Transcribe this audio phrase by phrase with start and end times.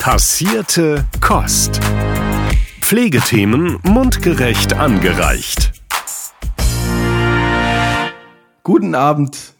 [0.00, 1.78] Passierte Kost.
[2.80, 5.72] Pflegethemen mundgerecht angereicht.
[8.62, 9.52] Guten Abend,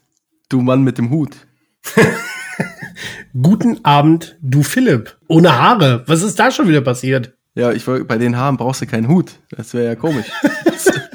[0.49, 1.47] du Mann mit dem Hut.
[3.43, 5.19] Guten Abend, du Philipp.
[5.29, 6.05] Ohne Haare.
[6.07, 7.35] Was ist da schon wieder passiert?
[7.55, 9.33] Ja, ich wollte, bei den Haaren brauchst du keinen Hut.
[9.51, 10.29] Das wäre ja komisch.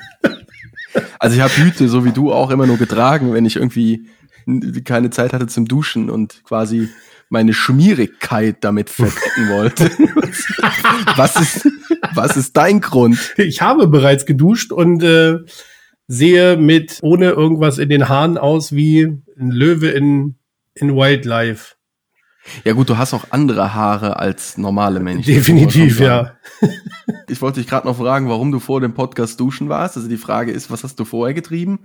[1.19, 4.07] also ich habe Hüte, so wie du, auch immer nur getragen, wenn ich irgendwie
[4.83, 6.89] keine Zeit hatte zum Duschen und quasi
[7.29, 9.85] meine Schmierigkeit damit verdecken wollte.
[11.15, 11.67] was ist,
[12.13, 13.33] was ist dein Grund?
[13.37, 15.39] Ich habe bereits geduscht und äh,
[16.07, 19.03] sehe mit ohne irgendwas in den Haaren aus wie
[19.37, 20.35] ein Löwe in,
[20.75, 21.75] in Wildlife.
[22.63, 25.33] Ja gut, du hast auch andere Haare als normale Menschen.
[25.33, 26.33] Definitiv, ja.
[27.27, 29.97] Ich wollte dich gerade noch fragen, warum du vor dem Podcast duschen warst.
[29.97, 31.79] Also die Frage ist, was hast du vorher getrieben?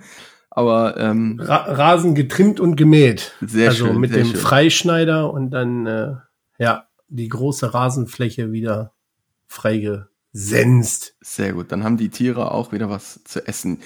[0.50, 3.34] Aber ähm, Ra Rasen getrimmt und gemäht.
[3.40, 4.40] Sehr also schön, mit sehr dem schön.
[4.40, 6.14] Freischneider und dann äh,
[6.58, 8.92] ja die große Rasenfläche wieder
[9.46, 11.16] freigesenzt.
[11.20, 11.72] sehr gut.
[11.72, 13.78] Dann haben die Tiere auch wieder was zu essen.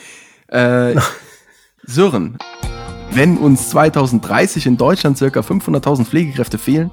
[0.48, 0.94] Äh,
[1.86, 2.38] Sören,
[3.12, 6.90] wenn uns 2030 in Deutschland circa 500.000 Pflegekräfte fehlen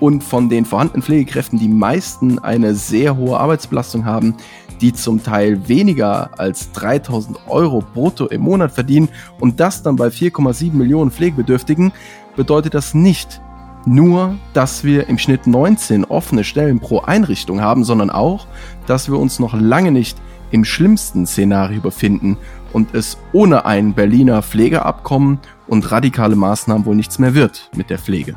[0.00, 4.36] und von den vorhandenen Pflegekräften die meisten eine sehr hohe Arbeitsbelastung haben,
[4.80, 10.08] die zum Teil weniger als 3000 Euro brutto im Monat verdienen und das dann bei
[10.08, 11.92] 4,7 Millionen Pflegebedürftigen,
[12.36, 13.40] bedeutet das nicht
[13.86, 18.46] nur, dass wir im Schnitt 19 offene Stellen pro Einrichtung haben, sondern auch,
[18.86, 20.18] dass wir uns noch lange nicht
[20.50, 22.36] im schlimmsten Szenario befinden
[22.72, 27.98] und es ohne ein Berliner Pflegeabkommen und radikale Maßnahmen wohl nichts mehr wird mit der
[27.98, 28.34] Pflege.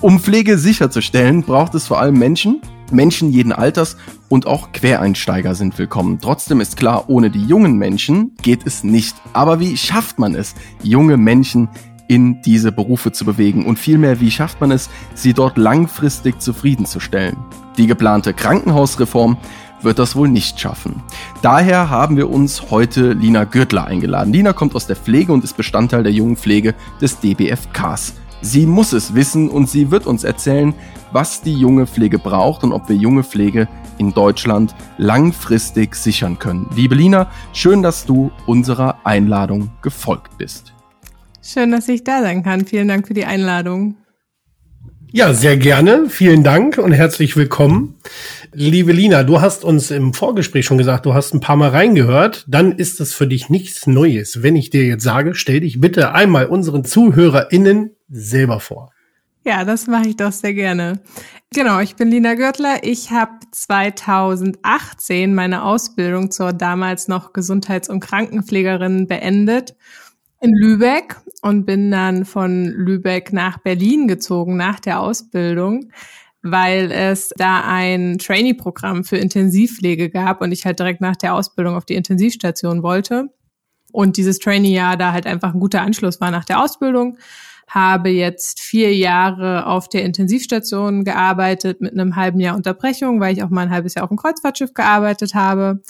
[0.00, 2.60] Um Pflege sicherzustellen, braucht es vor allem Menschen,
[2.92, 3.96] Menschen jeden Alters
[4.28, 6.18] und auch Quereinsteiger sind willkommen.
[6.20, 9.16] Trotzdem ist klar, ohne die jungen Menschen geht es nicht.
[9.32, 11.68] Aber wie schafft man es, junge Menschen
[12.08, 17.36] in diese Berufe zu bewegen und vielmehr, wie schafft man es, sie dort langfristig zufriedenzustellen?
[17.78, 19.36] Die geplante Krankenhausreform
[19.82, 21.02] wird das wohl nicht schaffen.
[21.42, 24.32] Daher haben wir uns heute Lina Gürtler eingeladen.
[24.32, 28.14] Lina kommt aus der Pflege und ist Bestandteil der jungen Pflege des DBFKs.
[28.46, 30.72] Sie muss es wissen und sie wird uns erzählen,
[31.10, 33.66] was die junge Pflege braucht und ob wir junge Pflege
[33.98, 36.70] in Deutschland langfristig sichern können.
[36.76, 40.72] Liebe Lina, schön, dass du unserer Einladung gefolgt bist.
[41.42, 42.64] Schön, dass ich da sein kann.
[42.66, 43.96] Vielen Dank für die Einladung.
[45.10, 46.08] Ja, sehr gerne.
[46.08, 47.96] Vielen Dank und herzlich willkommen.
[48.52, 52.44] Liebe Lina, du hast uns im Vorgespräch schon gesagt, du hast ein paar Mal reingehört.
[52.46, 54.44] Dann ist es für dich nichts Neues.
[54.44, 58.92] Wenn ich dir jetzt sage, stell dich bitte einmal unseren ZuhörerInnen selber vor.
[59.44, 61.00] Ja, das mache ich doch sehr gerne.
[61.54, 62.82] Genau, ich bin Lina Görtler.
[62.82, 69.76] Ich habe 2018 meine Ausbildung zur damals noch Gesundheits- und Krankenpflegerin beendet
[70.40, 75.92] in Lübeck und bin dann von Lübeck nach Berlin gezogen nach der Ausbildung,
[76.42, 81.76] weil es da ein Trainee-Programm für Intensivpflege gab und ich halt direkt nach der Ausbildung
[81.76, 83.30] auf die Intensivstation wollte.
[83.92, 87.16] Und dieses Trainee-Jahr da halt einfach ein guter Anschluss war nach der Ausbildung.
[87.68, 93.42] Habe jetzt vier Jahre auf der Intensivstation gearbeitet mit einem halben Jahr Unterbrechung, weil ich
[93.42, 95.82] auch mal ein halbes Jahr auf dem Kreuzfahrtschiff gearbeitet habe.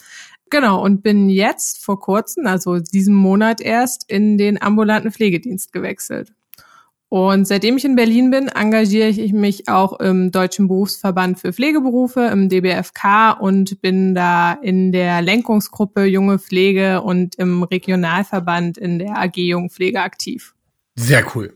[0.48, 6.32] Genau, und bin jetzt vor kurzem, also diesem Monat erst, in den ambulanten Pflegedienst gewechselt.
[7.08, 12.20] Und seitdem ich in Berlin bin, engagiere ich mich auch im Deutschen Berufsverband für Pflegeberufe,
[12.26, 19.18] im DBFK und bin da in der Lenkungsgruppe Junge Pflege und im Regionalverband in der
[19.18, 20.54] AG Jungpflege aktiv.
[20.96, 21.54] Sehr cool.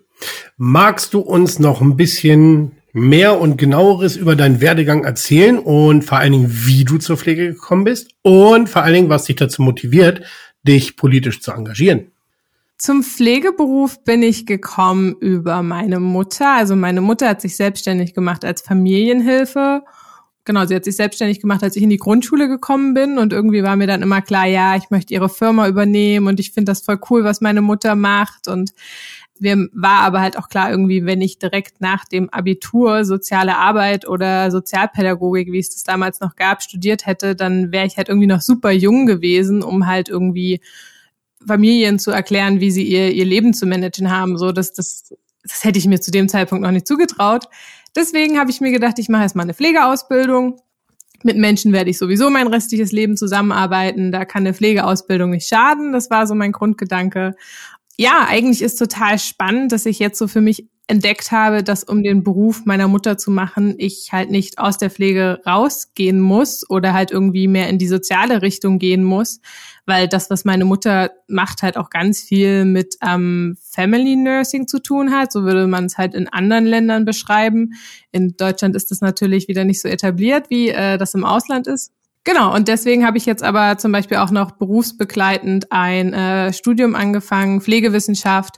[0.56, 6.19] Magst du uns noch ein bisschen mehr und genaueres über deinen Werdegang erzählen und vor
[6.19, 9.62] allen Dingen, wie du zur Pflege gekommen bist und vor allen Dingen, was dich dazu
[9.62, 10.22] motiviert,
[10.62, 12.10] dich politisch zu engagieren?
[12.78, 16.56] Zum Pflegeberuf bin ich gekommen über meine Mutter.
[16.56, 19.82] Also meine Mutter hat sich selbstständig gemacht als Familienhilfe.
[20.47, 23.62] Genau, sie hat sich selbstständig gemacht, als ich in die Grundschule gekommen bin und irgendwie
[23.62, 26.80] war mir dann immer klar, ja, ich möchte ihre Firma übernehmen und ich finde das
[26.80, 28.72] voll cool, was meine Mutter macht und
[29.40, 34.06] mir war aber halt auch klar irgendwie, wenn ich direkt nach dem Abitur soziale Arbeit
[34.06, 38.26] oder Sozialpädagogik, wie es das damals noch gab, studiert hätte, dann wäre ich halt irgendwie
[38.26, 40.60] noch super jung gewesen, um halt irgendwie
[41.47, 44.36] Familien zu erklären, wie sie ihr, ihr Leben zu managen haben.
[44.36, 47.47] So, das, das, das hätte ich mir zu dem Zeitpunkt noch nicht zugetraut.
[47.97, 50.60] Deswegen habe ich mir gedacht, ich mache erstmal eine Pflegeausbildung.
[51.22, 54.12] Mit Menschen werde ich sowieso mein restliches Leben zusammenarbeiten.
[54.12, 55.92] Da kann eine Pflegeausbildung nicht schaden.
[55.92, 57.34] Das war so mein Grundgedanke
[58.00, 62.02] ja, eigentlich ist total spannend, dass ich jetzt so für mich entdeckt habe, dass um
[62.02, 66.94] den Beruf meiner Mutter zu machen, ich halt nicht aus der Pflege rausgehen muss oder
[66.94, 69.42] halt irgendwie mehr in die soziale Richtung gehen muss,
[69.84, 74.78] weil das, was meine Mutter macht, halt auch ganz viel mit ähm, Family Nursing zu
[74.78, 75.30] tun hat.
[75.30, 77.74] So würde man es halt in anderen Ländern beschreiben.
[78.12, 81.92] In Deutschland ist das natürlich wieder nicht so etabliert, wie äh, das im Ausland ist.
[82.24, 86.94] Genau, und deswegen habe ich jetzt aber zum Beispiel auch noch berufsbegleitend ein äh, Studium
[86.94, 88.56] angefangen, Pflegewissenschaft,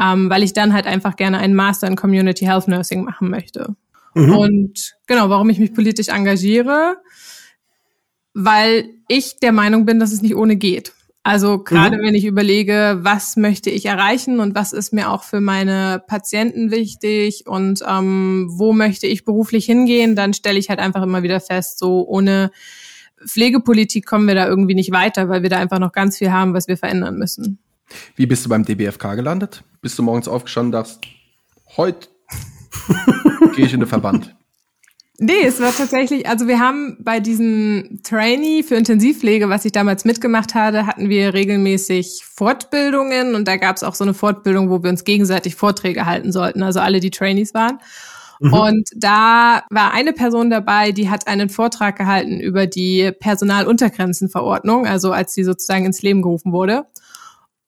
[0.00, 3.76] ähm, weil ich dann halt einfach gerne einen Master in Community Health Nursing machen möchte.
[4.14, 4.36] Mhm.
[4.36, 6.96] Und genau, warum ich mich politisch engagiere,
[8.34, 10.92] weil ich der Meinung bin, dass es nicht ohne geht.
[11.22, 12.02] Also gerade mhm.
[12.02, 16.70] wenn ich überlege, was möchte ich erreichen und was ist mir auch für meine Patienten
[16.70, 21.40] wichtig und ähm, wo möchte ich beruflich hingehen, dann stelle ich halt einfach immer wieder
[21.40, 22.50] fest, so ohne
[23.26, 26.54] Pflegepolitik kommen wir da irgendwie nicht weiter, weil wir da einfach noch ganz viel haben,
[26.54, 27.58] was wir verändern müssen.
[28.16, 29.62] Wie bist du beim DBFK gelandet?
[29.80, 31.00] Bist du morgens aufgestanden und dachtest,
[31.76, 32.08] heute
[33.54, 34.34] gehe ich in den Verband?
[35.18, 40.04] Nee, es war tatsächlich, also wir haben bei diesem Trainee für Intensivpflege, was ich damals
[40.04, 44.82] mitgemacht hatte, hatten wir regelmäßig Fortbildungen und da gab es auch so eine Fortbildung, wo
[44.82, 47.78] wir uns gegenseitig Vorträge halten sollten, also alle, die Trainees waren.
[48.40, 48.52] Mhm.
[48.52, 55.12] Und da war eine Person dabei, die hat einen Vortrag gehalten über die Personaluntergrenzenverordnung, also
[55.12, 56.86] als sie sozusagen ins Leben gerufen wurde.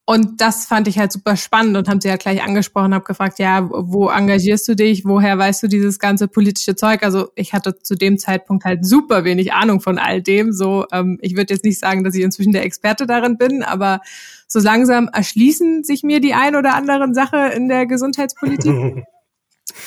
[0.08, 3.38] Und das fand ich halt super spannend und haben sie halt gleich angesprochen, habe gefragt,
[3.38, 5.04] ja, wo engagierst du dich?
[5.04, 7.02] Woher weißt du dieses ganze politische Zeug?
[7.02, 10.54] Also ich hatte zu dem Zeitpunkt halt super wenig Ahnung von all dem.
[10.54, 14.00] So, ähm, ich würde jetzt nicht sagen, dass ich inzwischen der Experte darin bin, aber
[14.46, 19.04] so langsam erschließen sich mir die ein oder anderen Sache in der Gesundheitspolitik.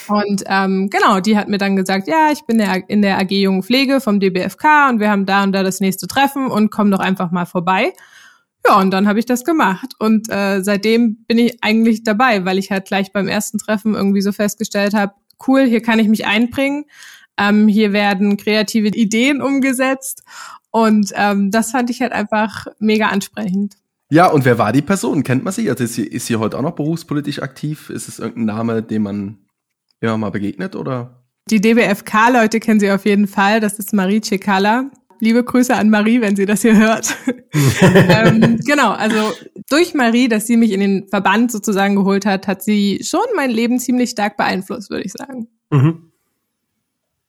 [0.07, 3.63] Und ähm, genau, die hat mir dann gesagt, ja, ich bin in der AG Jungen
[3.63, 6.99] Pflege vom DBFK und wir haben da und da das nächste Treffen und komm doch
[6.99, 7.93] einfach mal vorbei.
[8.67, 9.93] Ja, und dann habe ich das gemacht.
[9.99, 14.21] Und äh, seitdem bin ich eigentlich dabei, weil ich halt gleich beim ersten Treffen irgendwie
[14.21, 15.13] so festgestellt habe,
[15.47, 16.85] cool, hier kann ich mich einbringen.
[17.37, 20.23] Ähm, hier werden kreative Ideen umgesetzt.
[20.69, 23.75] Und ähm, das fand ich halt einfach mega ansprechend.
[24.09, 25.23] Ja, und wer war die Person?
[25.23, 25.69] Kennt man sie?
[25.69, 27.89] Also ist sie, ist sie heute auch noch berufspolitisch aktiv?
[27.89, 29.37] Ist es irgendein Name, den man
[30.01, 31.21] immer mal begegnet oder?
[31.49, 33.59] Die DBFK-Leute kennen sie auf jeden Fall.
[33.59, 34.91] Das ist Marie Cekala.
[35.19, 37.15] Liebe Grüße an Marie, wenn sie das hier hört.
[37.53, 39.31] ähm, genau, also
[39.69, 43.51] durch Marie, dass sie mich in den Verband sozusagen geholt hat, hat sie schon mein
[43.51, 45.47] Leben ziemlich stark beeinflusst, würde ich sagen.
[45.69, 46.11] Mhm.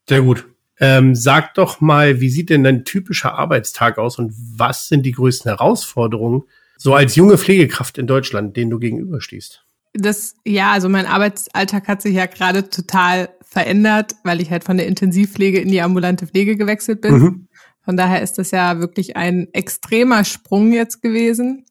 [0.08, 0.46] Sehr gut.
[0.80, 5.12] Ähm, sag doch mal, wie sieht denn dein typischer Arbeitstag aus und was sind die
[5.12, 6.44] größten Herausforderungen
[6.78, 9.66] so als junge Pflegekraft in Deutschland, denen du gegenüberstehst?
[9.94, 14.78] Das, ja, also mein Arbeitsalltag hat sich ja gerade total verändert, weil ich halt von
[14.78, 17.14] der Intensivpflege in die ambulante Pflege gewechselt bin.
[17.14, 17.48] Mhm.
[17.84, 21.64] Von daher ist das ja wirklich ein extremer Sprung jetzt gewesen.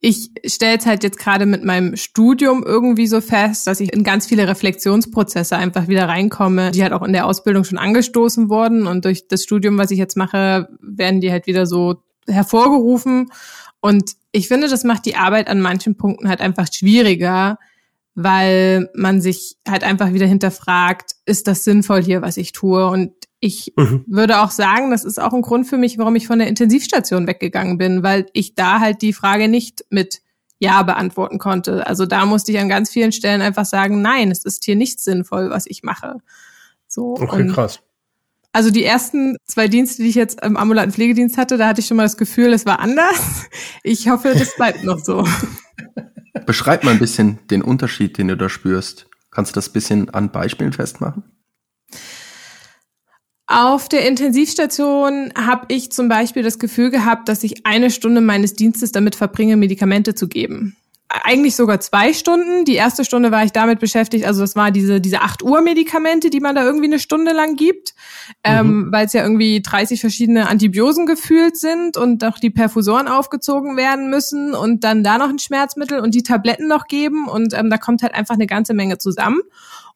[0.00, 4.04] Ich stelle es halt jetzt gerade mit meinem Studium irgendwie so fest, dass ich in
[4.04, 8.86] ganz viele Reflexionsprozesse einfach wieder reinkomme, die halt auch in der Ausbildung schon angestoßen wurden.
[8.86, 11.96] Und durch das Studium, was ich jetzt mache, werden die halt wieder so
[12.26, 13.30] hervorgerufen.
[13.80, 17.58] Und ich finde, das macht die Arbeit an manchen Punkten halt einfach schwieriger,
[18.14, 22.86] weil man sich halt einfach wieder hinterfragt, ist das sinnvoll hier, was ich tue?
[22.86, 24.04] Und ich mhm.
[24.08, 27.26] würde auch sagen, das ist auch ein Grund für mich, warum ich von der Intensivstation
[27.26, 30.20] weggegangen bin, weil ich da halt die Frage nicht mit
[30.58, 31.86] Ja beantworten konnte.
[31.86, 34.98] Also da musste ich an ganz vielen Stellen einfach sagen, nein, es ist hier nicht
[35.00, 36.16] sinnvoll, was ich mache.
[36.88, 37.14] So.
[37.14, 37.80] Okay, krass.
[38.52, 41.86] Also die ersten zwei Dienste, die ich jetzt im ambulanten Pflegedienst hatte, da hatte ich
[41.86, 43.46] schon mal das Gefühl, es war anders.
[43.82, 45.26] Ich hoffe, das bleibt noch so.
[46.46, 49.06] Beschreib mal ein bisschen den Unterschied, den du da spürst.
[49.30, 51.24] Kannst du das ein bisschen an Beispielen festmachen?
[53.46, 58.52] Auf der Intensivstation habe ich zum Beispiel das Gefühl gehabt, dass ich eine Stunde meines
[58.54, 60.76] Dienstes damit verbringe, Medikamente zu geben.
[61.10, 62.66] Eigentlich sogar zwei Stunden.
[62.66, 66.28] Die erste Stunde war ich damit beschäftigt, also das war diese, diese 8 Uhr Medikamente,
[66.28, 67.94] die man da irgendwie eine Stunde lang gibt,
[68.44, 68.72] ähm, mhm.
[68.72, 73.78] ähm, weil es ja irgendwie 30 verschiedene Antibiosen gefühlt sind und auch die Perfusoren aufgezogen
[73.78, 77.70] werden müssen und dann da noch ein Schmerzmittel und die Tabletten noch geben und ähm,
[77.70, 79.40] da kommt halt einfach eine ganze Menge zusammen.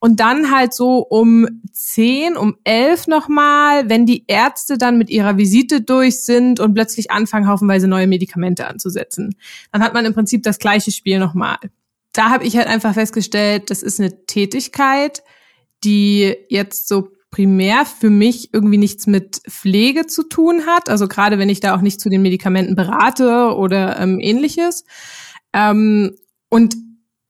[0.05, 5.37] Und dann halt so um zehn, um elf nochmal, wenn die Ärzte dann mit ihrer
[5.39, 9.37] Visite durch sind und plötzlich anfangen, haufenweise neue Medikamente anzusetzen.
[9.71, 11.59] Dann hat man im Prinzip das gleiche Spiel nochmal.
[12.13, 15.23] Da habe ich halt einfach festgestellt, das ist eine Tätigkeit,
[15.85, 20.89] die jetzt so primär für mich irgendwie nichts mit Pflege zu tun hat.
[20.89, 24.85] Also gerade wenn ich da auch nicht zu den Medikamenten berate oder ähm, ähnliches.
[25.53, 26.17] Ähm,
[26.49, 26.75] und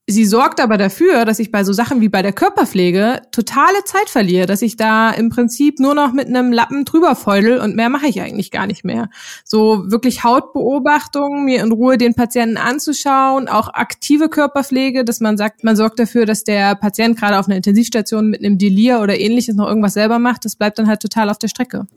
[0.05, 4.09] Sie sorgt aber dafür, dass ich bei so Sachen wie bei der Körperpflege totale Zeit
[4.09, 7.87] verliere, dass ich da im Prinzip nur noch mit einem Lappen drüber feudel und mehr
[7.87, 9.09] mache ich eigentlich gar nicht mehr.
[9.45, 15.63] So wirklich Hautbeobachtung, mir in Ruhe den Patienten anzuschauen, auch aktive Körperpflege, dass man sagt,
[15.63, 19.55] man sorgt dafür, dass der Patient gerade auf einer Intensivstation mit einem Delir oder ähnliches
[19.55, 21.87] noch irgendwas selber macht, das bleibt dann halt total auf der Strecke.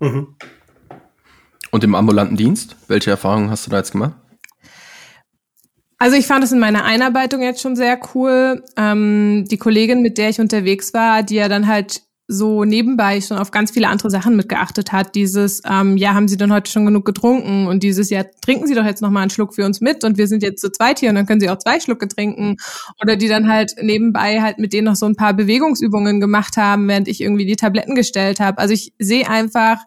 [0.00, 0.28] Mhm.
[1.70, 4.14] Und im ambulanten Dienst, welche Erfahrungen hast du da jetzt gemacht?
[5.98, 8.62] Also ich fand es in meiner Einarbeitung jetzt schon sehr cool.
[8.76, 13.36] Ähm, die Kollegin, mit der ich unterwegs war, die ja dann halt so nebenbei schon
[13.36, 15.14] auf ganz viele andere Sachen mitgeachtet hat.
[15.14, 17.66] Dieses, ähm, ja, haben Sie denn heute schon genug getrunken?
[17.66, 20.16] Und dieses, ja, trinken Sie doch jetzt noch mal einen Schluck für uns mit und
[20.16, 22.56] wir sind jetzt zu zweit hier und dann können Sie auch zwei Schlucke trinken.
[23.02, 26.88] Oder die dann halt nebenbei halt mit denen noch so ein paar Bewegungsübungen gemacht haben,
[26.88, 28.58] während ich irgendwie die Tabletten gestellt habe.
[28.58, 29.78] Also ich sehe einfach,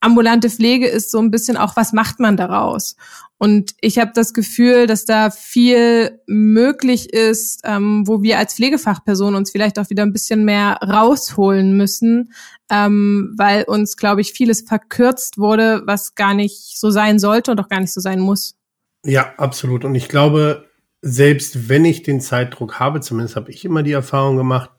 [0.00, 2.96] ambulante Pflege ist so ein bisschen auch, was macht man daraus?
[3.38, 9.36] Und ich habe das Gefühl, dass da viel möglich ist, ähm, wo wir als Pflegefachperson
[9.36, 12.32] uns vielleicht auch wieder ein bisschen mehr rausholen müssen,
[12.68, 17.60] ähm, weil uns, glaube ich, vieles verkürzt wurde, was gar nicht so sein sollte und
[17.60, 18.56] auch gar nicht so sein muss.
[19.04, 19.84] Ja, absolut.
[19.84, 20.66] Und ich glaube,
[21.00, 24.70] selbst wenn ich den Zeitdruck habe, zumindest habe ich immer die Erfahrung gemacht,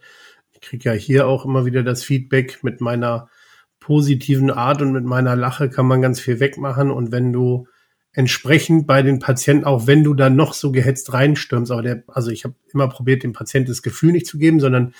[0.51, 3.29] ich kriege ja hier auch immer wieder das Feedback mit meiner
[3.79, 6.91] positiven Art und mit meiner Lache kann man ganz viel wegmachen.
[6.91, 7.67] Und wenn du
[8.19, 12.31] entsprechend bei den Patienten, auch wenn du da noch so gehetzt reinstürmst, aber der, also
[12.31, 14.93] ich habe immer probiert, dem Patienten das Gefühl nicht zu geben, sondern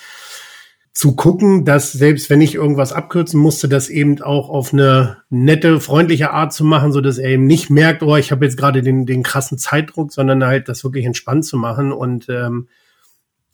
[0.93, 5.81] zu gucken, dass selbst wenn ich irgendwas abkürzen musste, das eben auch auf eine nette,
[5.81, 8.81] freundliche Art zu machen, so dass er eben nicht merkt, oh, ich habe jetzt gerade
[8.81, 11.91] den, den krassen Zeitdruck, sondern halt das wirklich entspannt zu machen.
[11.91, 12.69] Und ähm,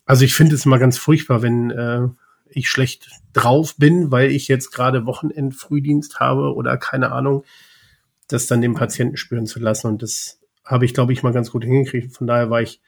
[0.04, 2.06] also ich finde es immer ganz furchtbar, wenn äh,
[2.50, 7.42] ich schlecht drauf bin, weil ich jetzt gerade Wochenendfrühdienst habe oder keine Ahnung
[8.28, 9.88] das dann dem Patienten spüren zu lassen.
[9.88, 12.14] Und das habe ich, glaube ich, mal ganz gut hingekriegt.
[12.14, 12.80] Von daher war ich,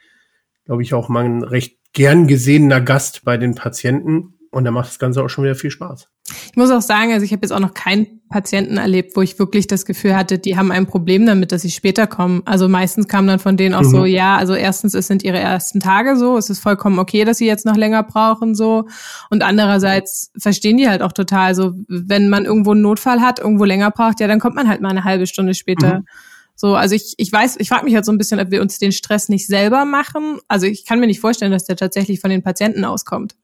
[0.64, 4.35] glaube ich, auch mal ein recht gern gesehener Gast bei den Patienten.
[4.50, 6.11] Und da macht das Ganze auch schon wieder viel Spaß.
[6.50, 9.38] Ich muss auch sagen, also ich habe jetzt auch noch keinen Patienten erlebt, wo ich
[9.38, 12.42] wirklich das Gefühl hatte, die haben ein Problem damit, dass sie später kommen.
[12.44, 13.90] Also meistens kam dann von denen auch mhm.
[13.90, 17.38] so, ja, also erstens, es sind ihre ersten Tage so, es ist vollkommen okay, dass
[17.38, 18.87] sie jetzt noch länger brauchen so.
[19.30, 23.64] Und andererseits verstehen die halt auch total so, wenn man irgendwo einen Notfall hat, irgendwo
[23.64, 26.00] länger braucht, ja, dann kommt man halt mal eine halbe Stunde später.
[26.00, 26.06] Mhm.
[26.54, 28.78] So, also ich, ich weiß, ich frage mich halt so ein bisschen, ob wir uns
[28.78, 30.40] den Stress nicht selber machen.
[30.49, 33.37] Also ich kann mir nicht vorstellen, dass der tatsächlich von den Patienten auskommt.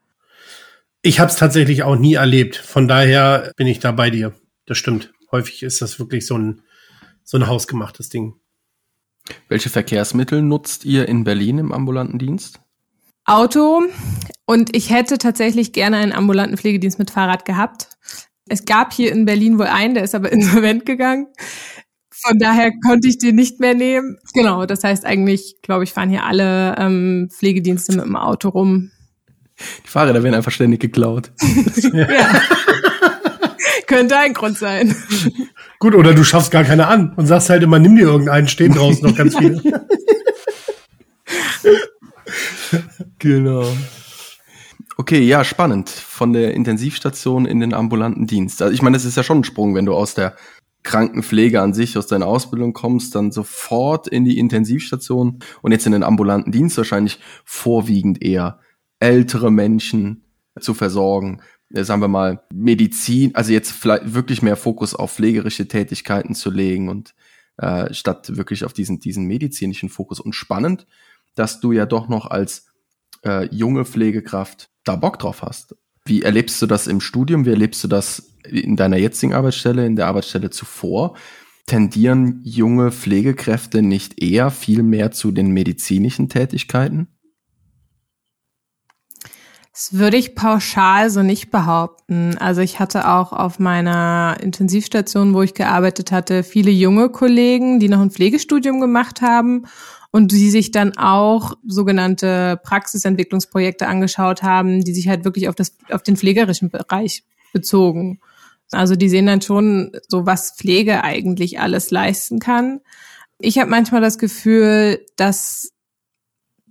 [1.07, 2.57] Ich habe es tatsächlich auch nie erlebt.
[2.57, 4.33] Von daher bin ich da bei dir.
[4.65, 5.13] Das stimmt.
[5.31, 6.63] Häufig ist das wirklich so ein,
[7.23, 8.37] so ein hausgemachtes Ding.
[9.51, 12.61] Welche Verkehrsmittel nutzt ihr in Berlin im ambulanten Dienst?
[13.27, 13.83] Auto.
[14.47, 17.91] Und ich hätte tatsächlich gerne einen ambulanten Pflegedienst mit Fahrrad gehabt.
[18.49, 21.27] Es gab hier in Berlin wohl einen, der ist aber insolvent gegangen.
[22.11, 24.17] Von daher konnte ich den nicht mehr nehmen.
[24.33, 28.91] Genau, das heißt eigentlich, glaube ich, fahren hier alle ähm, Pflegedienste mit dem Auto rum.
[29.85, 31.33] Die Fahrräder werden einfach ständig geklaut.
[31.93, 32.09] ja.
[33.87, 34.95] Könnte ein Grund sein.
[35.79, 38.73] Gut, oder du schaffst gar keine an und sagst halt immer, nimm dir irgendeinen, stehen
[38.73, 39.61] draußen noch ganz viele.
[43.19, 43.67] genau.
[44.97, 45.91] Okay, ja, spannend.
[45.91, 48.63] Von der Intensivstation in den ambulanten Dienst.
[48.63, 50.35] Also ich meine, das ist ja schon ein Sprung, wenn du aus der
[50.85, 55.93] Krankenpflege an sich, aus deiner Ausbildung kommst, dann sofort in die Intensivstation und jetzt in
[55.93, 58.61] den ambulanten Dienst wahrscheinlich vorwiegend eher
[59.01, 60.25] ältere Menschen
[60.61, 66.35] zu versorgen, sagen wir mal, Medizin, also jetzt vielleicht wirklich mehr Fokus auf pflegerische Tätigkeiten
[66.35, 67.15] zu legen und
[67.57, 70.21] äh, statt wirklich auf diesen, diesen medizinischen Fokus.
[70.21, 70.87] Und spannend,
[71.35, 72.67] dass du ja doch noch als
[73.25, 75.75] äh, junge Pflegekraft da Bock drauf hast.
[76.05, 77.47] Wie erlebst du das im Studium?
[77.47, 81.17] Wie erlebst du das in deiner jetzigen Arbeitsstelle, in der Arbeitsstelle zuvor?
[81.67, 87.09] Tendieren junge Pflegekräfte nicht eher viel mehr zu den medizinischen Tätigkeiten?
[89.75, 92.39] Das würde ich pauschal so nicht behaupten.
[92.39, 97.89] Also ich hatte auch auf meiner Intensivstation, wo ich gearbeitet hatte, viele junge Kollegen, die
[97.89, 99.67] noch ein Pflegestudium gemacht haben
[100.13, 105.77] und die sich dann auch sogenannte Praxisentwicklungsprojekte angeschaut haben, die sich halt wirklich auf das
[105.91, 108.21] auf den pflegerischen Bereich bezogen.
[108.71, 112.81] Also die sehen dann schon so, was Pflege eigentlich alles leisten kann.
[113.41, 115.74] Ich habe manchmal das Gefühl, dass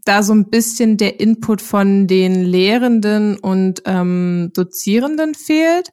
[0.05, 5.91] da so ein bisschen der Input von den Lehrenden und ähm, Dozierenden fehlt.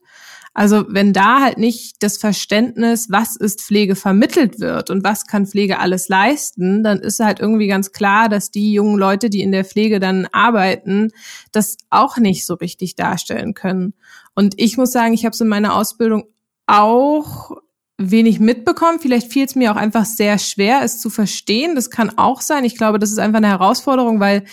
[0.52, 5.46] Also wenn da halt nicht das Verständnis, was ist Pflege vermittelt wird und was kann
[5.46, 9.52] Pflege alles leisten, dann ist halt irgendwie ganz klar, dass die jungen Leute, die in
[9.52, 11.12] der Pflege dann arbeiten,
[11.52, 13.94] das auch nicht so richtig darstellen können.
[14.34, 16.24] Und ich muss sagen, ich habe es in meiner Ausbildung
[16.66, 17.52] auch
[18.00, 18.98] wenig mitbekommen.
[19.00, 21.74] Vielleicht fiel es mir auch einfach sehr schwer, es zu verstehen.
[21.74, 22.64] Das kann auch sein.
[22.64, 24.44] Ich glaube, das ist einfach eine Herausforderung, weil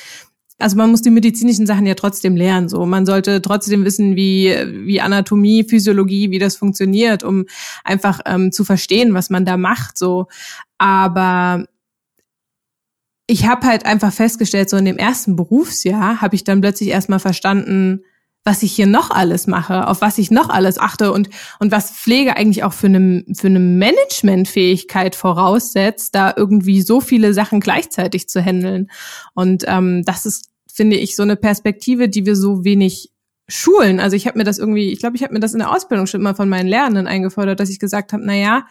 [0.60, 2.68] also man muss die medizinischen Sachen ja trotzdem lernen.
[2.68, 4.54] So, man sollte trotzdem wissen, wie
[4.86, 7.46] wie Anatomie, Physiologie, wie das funktioniert, um
[7.84, 9.98] einfach ähm, zu verstehen, was man da macht.
[9.98, 10.28] So,
[10.78, 11.66] aber
[13.28, 17.20] ich habe halt einfach festgestellt, so in dem ersten Berufsjahr habe ich dann plötzlich erstmal
[17.20, 18.04] verstanden,
[18.48, 21.92] was ich hier noch alles mache, auf was ich noch alles achte und, und was
[21.92, 28.30] Pflege eigentlich auch für eine, für eine Managementfähigkeit voraussetzt, da irgendwie so viele Sachen gleichzeitig
[28.30, 28.90] zu handeln.
[29.34, 33.12] Und ähm, das ist, finde ich, so eine Perspektive, die wir so wenig
[33.50, 34.00] schulen.
[34.00, 36.08] Also ich habe mir das irgendwie, ich glaube, ich habe mir das in der Ausbildung
[36.08, 38.66] schon immer von meinen Lernenden eingefordert, dass ich gesagt habe, na ja,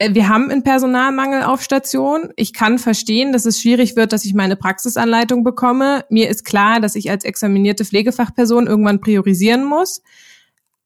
[0.00, 2.30] wir haben einen Personalmangel auf Station.
[2.36, 6.04] Ich kann verstehen, dass es schwierig wird, dass ich meine Praxisanleitung bekomme.
[6.10, 10.02] Mir ist klar, dass ich als examinierte Pflegefachperson irgendwann priorisieren muss.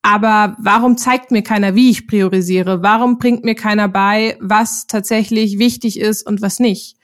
[0.03, 2.81] Aber warum zeigt mir keiner, wie ich priorisiere?
[2.81, 6.95] Warum bringt mir keiner bei, was tatsächlich wichtig ist und was nicht?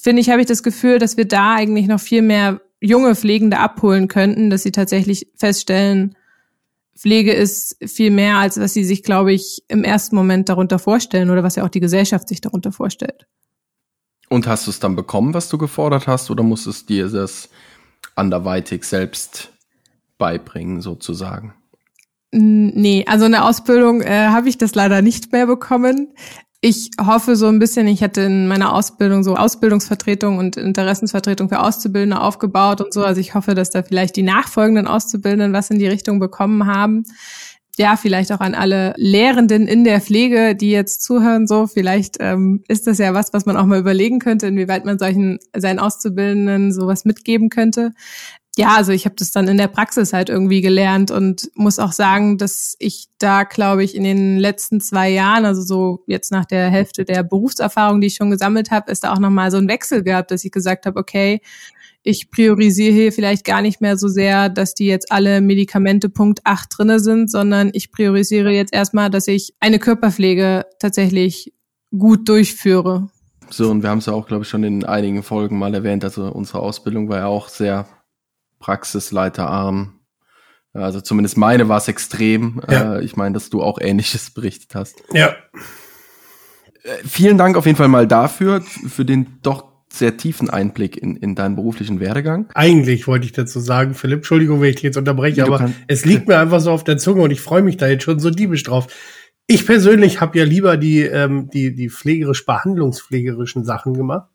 [0.00, 3.58] Finde ich, habe ich das Gefühl, dass wir da eigentlich noch viel mehr junge Pflegende
[3.58, 6.16] abholen könnten, dass sie tatsächlich feststellen,
[6.96, 11.30] Pflege ist viel mehr, als was sie sich, glaube ich, im ersten Moment darunter vorstellen
[11.30, 13.26] oder was ja auch die Gesellschaft sich darunter vorstellt.
[14.28, 17.50] Und hast du es dann bekommen, was du gefordert hast, oder musstest dir das
[18.14, 19.52] anderweitig selbst
[20.18, 21.54] beibringen, sozusagen?
[22.30, 26.14] Nee, also eine Ausbildung äh, habe ich das leider nicht mehr bekommen.
[26.66, 31.60] Ich hoffe so ein bisschen, ich hatte in meiner Ausbildung so Ausbildungsvertretung und Interessensvertretung für
[31.60, 33.04] Auszubildende aufgebaut und so.
[33.04, 37.02] Also ich hoffe, dass da vielleicht die nachfolgenden Auszubildenden was in die Richtung bekommen haben.
[37.76, 42.64] Ja, vielleicht auch an alle Lehrenden in der Pflege, die jetzt zuhören, so vielleicht ähm,
[42.66, 46.72] ist das ja was, was man auch mal überlegen könnte, inwieweit man solchen seinen Auszubildenden
[46.72, 47.92] sowas mitgeben könnte
[48.56, 51.90] ja, also ich habe das dann in der Praxis halt irgendwie gelernt und muss auch
[51.90, 56.44] sagen, dass ich da, glaube ich, in den letzten zwei Jahren, also so jetzt nach
[56.44, 59.68] der Hälfte der Berufserfahrung, die ich schon gesammelt habe, ist da auch nochmal so ein
[59.68, 61.40] Wechsel gehabt, dass ich gesagt habe, okay,
[62.04, 66.40] ich priorisiere hier vielleicht gar nicht mehr so sehr, dass die jetzt alle Medikamente Punkt
[66.44, 71.52] 8 drinne sind, sondern ich priorisiere jetzt erstmal, dass ich eine Körperpflege tatsächlich
[71.98, 73.08] gut durchführe.
[73.50, 76.04] So, und wir haben es ja auch, glaube ich, schon in einigen Folgen mal erwähnt.
[76.04, 77.86] Also unsere Ausbildung war ja auch sehr
[78.64, 80.00] praxisleiterarm.
[80.72, 82.62] Also zumindest meine war es extrem.
[82.70, 82.96] Ja.
[82.96, 85.02] Äh, ich meine, dass du auch Ähnliches berichtet hast.
[85.12, 85.36] Ja.
[86.82, 91.14] Äh, vielen Dank auf jeden Fall mal dafür, für den doch sehr tiefen Einblick in,
[91.14, 92.48] in deinen beruflichen Werdegang.
[92.54, 96.06] Eigentlich wollte ich dazu sagen, Philipp, Entschuldigung, wenn ich dich jetzt unterbreche, ja, aber es
[96.06, 98.30] liegt mir einfach so auf der Zunge und ich freue mich da jetzt schon so
[98.30, 98.86] diebisch drauf.
[99.46, 104.30] Ich persönlich habe ja lieber die, ähm, die, die pflegerisch behandlungspflegerischen Sachen gemacht.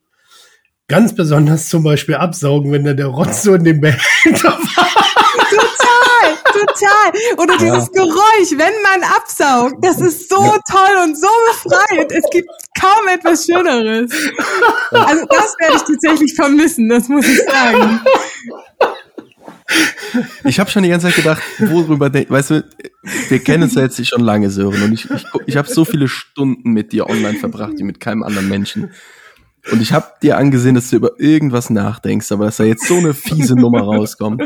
[0.90, 4.88] Ganz besonders zum Beispiel absaugen, wenn da der Rotz so in dem Behälter war.
[5.50, 7.38] Total, total.
[7.38, 7.60] Oder ja.
[7.60, 9.76] dieses Geräusch, wenn man absaugt.
[9.86, 10.58] Das ist so ja.
[10.68, 12.12] toll und so befreiend.
[12.12, 12.50] Es gibt
[12.80, 14.12] kaum etwas Schöneres.
[14.90, 18.02] Also das werde ich tatsächlich vermissen, das muss ich sagen.
[20.46, 22.66] Ich habe schon die ganze Zeit gedacht, worüber, weißt du,
[23.30, 26.08] wir kennen uns ja jetzt schon lange, Sören, und ich, ich, ich habe so viele
[26.08, 28.90] Stunden mit dir online verbracht, wie mit keinem anderen Menschen.
[29.72, 32.98] Und ich habe dir angesehen, dass du über irgendwas nachdenkst, aber dass da jetzt so
[32.98, 34.44] eine fiese Nummer rauskommt.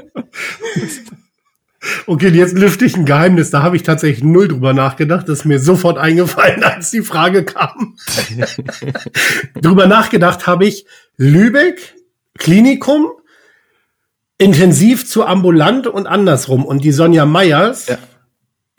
[2.08, 3.52] Okay, jetzt lüfte ich ein Geheimnis.
[3.52, 5.28] Da habe ich tatsächlich null drüber nachgedacht.
[5.28, 7.96] Das ist mir sofort eingefallen, als die Frage kam.
[9.62, 10.86] drüber nachgedacht habe ich
[11.18, 11.96] Lübeck,
[12.38, 13.08] Klinikum,
[14.38, 16.66] intensiv zu ambulant und andersrum.
[16.66, 17.98] Und die Sonja Meyers, ja.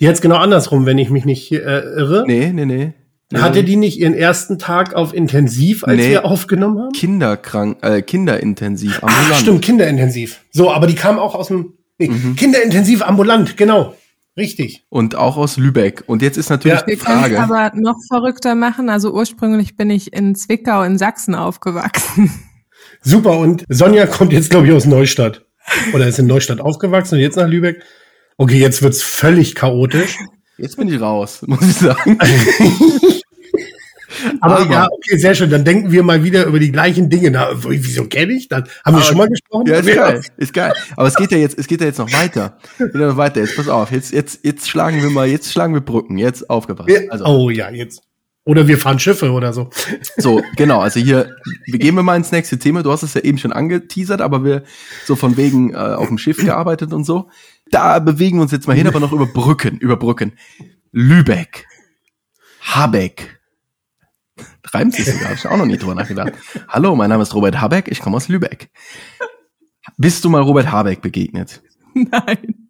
[0.00, 2.24] die jetzt genau andersrum, wenn ich mich nicht äh, irre.
[2.26, 2.94] Nee, nee, nee.
[3.42, 6.92] Hatte die nicht ihren ersten Tag auf Intensiv, als nee, wir aufgenommen haben?
[6.92, 9.28] Kinderkrank, äh, Kinderintensiv, ambulant.
[9.32, 10.40] Ach, stimmt, Kinderintensiv.
[10.50, 12.36] So, aber die kam auch aus dem nee, mhm.
[12.36, 13.94] Kinderintensiv ambulant, genau.
[14.36, 14.84] Richtig.
[14.88, 16.02] Und auch aus Lübeck.
[16.06, 16.86] Und jetzt ist natürlich ja.
[16.86, 17.34] die Frage.
[17.34, 18.90] Wir aber noch verrückter machen.
[18.90, 22.32] Also ursprünglich bin ich in Zwickau in Sachsen aufgewachsen.
[23.00, 23.38] Super.
[23.38, 25.44] Und Sonja kommt jetzt, glaube ich, aus Neustadt.
[25.92, 27.84] Oder ist in Neustadt aufgewachsen und jetzt nach Lübeck.
[28.36, 30.18] Okay, jetzt wird's völlig chaotisch.
[30.58, 32.18] Jetzt bin ich raus, muss ich sagen.
[34.40, 35.50] Aber, aber, ja, okay, sehr schön.
[35.50, 37.30] Dann denken wir mal wieder über die gleichen Dinge.
[37.30, 38.64] Na, wieso kenne ich das?
[38.84, 39.66] Haben wir schon mal gesprochen?
[39.66, 40.72] Ja, ist geil, ist geil.
[40.96, 42.58] Aber es geht ja jetzt, es geht ja jetzt noch weiter.
[42.78, 43.40] Geht ja noch weiter.
[43.40, 43.90] Jetzt pass auf.
[43.90, 46.18] Jetzt, jetzt, jetzt schlagen wir mal, jetzt schlagen wir Brücken.
[46.18, 46.90] Jetzt aufgepasst.
[47.10, 47.24] Also.
[47.24, 48.02] Oh ja, jetzt.
[48.46, 49.70] Oder wir fahren Schiffe oder so.
[50.18, 50.80] So, genau.
[50.80, 52.82] Also hier, wir gehen wir mal ins nächste Thema.
[52.82, 54.64] Du hast es ja eben schon angeteasert, aber wir
[55.06, 57.30] so von wegen äh, auf dem Schiff gearbeitet und so.
[57.70, 60.32] Da bewegen wir uns jetzt mal hin, aber noch über Brücken, über Brücken.
[60.92, 61.66] Lübeck.
[62.60, 63.40] Habeck.
[64.72, 66.32] Reimt sich sogar, hab ich auch noch nie drüber nachgedacht.
[66.68, 68.70] Hallo, mein Name ist Robert Habeck, ich komme aus Lübeck.
[69.96, 71.62] Bist du mal Robert Habeck begegnet?
[71.94, 72.68] Nein.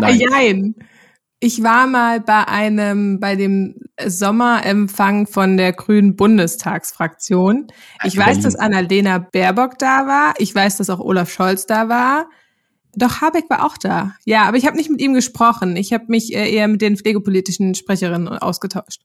[0.00, 0.20] Nein.
[0.30, 0.74] Nein.
[1.40, 7.66] Ich war mal bei einem, bei dem Sommerempfang von der Grünen Bundestagsfraktion.
[8.04, 10.34] Ich weiß, dass Annalena Baerbock da war.
[10.38, 12.30] Ich weiß, dass auch Olaf Scholz da war.
[12.96, 14.14] Doch Habeck war auch da.
[14.24, 15.76] Ja, aber ich habe nicht mit ihm gesprochen.
[15.76, 19.02] Ich habe mich äh, eher mit den pflegepolitischen Sprecherinnen ausgetauscht.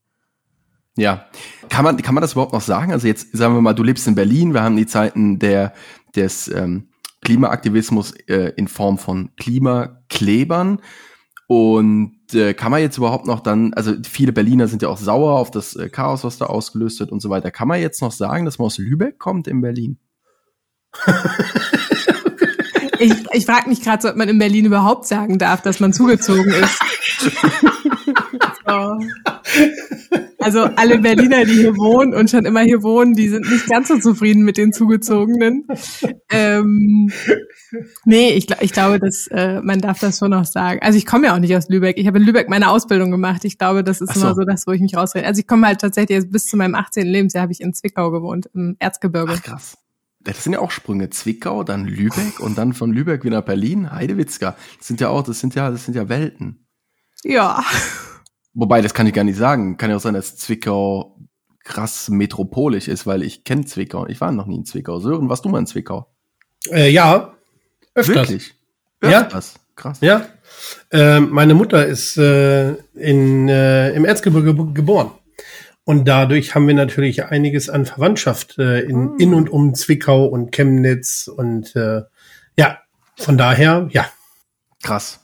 [0.99, 1.25] Ja,
[1.69, 2.91] kann man, kann man das überhaupt noch sagen?
[2.91, 5.73] Also jetzt sagen wir mal, du lebst in Berlin, wir haben die Zeiten der,
[6.13, 6.89] des ähm,
[7.21, 10.81] Klimaaktivismus äh, in Form von Klimaklebern.
[11.47, 15.39] Und äh, kann man jetzt überhaupt noch dann, also viele Berliner sind ja auch sauer
[15.39, 17.49] auf das äh, Chaos, was da ausgelöst wird und so weiter.
[17.49, 19.97] Kann man jetzt noch sagen, dass man aus Lübeck kommt in Berlin?
[22.99, 26.51] ich ich frage mich gerade, ob man in Berlin überhaupt sagen darf, dass man zugezogen
[26.51, 26.79] ist.
[28.69, 30.19] so.
[30.39, 33.89] Also alle Berliner, die hier wohnen und schon immer hier wohnen, die sind nicht ganz
[33.89, 35.67] so zufrieden mit den Zugezogenen.
[36.31, 37.11] Ähm,
[38.05, 40.79] nee, ich, ich glaube, dass äh, man darf das schon noch sagen.
[40.81, 41.97] Also ich komme ja auch nicht aus Lübeck.
[41.97, 43.43] Ich habe in Lübeck meine Ausbildung gemacht.
[43.43, 44.21] Ich glaube, das ist so.
[44.21, 45.25] immer so das, wo ich mich rausrede.
[45.25, 47.05] Also ich komme halt tatsächlich bis zu meinem 18.
[47.05, 49.33] Lebensjahr habe ich in Zwickau gewohnt, im Erzgebirge.
[49.35, 49.77] Ach krass.
[50.21, 51.09] Das sind ja auch Sprünge.
[51.09, 54.55] Zwickau, dann Lübeck und dann von Lübeck wieder Berlin, Heidewitzka.
[54.77, 56.65] Das sind ja auch, das sind ja, das sind ja Welten.
[57.23, 57.63] Ja.
[58.53, 59.77] Wobei, das kann ich gar nicht sagen.
[59.77, 61.17] Kann ja auch sein, dass Zwickau
[61.63, 64.07] krass metropolisch ist, weil ich kenne Zwickau.
[64.07, 64.99] Ich war noch nie in Zwickau.
[64.99, 66.11] Sören, warst du mal in Zwickau?
[66.71, 67.35] Äh, ja,
[67.93, 68.15] öfters.
[68.15, 68.55] Wirklich?
[69.01, 69.53] Öfters.
[69.53, 69.61] Ja.
[69.75, 69.97] Krass.
[70.01, 70.25] Ja.
[70.91, 75.11] Äh, meine Mutter ist äh, in, äh, im Erzgebirge geboren.
[75.85, 80.51] Und dadurch haben wir natürlich einiges an Verwandtschaft äh, in, in und um Zwickau und
[80.51, 82.01] Chemnitz und äh,
[82.57, 82.79] ja,
[83.15, 84.05] von daher, ja.
[84.83, 85.21] Krass.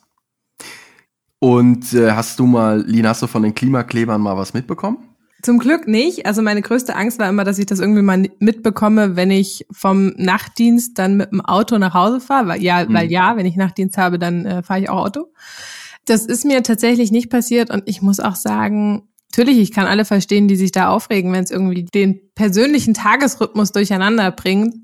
[1.45, 4.97] Und äh, hast du mal, Lina, hast du von den Klimaklebern mal was mitbekommen?
[5.43, 6.25] Zum Glück nicht.
[6.25, 10.07] Also meine größte Angst war immer, dass ich das irgendwie mal mitbekomme, wenn ich vom
[10.17, 12.47] Nachtdienst dann mit dem Auto nach Hause fahre.
[12.47, 12.95] Weil, ja, mhm.
[12.95, 15.27] weil ja, wenn ich Nachtdienst habe, dann äh, fahre ich auch Auto.
[16.05, 20.03] Das ist mir tatsächlich nicht passiert und ich muss auch sagen, natürlich, ich kann alle
[20.03, 24.77] verstehen, die sich da aufregen, wenn es irgendwie den persönlichen Tagesrhythmus durcheinander bringt.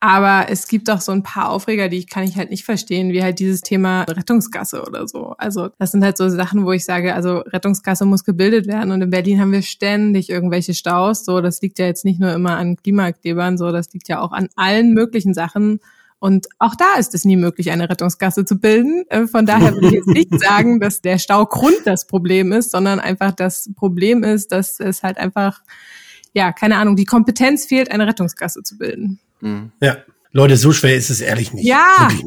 [0.00, 3.22] Aber es gibt auch so ein paar Aufreger, die kann ich halt nicht verstehen, wie
[3.22, 5.34] halt dieses Thema Rettungsgasse oder so.
[5.38, 8.92] Also das sind halt so Sachen, wo ich sage, also Rettungsgasse muss gebildet werden.
[8.92, 11.24] Und in Berlin haben wir ständig irgendwelche Staus.
[11.24, 14.32] So, das liegt ja jetzt nicht nur immer an Klimaklebern, so, das liegt ja auch
[14.32, 15.80] an allen möglichen Sachen.
[16.18, 19.04] Und auch da ist es nie möglich, eine Rettungsgasse zu bilden.
[19.08, 23.00] Äh, von daher würde ich jetzt nicht sagen, dass der Staugrund das Problem ist, sondern
[23.00, 25.62] einfach das Problem ist, dass es halt einfach,
[26.34, 29.20] ja, keine Ahnung, die Kompetenz fehlt, eine Rettungsgasse zu bilden.
[29.40, 29.72] Mhm.
[29.80, 29.98] Ja.
[30.32, 31.66] Leute, so schwer ist es ehrlich nicht.
[31.66, 32.08] Ja.
[32.10, 32.24] Nicht.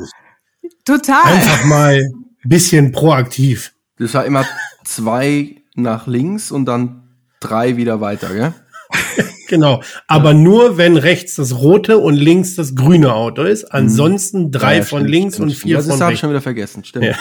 [0.86, 1.26] Total.
[1.26, 3.74] Einfach mal ein bisschen proaktiv.
[3.98, 4.46] Das war immer
[4.86, 7.04] zwei nach links und dann
[7.40, 8.54] drei wieder weiter, gell?
[9.48, 9.84] genau.
[10.08, 10.38] Aber ja.
[10.38, 13.64] nur, wenn rechts das rote und links das grüne Auto ist.
[13.64, 13.70] Mhm.
[13.72, 16.00] Ansonsten drei ja, von links stimmt, und vier das von rechts.
[16.00, 16.84] Das habe ich schon wieder vergessen.
[16.84, 17.06] Stimmt.
[17.06, 17.16] Ja,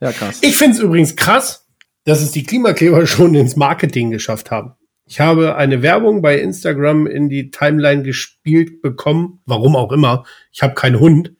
[0.00, 0.38] ja krass.
[0.40, 1.66] Ich finde es übrigens krass,
[2.04, 4.72] dass es die Klimakleber schon ins Marketing geschafft haben.
[5.10, 10.22] Ich habe eine Werbung bei Instagram in die Timeline gespielt bekommen, warum auch immer.
[10.52, 11.32] Ich habe keinen Hund,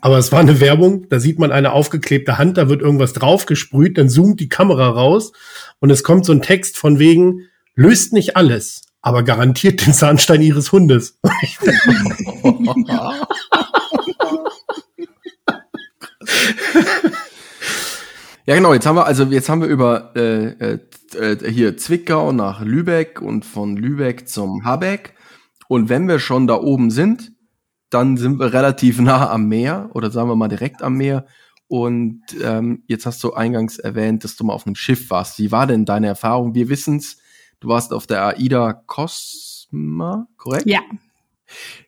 [0.00, 3.98] aber es war eine Werbung, da sieht man eine aufgeklebte Hand, da wird irgendwas draufgesprüht,
[3.98, 5.30] dann zoomt die Kamera raus.
[5.78, 7.42] Und es kommt so ein Text von wegen,
[7.76, 11.20] löst nicht alles, aber garantiert den Zahnstein ihres Hundes.
[18.46, 20.78] Ja, genau, jetzt haben wir, also jetzt haben wir über äh,
[21.14, 25.14] äh, hier Zwickau nach Lübeck und von Lübeck zum Habeck.
[25.68, 27.32] Und wenn wir schon da oben sind,
[27.90, 31.26] dann sind wir relativ nah am Meer oder sagen wir mal direkt am Meer.
[31.66, 35.38] Und ähm, jetzt hast du eingangs erwähnt, dass du mal auf einem Schiff warst.
[35.38, 36.54] Wie war denn deine Erfahrung?
[36.54, 37.16] Wir wissen's,
[37.60, 40.66] du warst auf der AIDA Cosma, korrekt?
[40.66, 40.80] Ja.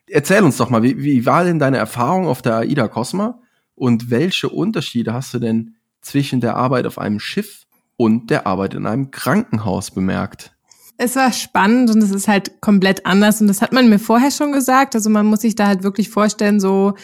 [0.07, 3.39] Erzähl uns doch mal, wie, wie war denn deine Erfahrung auf der AIDA Cosma
[3.75, 7.66] und welche Unterschiede hast du denn zwischen der Arbeit auf einem Schiff
[7.97, 10.53] und der Arbeit in einem Krankenhaus bemerkt.
[10.97, 14.31] Es war spannend und es ist halt komplett anders und das hat man mir vorher
[14.31, 14.95] schon gesagt.
[14.95, 16.95] Also man muss sich da halt wirklich vorstellen, so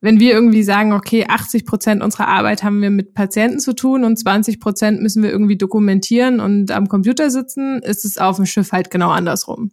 [0.00, 4.04] wenn wir irgendwie sagen, okay, 80 Prozent unserer Arbeit haben wir mit Patienten zu tun
[4.04, 8.46] und 20 Prozent müssen wir irgendwie dokumentieren und am Computer sitzen, ist es auf dem
[8.46, 9.70] Schiff halt genau andersrum.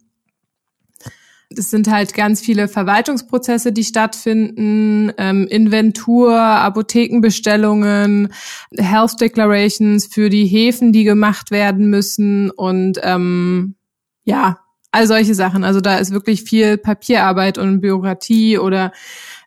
[1.56, 8.32] Es sind halt ganz viele Verwaltungsprozesse, die stattfinden, ähm, Inventur, Apothekenbestellungen,
[8.76, 13.76] Health Declarations für die Häfen, die gemacht werden müssen und ähm,
[14.24, 14.58] ja,
[14.90, 15.64] all solche Sachen.
[15.64, 18.92] Also da ist wirklich viel Papierarbeit und Bürokratie oder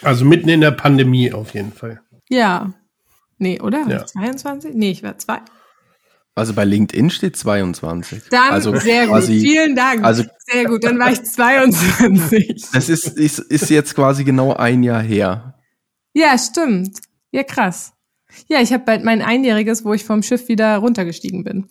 [0.01, 2.01] also mitten in der Pandemie auf jeden Fall.
[2.29, 2.73] Ja.
[3.37, 3.85] Nee, oder?
[3.87, 4.05] Ja.
[4.05, 4.73] 22?
[4.73, 5.39] Nee, ich war zwei.
[6.35, 8.23] Also bei LinkedIn steht 22.
[8.31, 9.23] Dann also sehr gut.
[9.25, 10.03] Vielen Dank.
[10.03, 10.83] Also sehr gut.
[10.83, 12.71] Dann war ich 22.
[12.73, 15.59] Das ist, ist, ist jetzt quasi genau ein Jahr her.
[16.13, 16.99] Ja, stimmt.
[17.31, 17.93] Ja, krass.
[18.47, 21.67] Ja, ich habe bald mein Einjähriges, wo ich vom Schiff wieder runtergestiegen bin.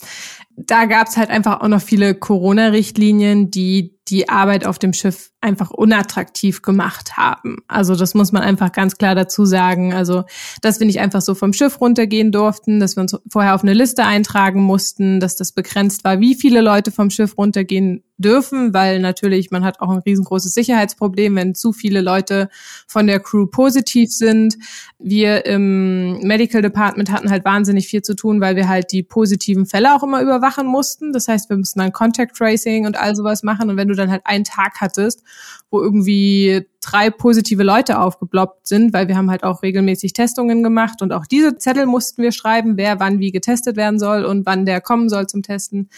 [0.56, 5.70] Da gab's halt einfach auch noch viele Corona-Richtlinien, die die Arbeit auf dem Schiff einfach
[5.70, 7.58] unattraktiv gemacht haben.
[7.68, 9.94] Also das muss man einfach ganz klar dazu sagen.
[9.94, 10.24] Also,
[10.60, 13.74] dass wir nicht einfach so vom Schiff runtergehen durften, dass wir uns vorher auf eine
[13.74, 19.00] Liste eintragen mussten, dass das begrenzt war, wie viele Leute vom Schiff runtergehen dürfen, weil
[19.00, 22.48] natürlich man hat auch ein riesengroßes Sicherheitsproblem, wenn zu viele Leute
[22.86, 24.56] von der Crew positiv sind.
[24.98, 29.66] Wir im Medical Department hatten halt wahnsinnig viel zu tun, weil wir halt die positiven
[29.66, 31.12] Fälle auch immer überwachen mussten.
[31.12, 33.70] Das heißt, wir mussten dann Contact Tracing und all sowas machen.
[33.70, 35.22] Und wenn du dann halt einen Tag hattest,
[35.70, 41.00] wo irgendwie drei positive Leute aufgeploppt sind, weil wir haben halt auch regelmäßig Testungen gemacht
[41.00, 44.66] und auch diese Zettel mussten wir schreiben, wer wann wie getestet werden soll und wann
[44.66, 45.88] der kommen soll zum Testen.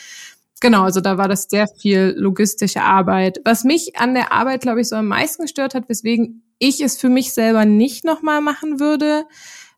[0.61, 3.41] Genau, also da war das sehr viel logistische Arbeit.
[3.45, 6.99] Was mich an der Arbeit, glaube ich, so am meisten gestört hat, weswegen ich es
[6.99, 9.25] für mich selber nicht nochmal machen würde,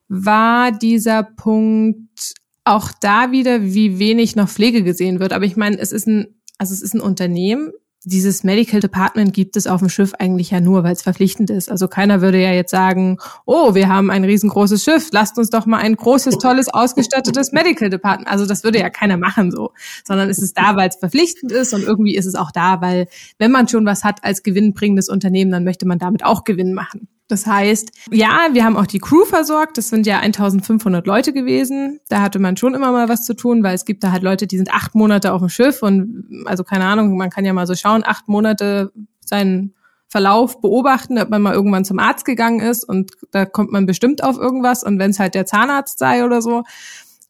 [0.08, 2.34] war dieser Punkt
[2.66, 5.32] auch da wieder, wie wenig noch Pflege gesehen wird.
[5.32, 6.26] Aber ich meine, es ist ein,
[6.58, 7.72] also es ist ein Unternehmen,
[8.06, 11.68] dieses Medical Department gibt es auf dem Schiff eigentlich ja nur, weil es verpflichtend ist.
[11.68, 15.66] Also keiner würde ja jetzt sagen, oh, wir haben ein riesengroßes Schiff, lasst uns doch
[15.66, 18.30] mal ein großes, tolles, ausgestattetes Medical Department.
[18.30, 19.72] Also das würde ja keiner machen so,
[20.04, 23.08] sondern es ist da, weil es verpflichtend ist und irgendwie ist es auch da, weil
[23.38, 27.08] wenn man schon was hat als gewinnbringendes Unternehmen, dann möchte man damit auch Gewinn machen.
[27.28, 29.78] Das heißt, ja, wir haben auch die Crew versorgt.
[29.78, 31.98] Das sind ja 1500 Leute gewesen.
[32.08, 34.46] Da hatte man schon immer mal was zu tun, weil es gibt da halt Leute,
[34.46, 37.66] die sind acht Monate auf dem Schiff und also keine Ahnung, man kann ja mal
[37.66, 39.74] so schauen, acht Monate seinen
[40.08, 44.22] Verlauf beobachten, ob man mal irgendwann zum Arzt gegangen ist und da kommt man bestimmt
[44.22, 46.62] auf irgendwas und wenn es halt der Zahnarzt sei oder so.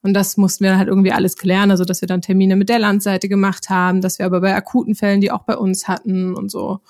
[0.03, 2.79] Und das mussten wir halt irgendwie alles klären, also dass wir dann Termine mit der
[2.79, 6.51] Landseite gemacht haben, dass wir aber bei akuten Fällen die auch bei uns hatten und
[6.51, 6.81] so.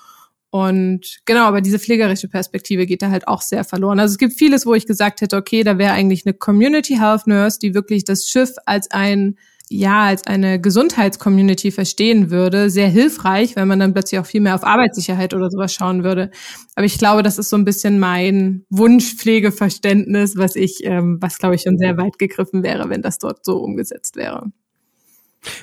[0.49, 3.99] Und genau, aber diese pflegerische Perspektive geht da halt auch sehr verloren.
[3.99, 7.27] Also es gibt vieles, wo ich gesagt hätte, okay, da wäre eigentlich eine Community Health
[7.27, 9.37] Nurse, die wirklich das Schiff als ein
[9.69, 14.55] ja, als eine Gesundheitscommunity verstehen würde, sehr hilfreich, weil man dann plötzlich auch viel mehr
[14.55, 16.31] auf Arbeitssicherheit oder sowas schauen würde.
[16.75, 21.55] Aber ich glaube, das ist so ein bisschen mein Wunschpflegeverständnis, was ich, ähm, was glaube
[21.55, 24.45] ich schon sehr weit gegriffen wäre, wenn das dort so umgesetzt wäre.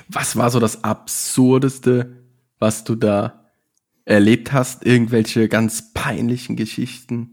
[0.07, 2.17] Was war so das Absurdeste,
[2.59, 3.44] was du da
[4.05, 7.31] erlebt hast, irgendwelche ganz peinlichen Geschichten,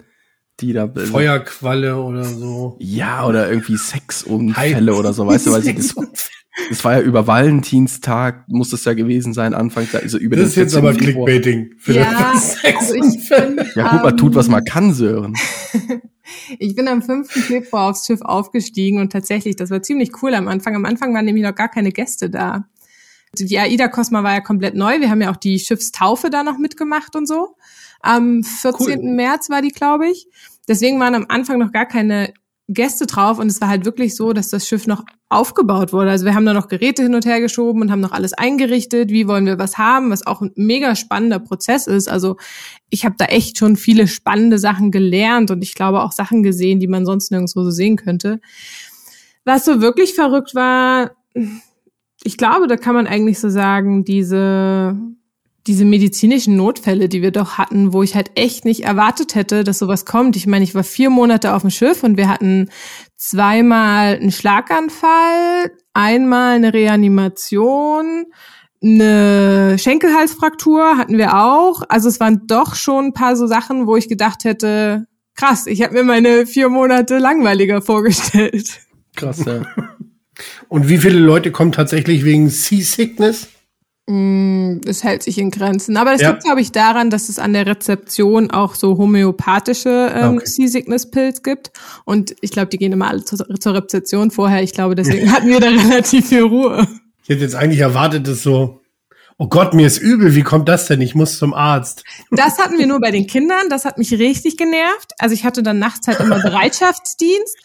[0.60, 2.76] die da Feuerqualle oder so.
[2.80, 5.94] Ja, oder irgendwie Sexunfälle oder so, weißt du, weil sie das,
[6.68, 10.56] das war ja über Valentinstag, muss es ja gewesen sein, Anfang, also über Das ist
[10.56, 11.26] jetzt aber Februar.
[11.26, 11.72] Clickbaiting.
[11.78, 15.34] Für ja, also ich bin, ja, gut, man tut, was man kann, Sören.
[16.58, 17.30] ich bin am 5.
[17.30, 20.74] Februar aufs Schiff aufgestiegen und tatsächlich, das war ziemlich cool am Anfang.
[20.76, 22.66] Am Anfang waren nämlich noch gar keine Gäste da.
[23.38, 25.00] Die AIDA Cosma war ja komplett neu.
[25.00, 27.56] Wir haben ja auch die Schiffstaufe da noch mitgemacht und so.
[28.00, 29.00] Am 14.
[29.00, 29.14] Cool.
[29.14, 30.26] März war die, glaube ich.
[30.68, 32.34] Deswegen waren am Anfang noch gar keine
[32.68, 36.10] Gäste drauf und es war halt wirklich so, dass das Schiff noch aufgebaut wurde.
[36.10, 39.10] Also wir haben da noch Geräte hin und her geschoben und haben noch alles eingerichtet.
[39.10, 40.10] Wie wollen wir was haben?
[40.10, 42.08] Was auch ein mega spannender Prozess ist.
[42.08, 42.36] Also
[42.90, 46.80] ich habe da echt schon viele spannende Sachen gelernt und ich glaube auch Sachen gesehen,
[46.80, 48.40] die man sonst nirgendwo so sehen könnte.
[49.44, 51.12] Was so wirklich verrückt war,
[52.24, 54.96] ich glaube, da kann man eigentlich so sagen, diese,
[55.66, 59.78] diese medizinischen Notfälle, die wir doch hatten, wo ich halt echt nicht erwartet hätte, dass
[59.78, 60.36] sowas kommt.
[60.36, 62.70] Ich meine, ich war vier Monate auf dem Schiff und wir hatten
[63.16, 68.26] zweimal einen Schlaganfall, einmal eine Reanimation,
[68.82, 71.82] eine Schenkelhalsfraktur hatten wir auch.
[71.88, 75.06] Also es waren doch schon ein paar so Sachen, wo ich gedacht hätte,
[75.36, 78.80] krass, ich habe mir meine vier Monate langweiliger vorgestellt.
[79.14, 79.62] Krass, ja.
[80.68, 83.48] Und wie viele Leute kommen tatsächlich wegen Seasickness?
[84.08, 85.96] Mm, Es hält sich in Grenzen.
[85.96, 86.30] Aber das Ja.
[86.30, 90.46] liegt, glaube ich, daran, dass es an der Rezeption auch so homöopathische ähm, Okay.
[90.46, 91.70] Seasickness-Pilz gibt.
[92.04, 94.62] Und ich glaube, die gehen immer alle zur, zur Rezeption vorher.
[94.62, 96.86] Ich glaube, deswegen hatten wir da relativ viel Ruhe.
[97.22, 98.80] Ich hätte jetzt eigentlich erwartet, dass so,
[99.38, 101.00] oh Gott, mir ist übel, wie kommt das denn?
[101.00, 102.02] Ich muss zum Arzt.
[102.32, 103.68] Das hatten wir nur bei den Kindern.
[103.70, 105.12] Das hat mich richtig genervt.
[105.18, 107.56] Also ich hatte dann nachts halt immer Bereitschaftsdienst.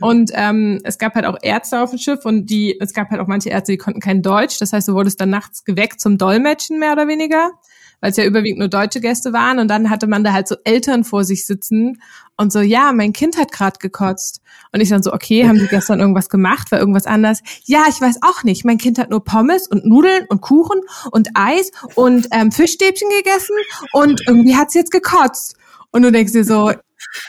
[0.00, 3.20] Und ähm, es gab halt auch Ärzte auf dem Schiff und die, es gab halt
[3.20, 4.58] auch manche Ärzte, die konnten kein Deutsch.
[4.58, 7.52] Das heißt, du wurdest dann nachts geweckt zum Dolmetschen, mehr oder weniger,
[8.00, 9.58] weil es ja überwiegend nur deutsche Gäste waren.
[9.58, 12.00] Und dann hatte man da halt so Eltern vor sich sitzen
[12.36, 14.40] und so, ja, mein Kind hat gerade gekotzt.
[14.72, 17.40] Und ich dann so, okay, haben die gestern irgendwas gemacht, war irgendwas anders?
[17.64, 18.64] Ja, ich weiß auch nicht.
[18.64, 20.80] Mein Kind hat nur Pommes und Nudeln und Kuchen
[21.12, 23.54] und Eis und ähm, Fischstäbchen gegessen
[23.92, 25.56] und irgendwie hat's jetzt gekotzt.
[25.92, 26.72] Und du denkst dir so,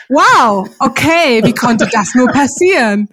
[0.08, 3.08] wow, okay, wie konnte das nur passieren?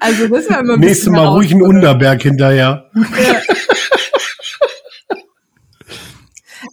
[0.00, 1.76] Also das war immer ein Nächstes Mal ruhig herausfordernd.
[1.84, 2.90] Unterberg hinterher.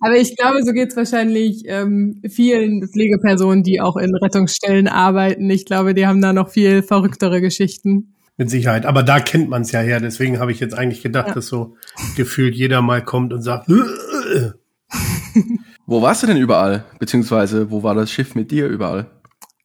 [0.02, 5.50] Aber ich glaube, so geht's wahrscheinlich ähm, vielen Pflegepersonen, die auch in Rettungsstellen arbeiten.
[5.50, 8.16] Ich glaube, die haben da noch viel verrücktere Geschichten.
[8.38, 8.86] Mit Sicherheit.
[8.86, 10.00] Aber da kennt man es ja her.
[10.00, 11.34] Deswegen habe ich jetzt eigentlich gedacht, Ja.
[11.36, 11.76] dass so
[12.16, 14.52] gefühlt jeder mal kommt und sagt, "Äh,
[15.86, 16.86] Wo warst du denn überall?
[17.00, 19.08] Beziehungsweise, wo war das Schiff mit dir überall?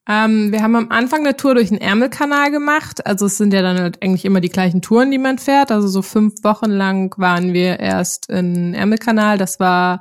[0.08, 3.06] Ähm, wir haben am Anfang eine Tour durch den Ärmelkanal gemacht.
[3.06, 5.70] Also es sind ja dann halt eigentlich immer die gleichen Touren, die man fährt.
[5.70, 9.36] Also so fünf Wochen lang waren wir erst in Ärmelkanal.
[9.36, 10.00] Das war,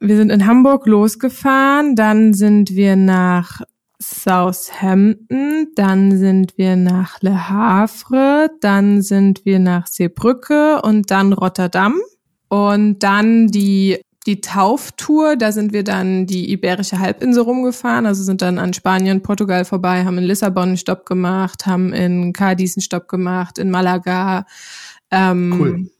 [0.00, 3.62] wir sind in Hamburg losgefahren, dann sind wir nach
[4.00, 12.00] Southampton, dann sind wir nach Le Havre, dann sind wir nach Seebrücke und dann Rotterdam.
[12.48, 18.40] Und dann die, die Tauftour, da sind wir dann die Iberische Halbinsel rumgefahren, also sind
[18.40, 22.82] dann an Spanien, Portugal vorbei, haben in Lissabon einen Stopp gemacht, haben in Cadiz einen
[22.82, 24.46] Stopp gemacht, in Malaga.
[25.10, 25.90] Ähm, Cool.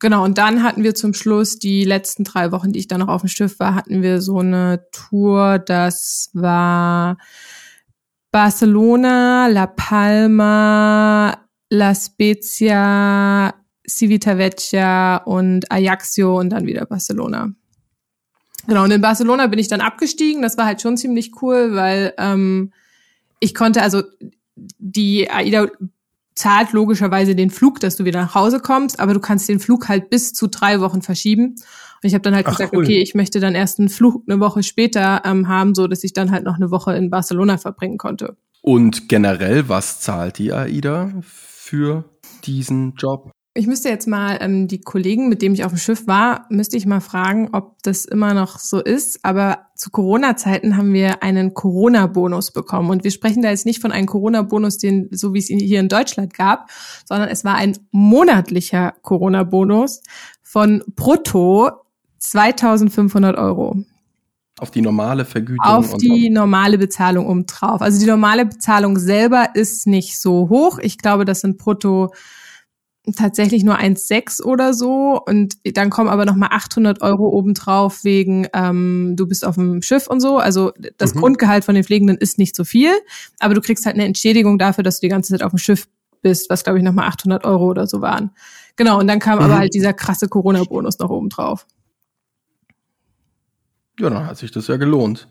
[0.00, 3.08] Genau, und dann hatten wir zum Schluss die letzten drei Wochen, die ich dann noch
[3.08, 7.18] auf dem Schiff war, hatten wir so eine Tour, das war
[8.32, 11.36] Barcelona, La Palma,
[11.68, 13.52] La Spezia,
[13.86, 17.52] Civitavecchia und Ajaccio und dann wieder Barcelona.
[18.70, 20.42] Genau, und in Barcelona bin ich dann abgestiegen.
[20.42, 22.72] Das war halt schon ziemlich cool, weil ähm,
[23.40, 24.04] ich konnte, also
[24.54, 25.66] die AIDA
[26.36, 29.88] zahlt logischerweise den Flug, dass du wieder nach Hause kommst, aber du kannst den Flug
[29.88, 31.46] halt bis zu drei Wochen verschieben.
[31.46, 32.84] Und ich habe dann halt Ach, gesagt, cool.
[32.84, 36.12] okay, ich möchte dann erst einen Flug eine Woche später ähm, haben, so dass ich
[36.12, 38.36] dann halt noch eine Woche in Barcelona verbringen konnte.
[38.62, 42.04] Und generell, was zahlt die AIDA für
[42.44, 43.32] diesen Job?
[43.52, 46.76] Ich müsste jetzt mal ähm, die Kollegen, mit denen ich auf dem Schiff war, müsste
[46.76, 49.24] ich mal fragen, ob das immer noch so ist.
[49.24, 52.90] Aber zu Corona-Zeiten haben wir einen Corona-Bonus bekommen.
[52.90, 55.80] Und wir sprechen da jetzt nicht von einem Corona-Bonus, den, so wie es ihn hier
[55.80, 56.70] in Deutschland gab,
[57.04, 60.02] sondern es war ein monatlicher Corona-Bonus
[60.42, 61.72] von brutto
[62.18, 63.82] 2500 Euro
[64.60, 65.64] Auf die normale Vergütung?
[65.64, 67.82] auf die normale Bezahlung um drauf.
[67.82, 70.78] Also die normale Bezahlung selber ist nicht so hoch.
[70.78, 72.12] Ich glaube, das sind brutto
[73.14, 75.20] tatsächlich nur 1,6 oder so.
[75.26, 80.06] Und dann kommen aber nochmal 800 Euro obendrauf wegen, ähm, du bist auf dem Schiff
[80.06, 80.38] und so.
[80.38, 81.20] Also das Mhm.
[81.20, 82.92] Grundgehalt von den Pflegenden ist nicht so viel,
[83.38, 85.88] aber du kriegst halt eine Entschädigung dafür, dass du die ganze Zeit auf dem Schiff
[86.22, 88.30] bist, was glaube ich nochmal 800 Euro oder so waren.
[88.76, 89.44] Genau, und dann kam Mhm.
[89.44, 91.66] aber halt dieser krasse Corona-Bonus noch oben drauf.
[93.98, 95.28] Ja, dann hat sich das ja gelohnt.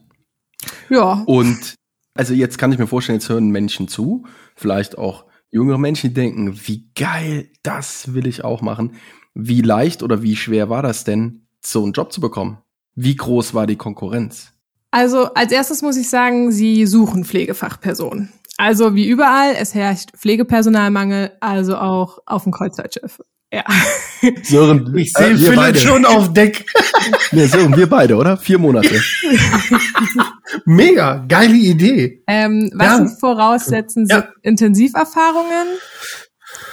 [0.89, 1.75] Ja, Und
[2.15, 6.59] also jetzt kann ich mir vorstellen, jetzt hören Menschen zu, vielleicht auch jüngere Menschen, denken,
[6.65, 8.95] wie geil, das will ich auch machen.
[9.33, 12.59] Wie leicht oder wie schwer war das denn, so einen Job zu bekommen?
[12.95, 14.53] Wie groß war die Konkurrenz?
[14.91, 18.29] Also als erstes muss ich sagen, sie suchen Pflegefachpersonen.
[18.57, 23.21] Also wie überall, es herrscht Pflegepersonalmangel, also auch auf dem Kreuzfahrtschiff.
[23.51, 23.63] Ja.
[24.43, 25.79] Sören, Ich sehe äh, Philipp beide.
[25.79, 26.65] schon auf Deck.
[27.31, 28.37] Nee, Sören, wir beide, oder?
[28.37, 28.89] Vier Monate.
[30.65, 32.23] Mega, geile Idee.
[32.27, 33.05] Ähm, was Ja.
[33.07, 34.27] sie voraussetzen, sind Ja.
[34.41, 35.67] Intensiverfahrungen.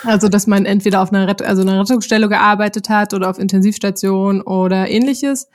[0.04, 4.40] Also, dass man entweder auf einer, Rett also einer Rettungsstelle gearbeitet hat oder auf Intensivstation
[4.40, 5.48] oder ähnliches.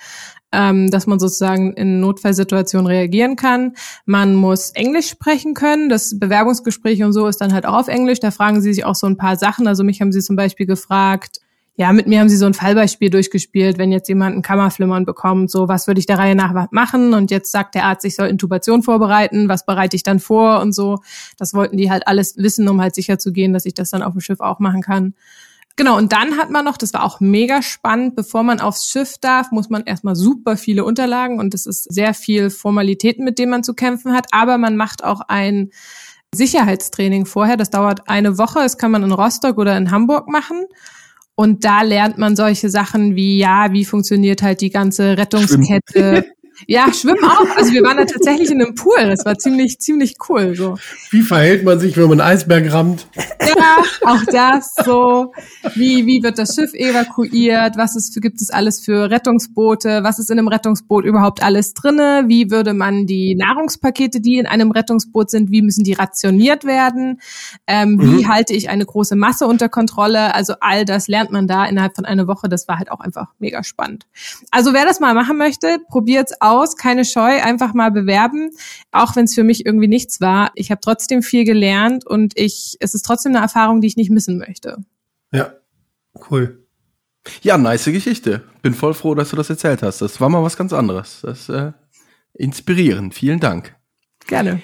[0.53, 3.73] Ähm, dass man sozusagen in Notfallsituationen reagieren kann.
[4.05, 5.87] Man muss Englisch sprechen können.
[5.87, 8.19] Das Bewerbungsgespräch und so ist dann halt auch auf Englisch.
[8.19, 9.65] Da fragen sie sich auch so ein paar Sachen.
[9.65, 11.39] Also mich haben sie zum Beispiel gefragt,
[11.81, 15.49] ja, mit mir haben sie so ein Fallbeispiel durchgespielt, wenn jetzt jemand ein Kammerflimmern bekommt,
[15.49, 18.27] so was würde ich der Reihe nach machen und jetzt sagt der Arzt, ich soll
[18.27, 20.99] Intubation vorbereiten, was bereite ich dann vor und so.
[21.37, 24.03] Das wollten die halt alles wissen, um halt sicher zu gehen, dass ich das dann
[24.03, 25.15] auf dem Schiff auch machen kann.
[25.75, 29.15] Genau, und dann hat man noch, das war auch mega spannend, bevor man aufs Schiff
[29.19, 33.51] darf, muss man erstmal super viele Unterlagen und es ist sehr viel Formalitäten, mit denen
[33.51, 35.71] man zu kämpfen hat, aber man macht auch ein
[36.33, 40.65] Sicherheitstraining vorher, das dauert eine Woche, das kann man in Rostock oder in Hamburg machen.
[41.35, 46.25] Und da lernt man solche Sachen wie, ja, wie funktioniert halt die ganze Rettungskette.
[46.67, 47.57] Ja, schwimmen auch.
[47.57, 49.09] Also wir waren da tatsächlich in einem Pool.
[49.09, 50.55] Das war ziemlich, ziemlich cool.
[50.55, 50.77] So.
[51.09, 53.07] Wie verhält man sich, wenn man einen Eisberg rammt?
[53.17, 55.33] Ja, auch das so.
[55.75, 57.77] Wie, wie wird das Schiff evakuiert?
[57.77, 60.03] Was ist, gibt es alles für Rettungsboote?
[60.03, 62.23] Was ist in einem Rettungsboot überhaupt alles drinne?
[62.27, 67.19] Wie würde man die Nahrungspakete, die in einem Rettungsboot sind, wie müssen die rationiert werden?
[67.67, 68.17] Ähm, mhm.
[68.17, 70.35] Wie halte ich eine große Masse unter Kontrolle?
[70.35, 72.47] Also all das lernt man da innerhalb von einer Woche.
[72.47, 74.05] Das war halt auch einfach mega spannend.
[74.51, 78.51] Also wer das mal machen möchte, probiert's aus aus, keine Scheu, einfach mal bewerben,
[78.91, 80.51] auch wenn es für mich irgendwie nichts war.
[80.55, 84.11] Ich habe trotzdem viel gelernt und ich, es ist trotzdem eine Erfahrung, die ich nicht
[84.11, 84.77] missen möchte.
[85.31, 85.53] Ja,
[86.29, 86.65] cool.
[87.41, 88.43] Ja, nice Geschichte.
[88.61, 90.01] Bin voll froh, dass du das erzählt hast.
[90.01, 91.21] Das war mal was ganz anderes.
[91.21, 91.71] Das äh,
[92.33, 93.13] inspirierend.
[93.13, 93.75] Vielen Dank.
[94.27, 94.61] Gerne.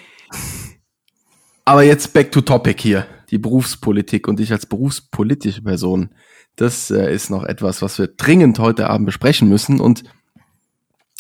[1.66, 3.06] Aber jetzt back to topic hier.
[3.30, 6.16] Die Berufspolitik und ich als berufspolitische Person.
[6.56, 9.80] Das äh, ist noch etwas, was wir dringend heute Abend besprechen müssen.
[9.80, 10.04] Und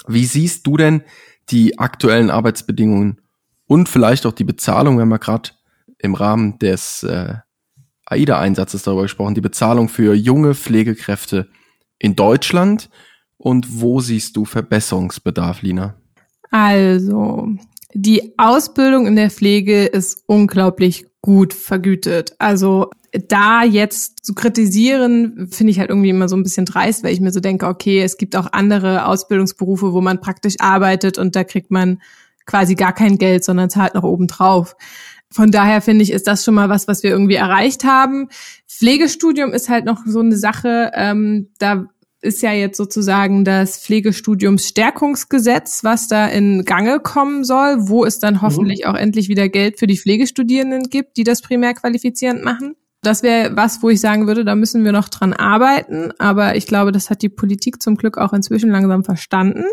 [0.08, 1.04] wie siehst du denn
[1.50, 3.22] die aktuellen Arbeitsbedingungen
[3.66, 5.52] und vielleicht auch die Bezahlung, wenn wir gerade
[6.00, 7.36] im Rahmen des äh,
[8.06, 11.50] AIDA-Einsatzes darüber gesprochen, die Bezahlung für junge Pflegekräfte
[12.00, 12.90] in Deutschland
[13.38, 15.96] und wo siehst du Verbesserungsbedarf, Lina?
[16.50, 17.50] Also,
[17.94, 22.36] die Ausbildung in der Pflege ist unglaublich gut vergütet.
[22.38, 27.14] Also da jetzt zu kritisieren, finde ich halt irgendwie immer so ein bisschen dreist, weil
[27.14, 31.36] ich mir so denke, okay, es gibt auch andere Ausbildungsberufe, wo man praktisch arbeitet und
[31.36, 32.02] da kriegt man
[32.46, 34.76] quasi gar kein Geld, sondern zahlt noch oben drauf.
[35.30, 38.30] Von daher finde ich, ist das schon mal was, was wir irgendwie erreicht haben.
[38.68, 41.88] Pflegestudium ist halt noch so eine Sache, ähm, da
[42.22, 48.36] ist ja jetzt sozusagen das Pflegestudiumsstärkungsgesetz, was da in Gange kommen soll, wo es dann
[48.36, 48.42] mhm.
[48.42, 48.92] hoffentlich mhm.
[48.92, 52.76] auch endlich wieder Geld für die Pflegestudierenden gibt, die das primär qualifizierend machen.
[53.04, 56.12] Das wäre was, wo ich sagen würde, da müssen wir noch dran arbeiten.
[56.18, 59.66] Aber ich glaube, das hat die Politik zum Glück auch inzwischen langsam verstanden.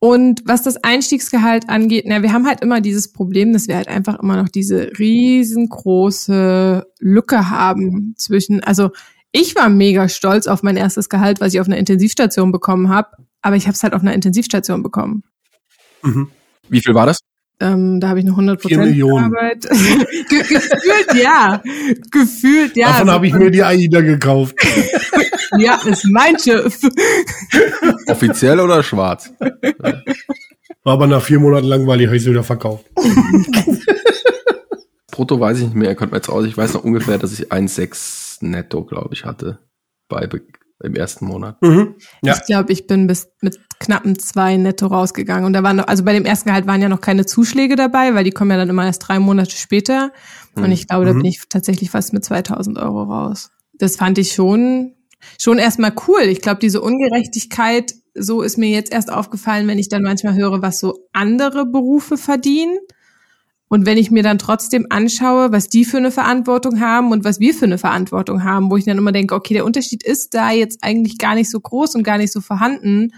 [0.00, 3.88] Und was das Einstiegsgehalt angeht, na, wir haben halt immer dieses Problem, dass wir halt
[3.88, 8.90] einfach immer noch diese riesengroße Lücke haben zwischen, also
[9.32, 13.08] ich war mega stolz auf mein erstes Gehalt, was ich auf einer Intensivstation bekommen habe,
[13.42, 15.22] aber ich habe es halt auf einer Intensivstation bekommen.
[16.02, 16.30] Mhm.
[16.68, 17.20] Wie viel war das?
[17.62, 19.62] Ähm, da habe ich eine 100 Prozent Arbeit.
[20.28, 21.62] Ge gefühlt ja.
[22.10, 22.88] Gefühlt ja.
[22.88, 24.56] Davon habe ich mir die AIDA gekauft.
[25.58, 26.80] ja, ist mein Schiff.
[28.06, 29.34] Offiziell oder schwarz?
[30.84, 32.86] War aber nach vier Monaten langweilig, habe ich sie wieder verkauft.
[35.10, 36.46] Brutto weiß ich nicht mehr, er kommt mir jetzt raus.
[36.46, 39.58] Ich weiß noch ungefähr, dass ich 1,6 netto, glaube ich, hatte.
[40.08, 40.28] Bei
[40.82, 41.60] im ersten Monat.
[41.62, 41.96] Mhm.
[42.22, 42.34] Ja.
[42.36, 45.44] Ich glaube, ich bin bis mit knappen zwei netto rausgegangen.
[45.44, 48.14] Und da waren noch, also bei dem ersten Gehalt waren ja noch keine Zuschläge dabei,
[48.14, 50.12] weil die kommen ja dann immer erst drei Monate später.
[50.54, 50.64] Mhm.
[50.64, 51.18] Und ich glaube, da mhm.
[51.18, 53.50] bin ich tatsächlich fast mit 2000 Euro raus.
[53.74, 54.94] Das fand ich schon,
[55.38, 56.22] schon erstmal cool.
[56.22, 60.62] Ich glaube, diese Ungerechtigkeit, so ist mir jetzt erst aufgefallen, wenn ich dann manchmal höre,
[60.62, 62.78] was so andere Berufe verdienen.
[63.72, 67.38] Und wenn ich mir dann trotzdem anschaue, was die für eine Verantwortung haben und was
[67.38, 70.50] wir für eine Verantwortung haben, wo ich dann immer denke, okay, der Unterschied ist da
[70.50, 73.12] jetzt eigentlich gar nicht so groß und gar nicht so vorhanden,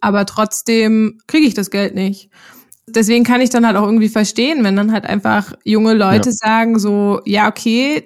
[0.00, 2.30] aber trotzdem kriege ich das Geld nicht.
[2.88, 6.34] Deswegen kann ich dann halt auch irgendwie verstehen, wenn dann halt einfach junge Leute ja.
[6.34, 8.02] sagen so, ja, okay,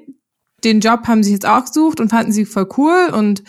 [0.64, 3.42] den Job haben sie jetzt auch gesucht und fanden sie voll cool und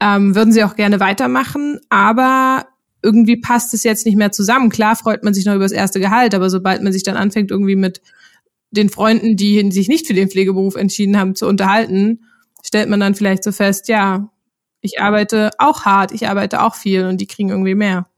[0.00, 2.66] ähm, würden sie auch gerne weitermachen, aber
[3.06, 4.68] irgendwie passt es jetzt nicht mehr zusammen.
[4.68, 7.52] Klar freut man sich noch über das erste Gehalt, aber sobald man sich dann anfängt,
[7.52, 8.02] irgendwie mit
[8.72, 12.24] den Freunden, die sich nicht für den Pflegeberuf entschieden haben, zu unterhalten,
[12.64, 14.28] stellt man dann vielleicht so fest, ja,
[14.80, 18.08] ich arbeite auch hart, ich arbeite auch viel und die kriegen irgendwie mehr.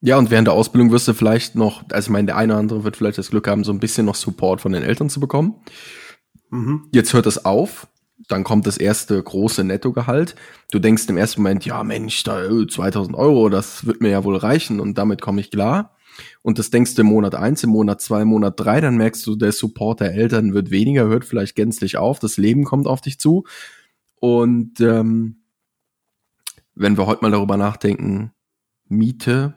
[0.00, 2.60] Ja, und während der Ausbildung wirst du vielleicht noch, also ich meine, der eine oder
[2.60, 5.20] andere wird vielleicht das Glück haben, so ein bisschen noch Support von den Eltern zu
[5.20, 5.54] bekommen.
[6.50, 6.88] Mhm.
[6.92, 7.86] Jetzt hört es auf
[8.28, 10.34] dann kommt das erste große Nettogehalt.
[10.70, 14.24] Du denkst im ersten Moment, ja Mensch, da 2000 äh, Euro, das wird mir ja
[14.24, 15.94] wohl reichen und damit komme ich klar.
[16.42, 19.26] Und das denkst du im Monat eins, im Monat zwei, im Monat drei, dann merkst
[19.26, 23.00] du, der Support der Eltern wird weniger, hört vielleicht gänzlich auf, das Leben kommt auf
[23.00, 23.44] dich zu.
[24.20, 25.42] Und ähm,
[26.74, 28.32] wenn wir heute mal darüber nachdenken,
[28.86, 29.54] Miete,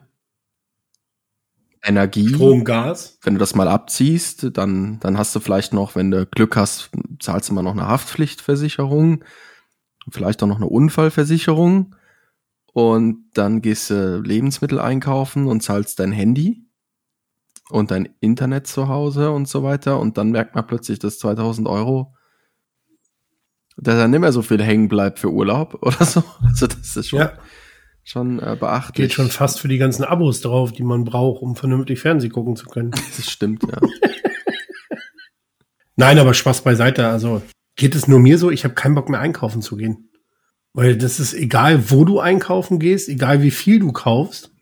[1.82, 2.28] Energie.
[2.28, 3.18] Strom, Gas.
[3.22, 6.90] Wenn du das mal abziehst, dann, dann hast du vielleicht noch, wenn du Glück hast,
[7.20, 9.24] zahlst du mal noch eine Haftpflichtversicherung,
[10.10, 11.94] vielleicht auch noch eine Unfallversicherung
[12.72, 16.66] und dann gehst du Lebensmittel einkaufen und zahlst dein Handy
[17.70, 21.68] und dein Internet zu Hause und so weiter und dann merkt man plötzlich, dass 2000
[21.68, 22.14] Euro
[23.80, 26.24] dass da nicht mehr so viel hängen bleibt für Urlaub oder so.
[26.42, 27.32] Also das ist schon, ja
[28.08, 29.08] schon äh, beachtlich.
[29.08, 32.56] Geht schon fast für die ganzen Abos drauf, die man braucht, um vernünftig Fernsehen gucken
[32.56, 32.92] zu können.
[33.16, 33.80] Das stimmt, ja.
[35.96, 37.08] Nein, aber Spaß beiseite.
[37.08, 37.42] Also
[37.76, 40.10] geht es nur mir so, ich habe keinen Bock mehr einkaufen zu gehen.
[40.72, 44.52] Weil das ist egal, wo du einkaufen gehst, egal wie viel du kaufst.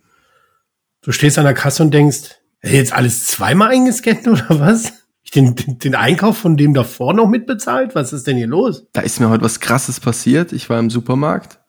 [1.03, 4.93] Du stehst an der Kasse und denkst, jetzt alles zweimal eingescannt oder was?
[5.23, 7.95] Ich den, den, den Einkauf von dem davor noch mitbezahlt?
[7.95, 8.87] Was ist denn hier los?
[8.93, 10.53] Da ist mir heute was Krasses passiert.
[10.53, 11.61] Ich war im Supermarkt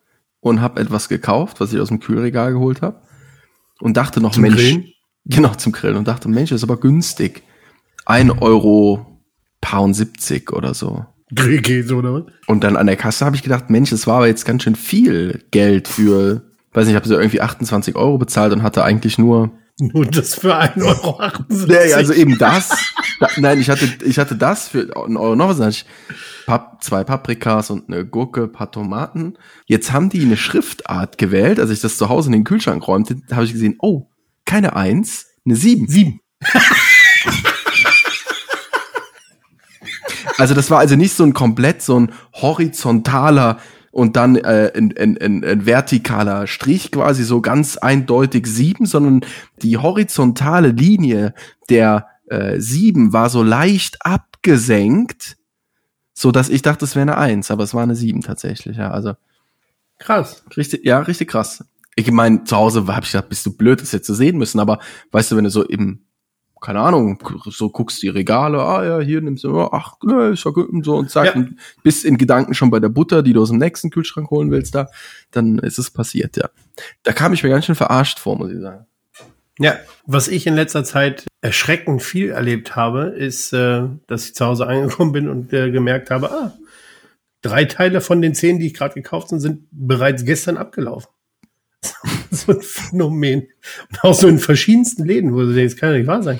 [0.49, 3.01] und habe etwas gekauft, was ich aus dem Kühlregal geholt habe.
[3.79, 4.85] Und dachte noch, Zum Mensch, Grillen?
[5.25, 7.43] genau zum Grillen und dachte, Mensch, das ist aber günstig.
[8.05, 9.21] Ein Euro
[9.61, 11.05] Pound 70 oder so.
[11.35, 12.23] Grillkäse oder was?
[12.47, 14.75] Und dann an der Kasse habe ich gedacht, Mensch, das war aber jetzt ganz schön
[14.75, 16.43] viel Geld für,
[16.73, 20.35] weiß nicht, ich habe so irgendwie 28 Euro bezahlt und hatte eigentlich nur Nur das
[20.35, 21.31] für 1,78 Euro.
[21.67, 22.69] Nee, also eben das.
[23.19, 25.85] Da, nein, ich hatte, ich hatte das für einen Euro noch ich
[26.47, 29.37] Pap zwei Paprikas und eine Gurke, paar Tomaten.
[29.65, 31.59] Jetzt haben die eine Schriftart gewählt.
[31.59, 34.09] Als ich das zu Hause in den Kühlschrank räumte, habe ich gesehen, oh,
[34.45, 35.87] keine Eins, eine Sieben.
[35.87, 36.21] Sieben.
[40.37, 43.57] Also das war also nicht so ein komplett so ein horizontaler
[43.97, 49.21] und dann äh, ein, ein, ein, ein vertikaler Strich quasi so ganz eindeutig sieben, sondern
[49.63, 51.33] die horizontale Linie
[51.71, 55.37] der äh, sieben war so leicht abgesenkt,
[56.13, 58.77] so dass ich dachte, es wäre eine Eins, aber es war eine sieben tatsächlich.
[58.77, 59.13] Ja, also
[59.97, 60.43] Krass.
[60.55, 61.65] richtig, ja, richtig krass.
[61.95, 64.59] Ich meine, zu Hause habe ich gedacht, bist du blöd, das jetzt zu sehen müssen,
[64.59, 64.77] aber
[65.09, 66.01] weißt du, wenn du so im
[66.61, 70.43] keine Ahnung, so guckst die Regale, ah ja, hier nimmst du, oh, ach, ne, ist
[70.45, 71.33] ja gut und so und zack, Ja.
[71.33, 74.51] und bist in Gedanken schon bei der Butter, die du aus dem nächsten Kühlschrank holen
[74.51, 74.87] willst, da,
[75.31, 76.49] dann ist es passiert, ja.
[77.03, 78.85] Da kam ich mir ganz schön verarscht vor, muss ich sagen.
[79.59, 84.45] Ja, was ich in letzter Zeit erschreckend viel erlebt habe, ist, äh, dass ich zu
[84.45, 86.53] Hause angekommen bin und äh, gemerkt habe, ah,
[87.41, 91.09] drei Teile von den zehn, die ich gerade gekauft habe, sind bereits gestern abgelaufen.
[92.31, 93.47] so ein Phänomen.
[93.89, 96.39] Und auch so in verschiedensten Läden, wo du denkst, kann ja nicht wahr sein.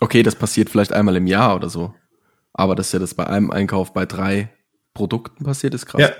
[0.00, 1.94] Okay, das passiert vielleicht einmal im Jahr oder so.
[2.52, 4.50] Aber dass ja das bei einem Einkauf bei drei
[4.94, 6.00] Produkten passiert, ist krass.
[6.00, 6.10] Ja.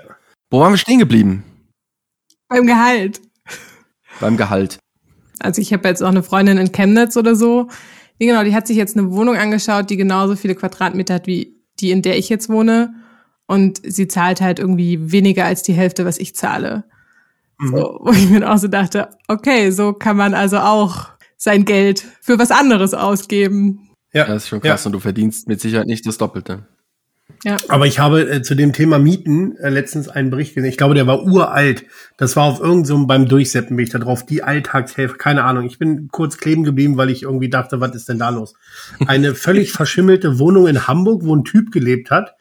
[0.49, 1.43] Wo waren wir stehen geblieben?
[2.47, 3.21] Beim Gehalt.
[4.19, 4.77] Beim Gehalt.
[5.39, 7.69] Also ich habe jetzt auch eine Freundin in Chemnitz oder so.
[8.19, 11.61] Die, genau, die hat sich jetzt eine Wohnung angeschaut, die genauso viele Quadratmeter hat wie
[11.79, 12.93] die, in der ich jetzt wohne.
[13.47, 16.83] Und sie zahlt halt irgendwie weniger als die Hälfte, was ich zahle.
[17.63, 22.05] So, wo ich mir auch so dachte, okay, so kann man also auch sein Geld
[22.21, 23.89] für was anderes ausgeben.
[24.13, 26.67] Ja, Das ist schon krass und du verdienst mit Sicherheit nicht das Doppelte.
[27.43, 27.57] Ja.
[27.69, 30.69] Aber ich habe äh, zu dem Thema Mieten äh, letztens einen Bericht gesehen.
[30.69, 31.85] Ich glaube, der war uralt.
[32.17, 34.25] Das war auf irgendeinem so beim Durchseppen bin ich da drauf.
[34.25, 35.65] Die Alltagshilfe, keine Ahnung.
[35.65, 38.53] Ich bin kurz kleben geblieben, weil ich irgendwie dachte, was ist denn da los?
[39.07, 42.35] Eine völlig verschimmelte Wohnung in Hamburg, wo ein Typ gelebt hat.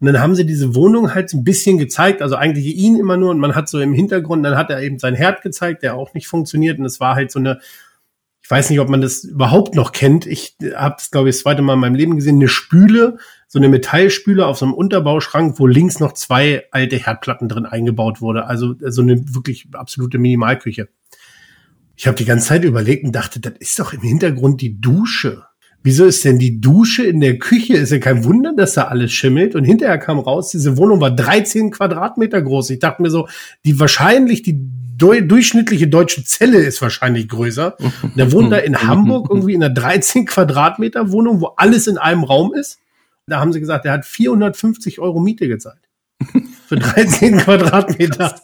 [0.00, 3.16] Und dann haben sie diese Wohnung halt so ein bisschen gezeigt, also eigentlich ihn immer
[3.16, 5.96] nur und man hat so im Hintergrund, dann hat er eben sein Herd gezeigt, der
[5.96, 7.60] auch nicht funktioniert und es war halt so eine,
[8.42, 10.26] ich weiß nicht, ob man das überhaupt noch kennt.
[10.26, 13.58] Ich habe es, glaube ich, das zweite Mal in meinem Leben gesehen, eine Spüle, so
[13.58, 18.46] eine Metallspüle auf so einem Unterbauschrank, wo links noch zwei alte Herdplatten drin eingebaut wurde.
[18.46, 20.88] Also so eine wirklich absolute Minimalküche.
[21.94, 25.44] Ich habe die ganze Zeit überlegt und dachte, das ist doch im Hintergrund die Dusche.
[25.84, 27.74] Wieso ist denn die Dusche in der Küche?
[27.74, 29.54] Ist ja kein Wunder, dass da alles schimmelt.
[29.56, 32.70] Und hinterher kam raus, diese Wohnung war 13 Quadratmeter groß.
[32.70, 33.28] Ich dachte mir so,
[33.64, 34.60] die wahrscheinlich, die
[34.96, 37.76] durchschnittliche deutsche Zelle ist wahrscheinlich größer.
[38.02, 41.98] Und Der wohnt da in Hamburg irgendwie in einer 13 Quadratmeter Wohnung, wo alles in
[41.98, 42.78] einem Raum ist.
[43.26, 45.80] Da haben sie gesagt, er hat 450 Euro Miete gezahlt.
[46.66, 48.36] Für 13 Quadratmeter.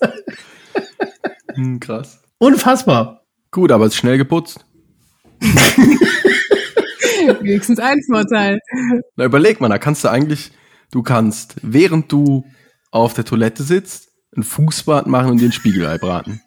[1.55, 2.21] Hm, krass.
[2.39, 3.23] Unfassbar.
[3.51, 4.65] Gut, aber es ist schnell geputzt.
[7.41, 8.61] Wenigstens ein Vorteil.
[9.17, 10.53] Na, überleg mal, da kannst du eigentlich,
[10.91, 12.45] du kannst, während du
[12.91, 16.41] auf der Toilette sitzt, ein Fußbad machen und dir ein Spiegelei braten.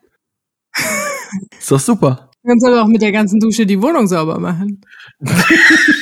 [1.57, 2.29] Ist doch super.
[2.43, 4.81] Du kannst aber auch mit der ganzen Dusche die Wohnung sauber machen.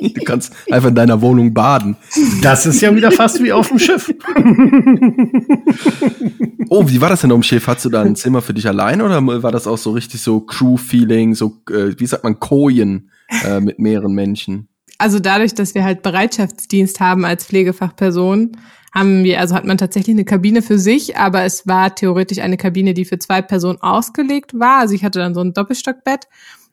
[0.00, 1.96] Du kannst einfach in deiner Wohnung baden.
[2.42, 4.12] Das ist ja wieder fast wie auf dem Schiff.
[6.72, 7.66] Oh, wie war das denn auf dem Schiff?
[7.66, 10.40] Hattest du da ein Zimmer für dich allein oder war das auch so richtig so
[10.40, 13.09] Crew-Feeling, so, äh, wie sagt man, Kojen
[13.44, 14.68] äh, mit mehreren Menschen?
[14.98, 18.52] Also dadurch, dass wir halt Bereitschaftsdienst haben als Pflegefachperson,
[18.92, 22.56] haben wir, also hat man tatsächlich eine Kabine für sich, aber es war theoretisch eine
[22.56, 24.80] Kabine, die für zwei Personen ausgelegt war.
[24.80, 26.26] Also ich hatte dann so ein Doppelstockbett.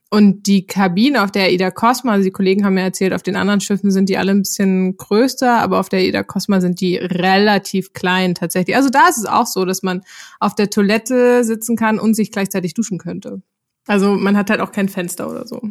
[0.09, 3.35] Und die Kabine auf der Ida Cosma, also die Kollegen haben mir erzählt, auf den
[3.35, 6.95] anderen Schiffen sind die alle ein bisschen größer, aber auf der Ida Cosma sind die
[6.95, 8.77] relativ klein tatsächlich.
[8.77, 10.03] Also da ist es auch so, dass man
[10.39, 13.41] auf der Toilette sitzen kann und sich gleichzeitig duschen könnte.
[13.85, 15.61] Also man hat halt auch kein Fenster oder so.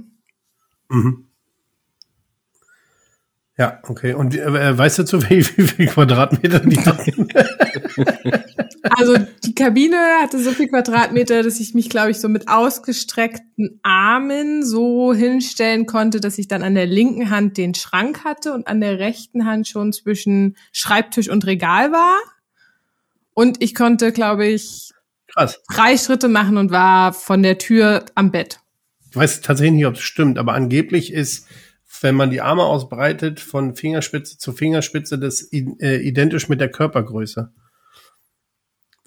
[0.89, 1.27] Mhm.
[3.59, 4.13] Ja, okay.
[4.13, 6.77] Und äh, weißt du zu wie, wie viel Quadratmeter die?
[8.91, 13.81] Also die Kabine hatte so viel Quadratmeter, dass ich mich, glaube ich, so mit ausgestreckten
[13.83, 18.69] Armen so hinstellen konnte, dass ich dann an der linken Hand den Schrank hatte und
[18.69, 22.17] an der rechten Hand schon zwischen Schreibtisch und Regal war.
[23.35, 24.93] Und ich konnte, glaube ich,
[25.27, 25.61] Krass.
[25.69, 28.61] drei Schritte machen und war von der Tür am Bett.
[29.11, 31.47] Ich weiß tatsächlich nicht, ob es stimmt, aber angeblich ist,
[32.01, 37.53] wenn man die Arme ausbreitet, von Fingerspitze zu Fingerspitze, das äh, identisch mit der Körpergröße.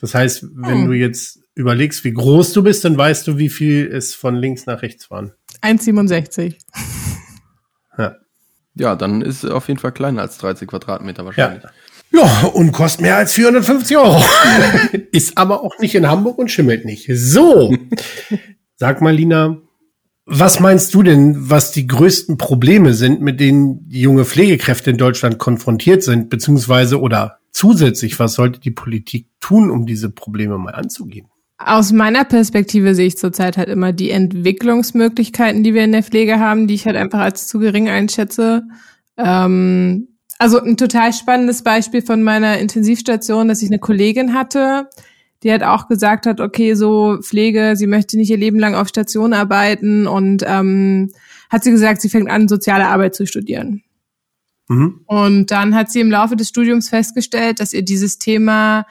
[0.01, 0.87] Das heißt, wenn Hm.
[0.87, 4.65] du jetzt überlegst, wie groß du bist, dann weißt du, wie viel es von links
[4.65, 5.33] nach rechts waren.
[5.61, 6.55] 1,67.
[7.97, 8.15] Ja.
[8.75, 11.63] Ja, dann ist es auf jeden Fall kleiner als 13 Quadratmeter wahrscheinlich.
[12.11, 14.23] Ja, und kostet mehr als 450 Euro.
[15.11, 17.07] Ist aber auch nicht in Hamburg und schimmelt nicht.
[17.13, 17.75] So.
[18.77, 19.57] Sag mal, Lina,
[20.31, 25.39] was meinst du denn, was die größten Probleme sind, mit denen junge Pflegekräfte in Deutschland
[25.39, 31.27] konfrontiert sind, beziehungsweise oder zusätzlich, was sollte die Politik tun, um diese Probleme mal anzugehen?
[31.57, 36.39] Aus meiner Perspektive sehe ich zurzeit halt immer die Entwicklungsmöglichkeiten, die wir in der Pflege
[36.39, 38.63] haben, die ich halt einfach als zu gering einschätze.
[39.17, 44.89] Ähm, also ein total spannendes Beispiel von meiner Intensivstation, dass ich eine Kollegin hatte,
[45.43, 48.89] die halt auch gesagt hat, okay, so Pflege, sie möchte nicht ihr Leben lang auf
[48.89, 51.11] Station arbeiten und ähm,
[51.49, 53.83] hat sie gesagt, sie fängt an, soziale Arbeit zu studieren.
[54.67, 55.01] Mhm.
[55.05, 58.85] Und dann hat sie im Laufe des Studiums festgestellt, dass ihr dieses Thema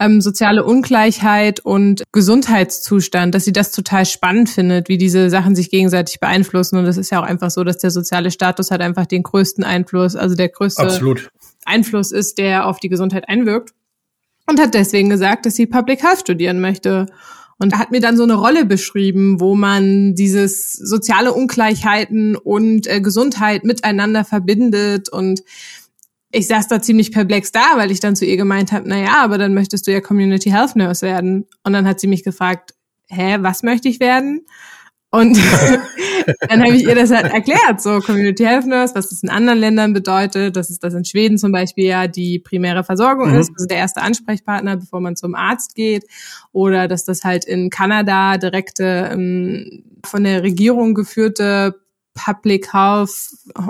[0.00, 5.70] ähm, soziale Ungleichheit und Gesundheitszustand, dass sie das total spannend findet, wie diese Sachen sich
[5.70, 6.78] gegenseitig beeinflussen.
[6.78, 9.62] Und das ist ja auch einfach so, dass der soziale Status hat einfach den größten
[9.62, 11.30] Einfluss, also der größte Absolut.
[11.66, 13.74] Einfluss ist, der auf die Gesundheit einwirkt.
[14.50, 17.06] Und hat deswegen gesagt, dass sie Public Health studieren möchte.
[17.60, 23.00] Und hat mir dann so eine Rolle beschrieben, wo man dieses soziale Ungleichheiten und äh,
[23.00, 25.08] Gesundheit miteinander verbindet.
[25.08, 25.44] Und
[26.32, 29.22] ich saß da ziemlich perplex da, weil ich dann zu ihr gemeint habe, na ja,
[29.22, 31.46] aber dann möchtest du ja Community Health Nurse werden.
[31.62, 32.74] Und dann hat sie mich gefragt,
[33.08, 34.46] hä, was möchte ich werden?
[35.12, 35.36] Und
[36.48, 39.58] dann habe ich ihr das halt erklärt, so Community Health Nurse, was das in anderen
[39.58, 43.38] Ländern bedeutet, dass es das in Schweden zum Beispiel ja die primäre Versorgung Mhm.
[43.40, 46.04] ist, also der erste Ansprechpartner, bevor man zum Arzt geht,
[46.52, 51.74] oder dass das halt in Kanada direkte ähm, von der Regierung geführte
[52.24, 53.10] Public Health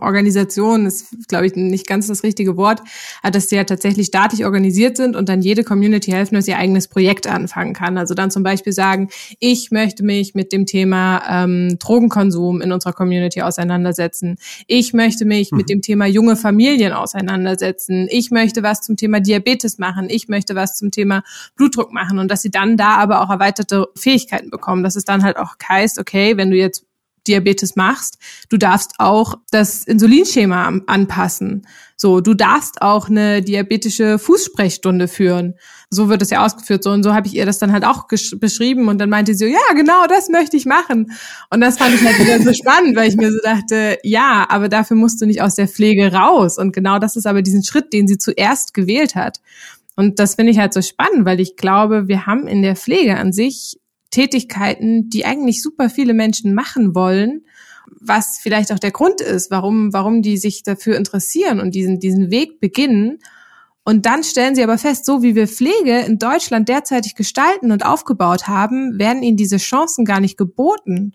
[0.01, 2.81] Organisation ist, glaube ich, nicht ganz das richtige Wort,
[3.23, 6.89] dass die ja tatsächlich staatlich organisiert sind und dann jede Community Health Nurse ihr eigenes
[6.89, 7.97] Projekt anfangen kann.
[7.97, 12.93] Also dann zum Beispiel sagen, ich möchte mich mit dem Thema ähm, Drogenkonsum in unserer
[12.93, 14.37] Community auseinandersetzen.
[14.67, 18.09] Ich möchte mich mit dem Thema junge Familien auseinandersetzen.
[18.11, 20.09] Ich möchte was zum Thema Diabetes machen.
[20.11, 21.23] Ich möchte was zum Thema
[21.57, 24.83] Blutdruck machen und dass sie dann da aber auch erweiterte Fähigkeiten bekommen.
[24.83, 26.90] Dass es dann halt auch heißt, okay, wenn du jetzt
[27.31, 28.19] Diabetes machst,
[28.49, 31.67] du darfst auch das Insulinschema anpassen.
[31.97, 35.55] So, du darfst auch eine diabetische Fußsprechstunde führen.
[35.91, 36.83] So wird es ja ausgeführt.
[36.83, 39.47] So und so habe ich ihr das dann halt auch beschrieben und dann meinte sie,
[39.47, 41.13] ja, genau, das möchte ich machen.
[41.51, 44.69] Und das fand ich halt wieder so spannend, weil ich mir so dachte, ja, aber
[44.69, 46.59] dafür musst du nicht aus der Pflege raus.
[46.59, 49.41] Und genau das ist aber diesen Schritt, den sie zuerst gewählt hat.
[49.95, 53.17] Und das finde ich halt so spannend, weil ich glaube, wir haben in der Pflege
[53.17, 53.80] an sich
[54.11, 57.45] Tätigkeiten, die eigentlich super viele Menschen machen wollen,
[58.01, 62.31] was vielleicht auch der Grund ist, warum, warum die sich dafür interessieren und diesen, diesen
[62.31, 63.19] Weg beginnen.
[63.85, 67.85] Und dann stellen sie aber fest, so wie wir Pflege in Deutschland derzeitig gestalten und
[67.85, 71.13] aufgebaut haben, werden ihnen diese Chancen gar nicht geboten.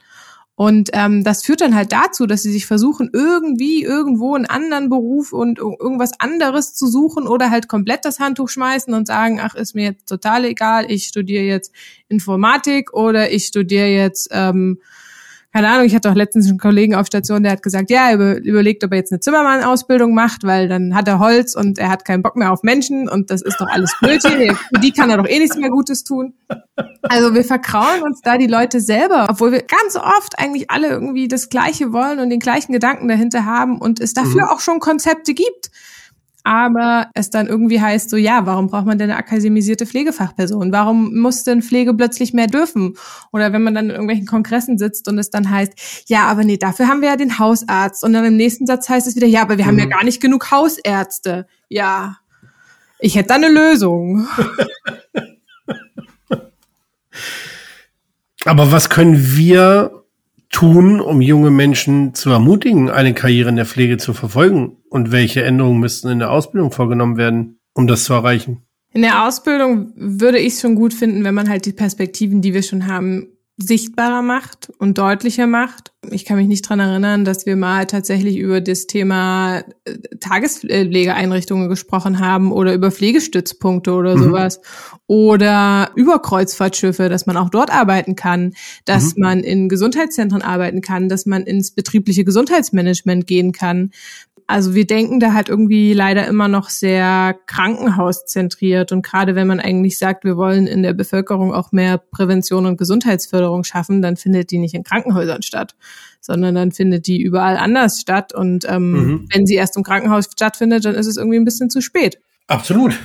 [0.58, 4.89] Und ähm, das führt dann halt dazu, dass sie sich versuchen, irgendwie irgendwo einen anderen
[4.89, 9.39] Beruf und ir- irgendwas anderes zu suchen oder halt komplett das Handtuch schmeißen und sagen,
[9.41, 11.74] ach, ist mir jetzt total egal, ich studiere jetzt
[12.08, 14.80] Informatik oder ich studiere jetzt, ähm,
[15.56, 18.16] keine Ahnung, ich hatte auch letztens einen Kollegen auf Station, der hat gesagt, ja, er
[18.16, 21.88] über, überlegt, ob er jetzt eine Zimmermann-Ausbildung macht, weil dann hat er Holz und er
[21.88, 24.53] hat keinen Bock mehr auf Menschen und das ist doch alles Blödsinn.
[24.74, 26.34] Für die kann er doch eh nichts mehr Gutes tun.
[27.03, 31.30] Also wir verkrauen uns da die Leute selber, obwohl wir ganz oft eigentlich alle irgendwie
[31.30, 35.34] das Gleiche wollen und den gleichen Gedanken dahinter haben und es dafür auch schon Konzepte
[35.34, 35.72] gibt.
[36.46, 40.72] Aber es dann irgendwie heißt so, ja, warum braucht man denn eine akademisierte Pflegefachperson?
[40.72, 42.93] Warum muss denn Pflege plötzlich mehr dürfen?
[43.34, 46.58] Oder wenn man dann in irgendwelchen Kongressen sitzt und es dann heißt, ja, aber nee,
[46.58, 48.04] dafür haben wir ja den Hausarzt.
[48.04, 50.22] Und dann im nächsten Satz heißt es wieder, ja, aber wir haben ja gar nicht
[50.22, 51.48] genug Hausärzte.
[51.68, 52.18] Ja,
[53.00, 54.28] ich hätte da eine Lösung.
[58.46, 60.05] Aber was können wir
[60.56, 64.78] tun, um junge Menschen zu ermutigen, eine Karriere in der Pflege zu verfolgen?
[64.89, 68.62] Und welche Änderungen müssten in der Ausbildung vorgenommen werden, um das zu erreichen?
[68.93, 72.53] In der Ausbildung würde ich es schon gut finden, wenn man halt die Perspektiven, die
[72.53, 75.93] wir schon haben, sichtbarer macht und deutlicher macht.
[76.12, 81.70] Ich kann mich nicht dran erinnern, dass wir mal tatsächlich über das Thema äh, Tagespflegeeinrichtungen
[81.70, 84.24] gesprochen haben oder über Pflegestützpunkte oder Mhm.
[84.24, 84.60] sowas
[85.08, 88.53] oder über Kreuzfahrtschiffe, dass man auch dort arbeiten kann,
[88.84, 93.91] dass man in Gesundheitszentren arbeiten kann, dass man ins betriebliche Gesundheitsmanagement gehen kann.
[94.48, 99.60] Also wir denken da halt irgendwie leider immer noch sehr krankenhauszentriert und gerade wenn man
[99.60, 104.52] eigentlich sagt, wir wollen in der Bevölkerung auch mehr Prävention und Gesundheitsförderung schaffen, dann findet
[104.52, 105.76] die nicht in Krankenhäusern statt,
[106.22, 109.30] sondern dann findet die überall anders statt und ähm, mhm.
[109.34, 112.20] wenn sie erst im Krankenhaus stattfindet, dann ist es irgendwie ein bisschen zu spät.
[112.48, 113.00] Absolut.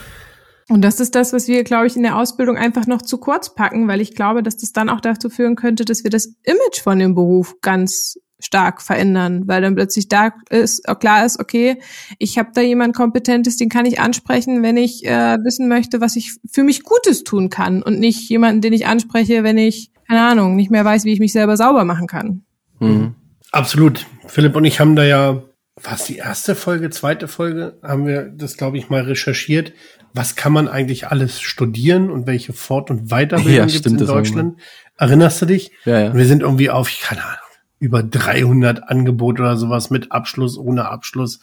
[0.69, 3.55] Und das ist das, was wir, glaube ich, in der Ausbildung einfach noch zu kurz
[3.55, 6.81] packen, weil ich glaube, dass das dann auch dazu führen könnte, dass wir das Image
[6.81, 11.81] von dem Beruf ganz stark verändern, weil dann plötzlich da ist klar ist, okay,
[12.19, 16.17] ich habe da jemand Kompetentes, den kann ich ansprechen, wenn ich äh, wissen möchte, was
[16.17, 20.23] ich für mich Gutes tun kann und nicht jemanden, den ich anspreche, wenn ich keine
[20.23, 22.43] Ahnung nicht mehr weiß, wie ich mich selber sauber machen kann.
[22.81, 23.15] Mhm.
[23.53, 24.07] Absolut.
[24.27, 25.43] Philipp und ich haben da ja
[25.83, 29.73] was die erste Folge, zweite Folge, haben wir das, glaube ich, mal recherchiert.
[30.13, 33.99] Was kann man eigentlich alles studieren und welche Fort- und Weiterbildung ja, gibt es in
[33.99, 34.61] Deutschland?
[34.99, 35.71] Erinnerst du dich?
[35.85, 36.15] Ja, ja.
[36.15, 37.39] Wir sind irgendwie auf, keine Ahnung,
[37.81, 41.41] über 300 Angebote oder sowas mit Abschluss, ohne Abschluss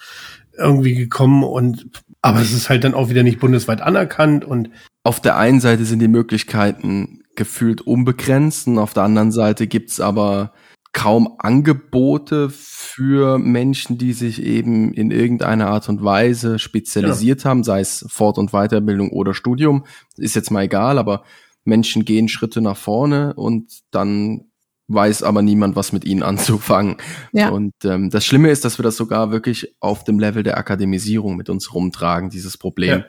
[0.58, 1.90] irgendwie gekommen und
[2.22, 4.70] aber es ist halt dann auch wieder nicht bundesweit anerkannt und
[5.04, 10.00] auf der einen Seite sind die Möglichkeiten gefühlt unbegrenzt und auf der anderen Seite gibt's
[10.00, 10.54] aber
[10.94, 17.50] kaum Angebote für Menschen, die sich eben in irgendeiner Art und Weise spezialisiert genau.
[17.50, 19.86] haben, sei es Fort- und Weiterbildung oder Studium,
[20.18, 21.24] ist jetzt mal egal, aber
[21.66, 24.46] Menschen gehen Schritte nach vorne und dann
[24.88, 26.98] weiß aber niemand, was mit ihnen anzufangen.
[27.32, 27.50] Ja.
[27.50, 31.36] Und ähm, das Schlimme ist, dass wir das sogar wirklich auf dem Level der Akademisierung
[31.36, 33.00] mit uns rumtragen, dieses Problem.
[33.00, 33.06] Ja.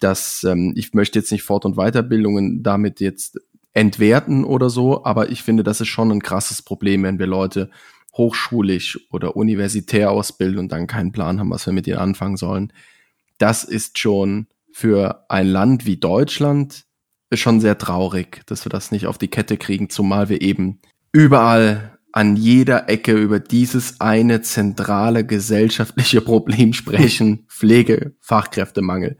[0.00, 3.40] Dass ähm, ich möchte jetzt nicht Fort- und Weiterbildungen damit jetzt
[3.74, 7.70] entwerten oder so, aber ich finde, das ist schon ein krasses Problem, wenn wir Leute
[8.14, 12.72] hochschulisch oder universitär ausbilden und dann keinen Plan haben, was wir mit ihnen anfangen sollen.
[13.38, 16.84] Das ist schon für ein Land wie Deutschland
[17.32, 20.80] schon sehr traurig, dass wir das nicht auf die Kette kriegen, zumal wir eben
[21.12, 29.18] überall an jeder Ecke über dieses eine zentrale gesellschaftliche Problem sprechen, Pflege, Fachkräftemangel.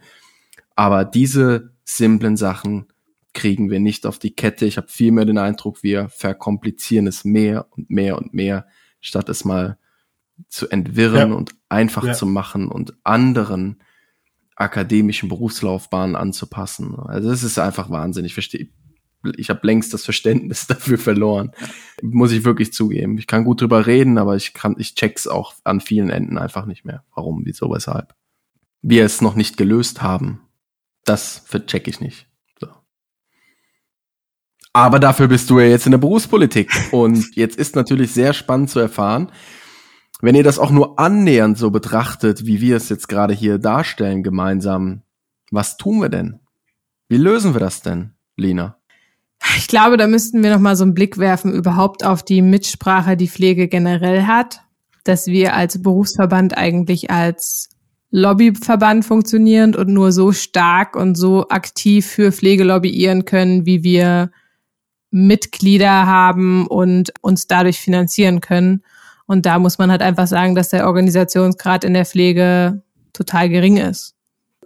[0.76, 2.86] Aber diese simplen Sachen
[3.34, 4.66] kriegen wir nicht auf die Kette.
[4.66, 8.66] Ich habe vielmehr den Eindruck, wir verkomplizieren es mehr und mehr und mehr,
[9.00, 9.78] statt es mal
[10.48, 11.36] zu entwirren ja.
[11.36, 12.12] und einfach ja.
[12.12, 13.82] zu machen und anderen
[14.54, 16.94] akademischen Berufslaufbahnen anzupassen.
[16.98, 18.24] Also das ist einfach Wahnsinn.
[18.26, 18.68] Ich verstehe,
[19.36, 21.52] ich habe längst das Verständnis dafür verloren.
[22.02, 23.18] Muss ich wirklich zugeben.
[23.18, 26.66] Ich kann gut drüber reden, aber ich kann, ich check's auch an vielen Enden einfach
[26.66, 27.04] nicht mehr.
[27.14, 28.14] Warum, wieso, weshalb.
[28.80, 30.40] Wir es noch nicht gelöst haben,
[31.04, 32.26] das check ich nicht.
[34.72, 36.70] Aber dafür bist du ja jetzt in der Berufspolitik.
[36.92, 39.30] Und jetzt ist natürlich sehr spannend zu erfahren,
[40.20, 44.22] wenn ihr das auch nur annähernd so betrachtet, wie wir es jetzt gerade hier darstellen
[44.22, 45.02] gemeinsam,
[45.50, 46.40] was tun wir denn?
[47.08, 48.78] Wie lösen wir das denn, Lina?
[49.56, 53.16] Ich glaube, da müssten wir noch mal so einen Blick werfen überhaupt auf die Mitsprache,
[53.16, 54.60] die Pflege generell hat,
[55.04, 57.68] dass wir als Berufsverband eigentlich als
[58.10, 64.30] Lobbyverband funktionieren und nur so stark und so aktiv für Pflege lobbyieren können, wie wir
[65.10, 68.82] Mitglieder haben und uns dadurch finanzieren können.
[69.26, 72.82] Und da muss man halt einfach sagen, dass der Organisationsgrad in der Pflege
[73.12, 74.14] total gering ist.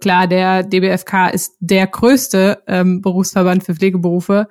[0.01, 4.47] Klar, der DBFK ist der größte ähm, Berufsverband für Pflegeberufe,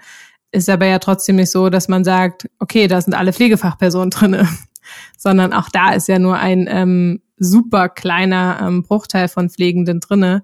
[0.51, 4.49] ist aber ja trotzdem nicht so, dass man sagt, okay, da sind alle Pflegefachpersonen drinne,
[5.19, 10.43] sondern auch da ist ja nur ein ähm, super kleiner ähm, Bruchteil von Pflegenden drinne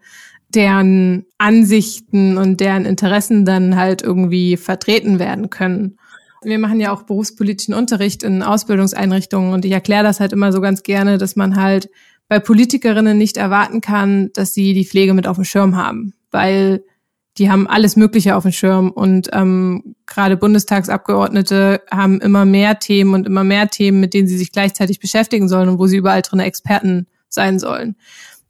[0.55, 5.99] deren Ansichten und deren Interessen dann halt irgendwie vertreten werden können.
[6.43, 10.61] Wir machen ja auch berufspolitischen Unterricht in Ausbildungseinrichtungen und ich erkläre das halt immer so
[10.61, 11.89] ganz gerne, dass man halt
[12.33, 16.83] bei Politikerinnen nicht erwarten kann, dass sie die Pflege mit auf dem Schirm haben, weil
[17.37, 23.13] die haben alles Mögliche auf dem Schirm und ähm, gerade Bundestagsabgeordnete haben immer mehr Themen
[23.13, 26.23] und immer mehr Themen, mit denen sie sich gleichzeitig beschäftigen sollen und wo sie überall
[26.23, 27.97] drin Experten sein sollen.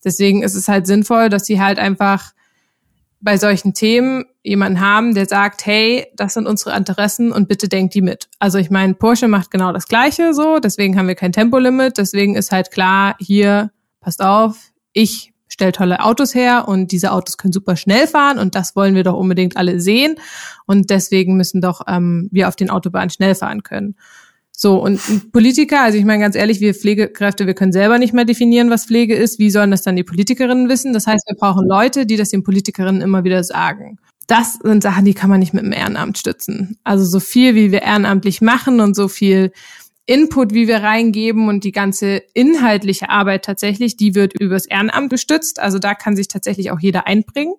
[0.04, 2.34] Deswegen ist es halt sinnvoll, dass sie halt einfach
[3.22, 7.94] bei solchen Themen jemanden haben, der sagt, hey, das sind unsere Interessen und bitte denkt
[7.94, 8.28] die mit.
[8.40, 12.34] Also ich meine, Porsche macht genau das Gleiche so, deswegen haben wir kein Tempolimit, deswegen
[12.34, 13.70] ist halt klar, hier,
[14.00, 18.54] passt auf, ich stelle tolle Autos her und diese Autos können super schnell fahren und
[18.54, 20.16] das wollen wir doch unbedingt alle sehen
[20.66, 23.96] und deswegen müssen doch ähm, wir auf den Autobahnen schnell fahren können.
[24.62, 28.24] So, und Politiker, also ich meine ganz ehrlich, wir Pflegekräfte, wir können selber nicht mehr
[28.24, 29.40] definieren, was Pflege ist.
[29.40, 30.92] Wie sollen das dann die Politikerinnen wissen?
[30.92, 33.98] Das heißt, wir brauchen Leute, die das den Politikerinnen immer wieder sagen.
[34.28, 36.78] Das sind Sachen, die kann man nicht mit dem Ehrenamt stützen.
[36.84, 39.50] Also so viel, wie wir ehrenamtlich machen und so viel
[40.06, 45.58] Input, wie wir reingeben und die ganze inhaltliche Arbeit tatsächlich, die wird übers Ehrenamt gestützt.
[45.58, 47.54] Also da kann sich tatsächlich auch jeder einbringen.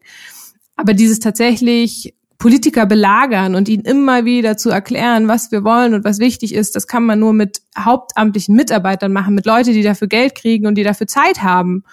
[0.78, 2.14] Aber dieses tatsächlich
[2.44, 6.76] Politiker belagern und ihnen immer wieder zu erklären, was wir wollen und was wichtig ist,
[6.76, 10.76] das kann man nur mit hauptamtlichen Mitarbeitern machen, mit Leuten, die dafür Geld kriegen und
[10.76, 11.86] die dafür Zeit haben.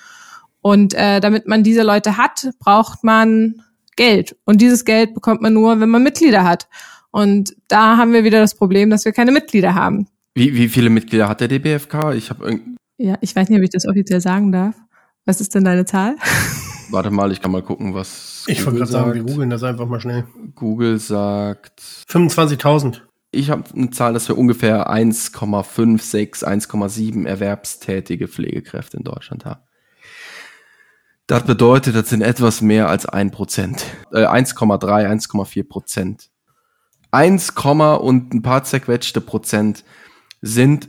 [0.61, 3.63] Und äh, damit man diese Leute hat, braucht man
[3.95, 4.35] Geld.
[4.45, 6.67] Und dieses Geld bekommt man nur, wenn man Mitglieder hat.
[7.13, 10.09] Und da haben wir wieder das Problem, dass wir keine Mitglieder haben.
[10.35, 12.13] Wie, wie viele Mitglieder hat der DBFK?
[12.15, 12.59] Ich habe
[12.99, 14.75] Ja, ich weiß nicht, ob ich das offiziell sagen darf.
[15.27, 16.17] Was ist denn deine Zahl?
[16.91, 18.45] Warte mal, ich kann mal gucken, was.
[18.47, 20.27] Ich wollte gerade sagen, wir googeln das einfach mal schnell.
[20.55, 21.81] Google sagt.
[21.81, 23.03] 25.000.
[23.33, 29.61] Ich habe eine Zahl, dass wir ungefähr 1,56, 1,7 erwerbstätige Pflegekräfte in Deutschland haben.
[31.29, 33.85] Das bedeutet, das sind etwas mehr als ein Prozent.
[34.13, 36.31] Äh, 1,3, 1,4 Prozent.
[37.13, 39.85] 1, und ein paar zerquetschte Prozent
[40.43, 40.89] sind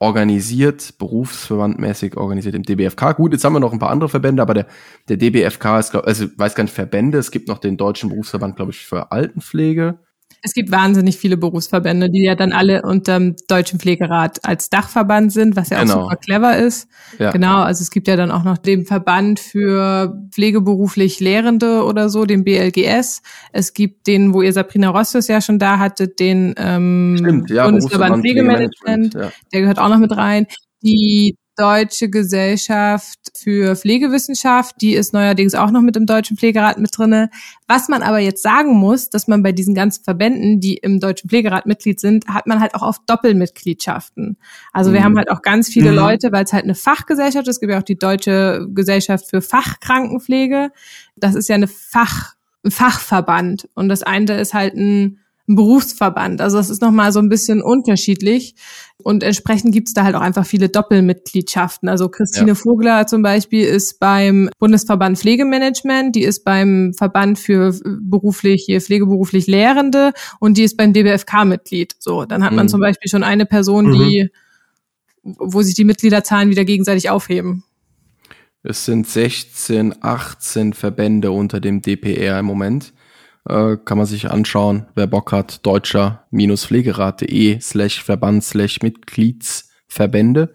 [0.00, 3.16] organisiert, berufsverbandmäßig organisiert im DBFK.
[3.16, 4.66] Gut, jetzt haben wir noch ein paar andere Verbände, aber der,
[5.08, 8.56] der DBFK ist, glaub, also weiß gar nicht Verbände, es gibt noch den Deutschen Berufsverband,
[8.56, 9.98] glaube ich, für Altenpflege.
[10.42, 15.32] Es gibt wahnsinnig viele Berufsverbände, die ja dann alle unter dem Deutschen Pflegerat als Dachverband
[15.32, 16.02] sind, was ja auch Genau.
[16.04, 16.88] super clever ist.
[17.18, 17.32] Ja.
[17.32, 22.24] Genau, also es gibt ja dann auch noch den Verband für pflegeberuflich Lehrende oder so,
[22.24, 23.22] den BLGS.
[23.52, 27.64] Es gibt den, wo ihr Sabrina Rostos ja schon da hattet, den ähm, Stimmt, ja,
[27.64, 29.14] Bundesverband Berufsverband Pflegemanagement.
[29.14, 29.32] Ja.
[29.52, 30.46] Der gehört auch noch mit rein.
[30.82, 36.96] Die Deutsche Gesellschaft für Pflegewissenschaft, die ist neuerdings auch noch mit im Deutschen Pflegerat mit
[36.96, 37.30] drinne.
[37.66, 41.28] Was man aber jetzt sagen muss, dass man bei diesen ganzen Verbänden, die im Deutschen
[41.28, 44.36] Pflegerat Mitglied sind, hat man halt auch oft Doppelmitgliedschaften.
[44.72, 45.04] Also wir Mhm.
[45.04, 45.96] haben halt auch ganz viele Mhm.
[45.96, 47.56] Leute, weil es halt eine Fachgesellschaft ist.
[47.56, 50.70] Es gibt ja auch die Deutsche Gesellschaft für Fachkrankenpflege.
[51.16, 52.34] Das ist ja eine Fach,
[52.64, 53.68] ein Fachverband.
[53.74, 55.18] Und das eine ist halt ein
[55.48, 56.40] ein Berufsverband.
[56.40, 58.54] Also das ist nochmal so ein bisschen unterschiedlich.
[59.02, 61.88] Und entsprechend gibt es da halt auch einfach viele Doppelmitgliedschaften.
[61.88, 62.54] Also Christine Ja.
[62.54, 69.46] Vogler zum Beispiel ist beim Bundesverband Pflegemanagement, die ist beim Verband für beruflich, hier pflegeberuflich
[69.46, 71.94] Lehrende und die ist beim DBFK Mitglied.
[71.98, 72.70] So, dann hat man Mhm.
[72.70, 74.28] zum Beispiel schon eine Person, die,
[75.22, 77.64] wo sich die Mitgliederzahlen wieder gegenseitig aufheben.
[78.64, 82.92] Es sind 16, 18 Verbände unter dem DPR im Moment.
[83.48, 90.52] Äh, kann man sich anschauen, wer Bock hat, deutscher-pflegerat.de slash Verband slash Mitgliedsverbände.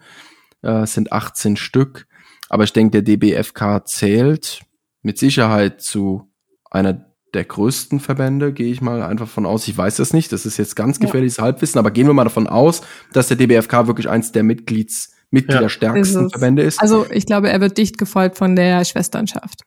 [0.62, 2.06] Äh, es sind 18 Stück.
[2.48, 4.62] Aber ich denke, der DBFK zählt
[5.02, 6.30] mit Sicherheit zu
[6.70, 9.66] einer der größten Verbände, gehe ich mal einfach von aus.
[9.66, 11.06] Ich weiß das nicht, das ist jetzt ganz Ja.
[11.06, 12.82] gefährliches Halbwissen, aber gehen wir mal davon aus,
[13.12, 16.32] dass der DBFK wirklich eins der Mitglieds, Mitgliederstärksten es.
[16.32, 16.80] Verbände ist.
[16.80, 19.62] Also ich glaube, er wird dicht gefolgt von der Schwesternschaft.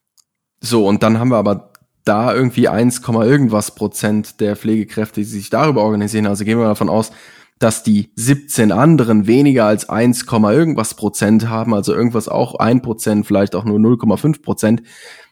[0.62, 1.74] So, und dann haben wir aber
[2.08, 6.28] da irgendwie 1, Komma irgendwas Prozent der Pflegekräfte, die sich darüber organisieren.
[6.28, 7.12] Also gehen wir mal davon aus,
[7.60, 12.82] dass die 17 anderen weniger als 1, Komma irgendwas Prozent haben, also irgendwas auch 1
[12.82, 14.84] Prozent, vielleicht auch nur 0,5 Prozent.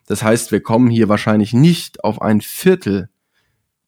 [0.08, 3.10] Das heißt, wir kommen hier wahrscheinlich nicht auf ein Viertel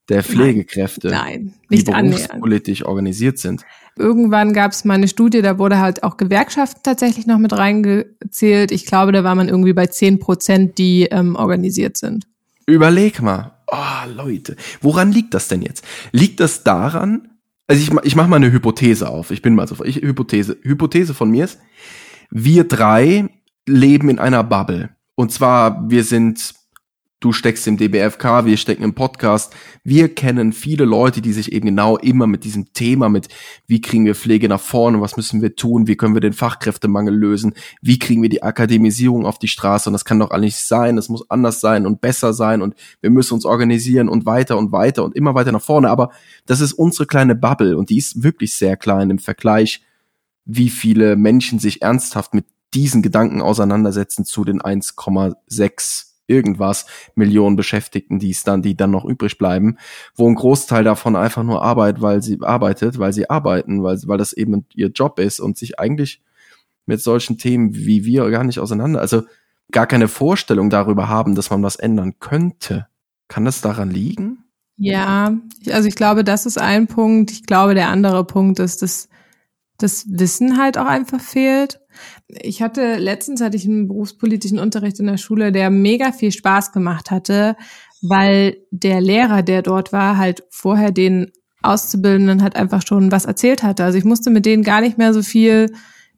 [0.09, 2.29] der Pflegekräfte, Nein, die nicht annähernd.
[2.29, 3.63] berufspolitisch organisiert sind.
[3.97, 8.71] Irgendwann gab es mal eine Studie, da wurde halt auch Gewerkschaften tatsächlich noch mit reingezählt.
[8.71, 12.25] Ich glaube, da war man irgendwie bei 10 Prozent, die ähm, organisiert sind.
[12.67, 13.57] Überleg mal.
[13.67, 14.55] Oh, Leute.
[14.81, 15.83] Woran liegt das denn jetzt?
[16.11, 17.29] Liegt das daran,
[17.67, 19.31] also ich, ich mache mal eine Hypothese auf.
[19.31, 20.57] Ich bin mal so, ich, Hypothese.
[20.61, 21.59] Hypothese von mir ist,
[22.29, 23.29] wir drei
[23.65, 24.89] leben in einer Bubble.
[25.15, 26.53] Und zwar, wir sind,
[27.19, 29.55] du steckst im DBFK, wir stecken im Podcast.
[29.83, 33.27] Wir kennen viele Leute, die sich eben genau immer mit diesem Thema, mit
[33.65, 37.15] wie kriegen wir Pflege nach vorne, was müssen wir tun, wie können wir den Fachkräftemangel
[37.15, 40.57] lösen, wie kriegen wir die Akademisierung auf die Straße und das kann doch alles nicht
[40.57, 44.57] sein, das muss anders sein und besser sein und wir müssen uns organisieren und weiter
[44.57, 45.89] und weiter und immer weiter nach vorne.
[45.89, 46.11] Aber
[46.45, 49.81] das ist unsere kleine Bubble und die ist wirklich sehr klein im Vergleich,
[50.45, 58.19] wie viele Menschen sich ernsthaft mit diesen Gedanken auseinandersetzen zu den 1,6 irgendwas Millionen Beschäftigten,
[58.19, 59.77] die es dann, die dann noch übrig bleiben,
[60.15, 64.17] wo ein Großteil davon einfach nur arbeitet, weil sie arbeitet, weil sie arbeiten, weil, weil
[64.17, 66.21] das eben ihr Job ist und sich eigentlich
[66.85, 69.23] mit solchen Themen wie wir gar nicht auseinander, also
[69.71, 72.87] gar keine Vorstellung darüber haben, dass man was ändern könnte.
[73.27, 74.43] Kann das daran liegen?
[74.77, 75.35] Ja,
[75.71, 77.31] also ich glaube, das ist ein Punkt.
[77.31, 79.09] Ich glaube, der andere Punkt ist, dass
[79.77, 81.79] das Wissen halt auch einfach fehlt.
[82.27, 86.71] Ich hatte letztens hatte ich einen berufspolitischen Unterricht in der Schule, der mega viel Spaß
[86.71, 87.55] gemacht hatte,
[88.01, 91.31] weil der Lehrer, der dort war, halt vorher den
[91.63, 93.83] Auszubildenden halt einfach schon was erzählt hatte.
[93.83, 95.71] Also ich musste mit denen gar nicht mehr so viel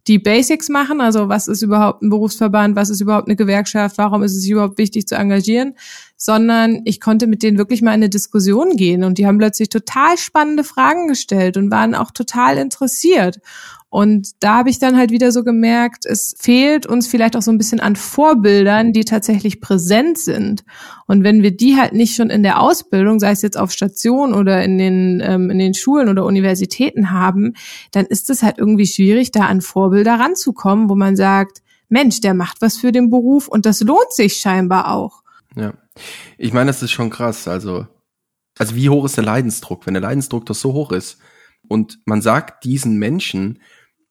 [0.10, 4.24] die Basics machen, also was ist überhaupt ein Berufsverband, was ist überhaupt eine Gewerkschaft, warum
[4.24, 5.76] ist es überhaupt wichtig zu engagieren,
[6.18, 9.04] sondern ich konnte mit denen wirklich mal in eine Diskussion gehen.
[9.04, 13.40] Und die haben plötzlich total spannende Fragen gestellt und waren auch total interessiert.
[13.90, 17.52] Und da habe ich dann halt wieder so gemerkt, es fehlt uns vielleicht auch so
[17.52, 20.64] ein bisschen an Vorbildern, die tatsächlich präsent sind.
[21.08, 24.36] Und wenn wir die halt nicht schon in der Ausbildung, sei es jetzt auf Station
[24.36, 27.56] oder in den, ähm, in den Schulen oder Universitäten haben,
[27.92, 32.36] dann ist es halt irgendwie schwierig, da an Vorbilder ranzukommen, wo man sagt, Mensch, der
[32.36, 35.24] macht was für den Beruf und das lohnt sich scheinbar auch.
[35.56, 35.74] Ja.
[36.38, 37.48] Ich meine, das ist schon krass.
[37.48, 37.88] Also,
[38.60, 39.88] also wie hoch ist der Leidensdruck?
[39.88, 41.18] Wenn der Leidensdruck doch so hoch ist
[41.68, 43.60] und man sagt diesen Menschen,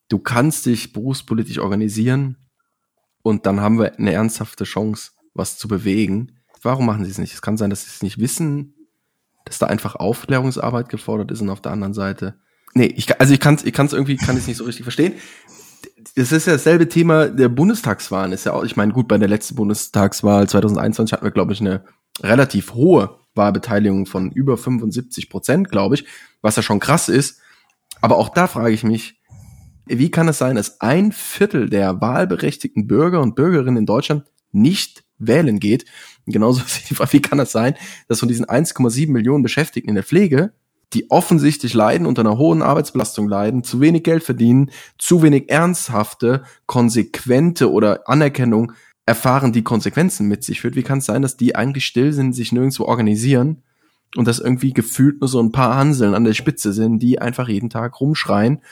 [0.08, 2.36] du kannst dich berufspolitisch organisieren
[3.22, 6.38] und dann haben wir eine ernsthafte Chance, was zu bewegen.
[6.62, 7.34] Warum machen sie es nicht?
[7.34, 8.74] Es kann sein, dass sie es nicht wissen,
[9.44, 12.38] dass da einfach Aufklärungsarbeit gefordert ist und auf der anderen Seite.
[12.74, 15.14] Nee, ich, also ich kann es ich kann's irgendwie, kann es nicht so richtig verstehen
[16.14, 18.32] das ist ja dasselbe Thema der Bundestagswahlen.
[18.32, 21.60] Ist ja auch, ich meine, gut, bei der letzten Bundestagswahl 2021 hatten wir, glaube ich,
[21.60, 21.84] eine
[22.20, 26.04] relativ hohe Wahlbeteiligung von über 75 Prozent, glaube ich,
[26.40, 27.40] was ja schon krass ist.
[28.00, 29.17] Aber auch da frage ich mich,
[29.88, 35.04] wie kann es sein, dass ein Viertel der wahlberechtigten Bürger und Bürgerinnen in Deutschland nicht
[35.18, 35.84] wählen geht?
[36.26, 36.62] Genauso
[37.10, 37.74] wie kann es sein,
[38.08, 40.52] dass von diesen 1,7 Millionen Beschäftigten in der Pflege
[40.94, 46.44] die offensichtlich leiden, unter einer hohen Arbeitsbelastung leiden, zu wenig Geld verdienen, zu wenig ernsthafte,
[46.64, 48.72] konsequente oder Anerkennung
[49.04, 50.76] erfahren, die Konsequenzen mit sich führt.
[50.76, 53.62] Wie kann es sein, dass die eigentlich still sind, sich nirgendwo organisieren
[54.16, 57.48] und dass irgendwie gefühlt nur so ein paar Hanseln an der Spitze sind, die einfach
[57.48, 58.62] jeden Tag rumschreien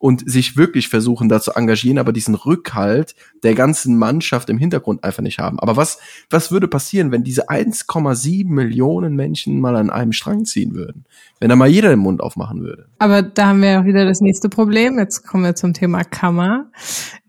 [0.00, 5.04] und sich wirklich versuchen, da zu engagieren, aber diesen Rückhalt der ganzen Mannschaft im Hintergrund
[5.04, 5.60] einfach nicht haben.
[5.60, 5.98] Aber was,
[6.30, 11.04] was würde passieren, wenn diese 1,7 Millionen Menschen mal an einem Strang ziehen würden?
[11.38, 12.86] Wenn da mal jeder den Mund aufmachen würde?
[12.98, 14.98] Aber da haben wir auch wieder das nächste Problem.
[14.98, 16.70] Jetzt kommen wir zum Thema Kammer.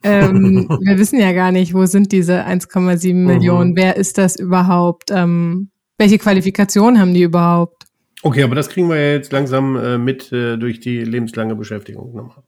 [0.01, 3.25] Ähm, wir wissen ja gar nicht, wo sind diese 1,7 mhm.
[3.25, 3.75] Millionen?
[3.75, 5.11] Wer ist das überhaupt?
[5.11, 7.83] Ähm, welche Qualifikationen haben die überhaupt?
[8.23, 12.15] Okay, aber das kriegen wir ja jetzt langsam äh, mit äh, durch die lebenslange Beschäftigung
[12.15, 12.43] nochmal.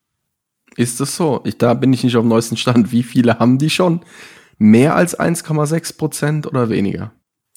[0.75, 1.41] Ist das so?
[1.45, 2.91] Ich, da bin ich nicht auf dem neuesten Stand.
[2.91, 4.01] Wie viele haben die schon?
[4.57, 7.13] Mehr als 1,6 Prozent oder weniger?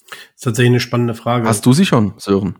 [0.09, 1.47] Das ist tatsächlich eine spannende Frage.
[1.47, 2.55] Hast du sie schon, Sören?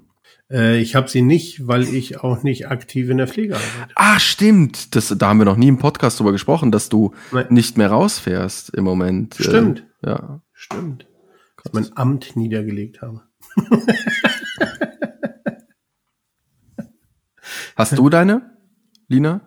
[0.49, 3.93] Äh, ich habe sie nicht, weil ich auch nicht aktiv in der Pflege arbeite.
[3.95, 4.95] Ah, stimmt.
[4.95, 7.47] Das, da haben wir noch nie im Podcast drüber gesprochen, dass du Nein.
[7.49, 9.39] nicht mehr rausfährst im Moment.
[9.39, 9.85] Äh, stimmt.
[10.03, 10.41] Äh, ja.
[10.53, 11.07] Stimmt.
[11.57, 13.23] Dass ich mein Amt niedergelegt habe.
[17.75, 18.57] Hast du deine,
[19.07, 19.46] Lina?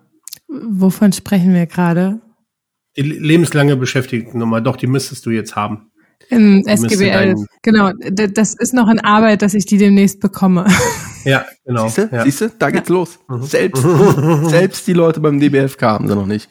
[0.50, 2.20] Wovon sprechen wir gerade?
[2.96, 5.90] Die lebenslange Beschäftigtennummer, doch, die müsstest du jetzt haben.
[6.28, 7.34] Im SGBL.
[7.62, 10.66] Genau, das ist noch in Arbeit, dass ich die demnächst bekomme.
[11.22, 11.86] Ja, genau.
[11.86, 12.24] Siehst du, ja.
[12.24, 12.50] Siehst du?
[12.58, 12.94] da geht's ja.
[12.94, 13.18] los.
[13.28, 13.42] Mhm.
[13.42, 13.82] Selbst,
[14.48, 16.48] selbst die Leute beim DBFK haben sie noch nicht.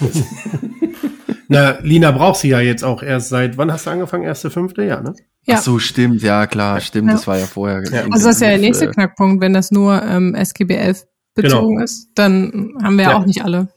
[1.48, 4.24] Na, Lina braucht sie ja jetzt auch erst seit, wann hast du angefangen?
[4.24, 5.14] Erste, fünfte, ja, ne?
[5.46, 5.54] Ja.
[5.56, 7.14] Ach so, stimmt, ja, klar, stimmt, ja.
[7.14, 7.84] das war ja vorher.
[7.92, 8.02] Ja.
[8.10, 11.04] Also das ist ja der nächste äh, Knackpunkt, wenn das nur ähm, SGB 11
[11.34, 11.84] bezogen genau.
[11.84, 13.68] ist, dann haben wir ja auch nicht alle.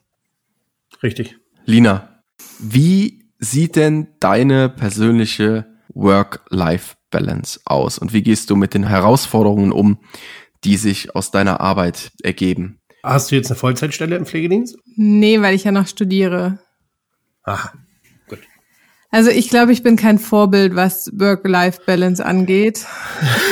[1.01, 1.37] Richtig.
[1.65, 2.21] Lina,
[2.59, 9.99] wie sieht denn deine persönliche Work-Life-Balance aus und wie gehst du mit den Herausforderungen um,
[10.63, 12.79] die sich aus deiner Arbeit ergeben?
[13.03, 14.77] Hast du jetzt eine Vollzeitstelle im Pflegedienst?
[14.95, 16.59] Nee, weil ich ja noch studiere.
[17.43, 17.73] Aha.
[19.15, 22.85] Also ich glaube, ich bin kein Vorbild, was Work-Life-Balance angeht.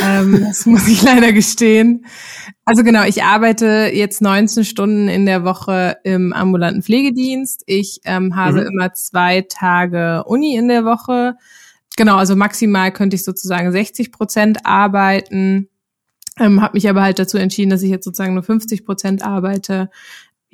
[0.04, 2.06] ähm, das muss ich leider gestehen.
[2.66, 7.64] Also genau, ich arbeite jetzt 19 Stunden in der Woche im ambulanten Pflegedienst.
[7.66, 8.72] Ich ähm, habe mhm.
[8.74, 11.36] immer zwei Tage Uni in der Woche.
[11.96, 15.70] Genau, also maximal könnte ich sozusagen 60 Prozent arbeiten.
[16.38, 19.90] Ähm, habe mich aber halt dazu entschieden, dass ich jetzt sozusagen nur 50 Prozent arbeite.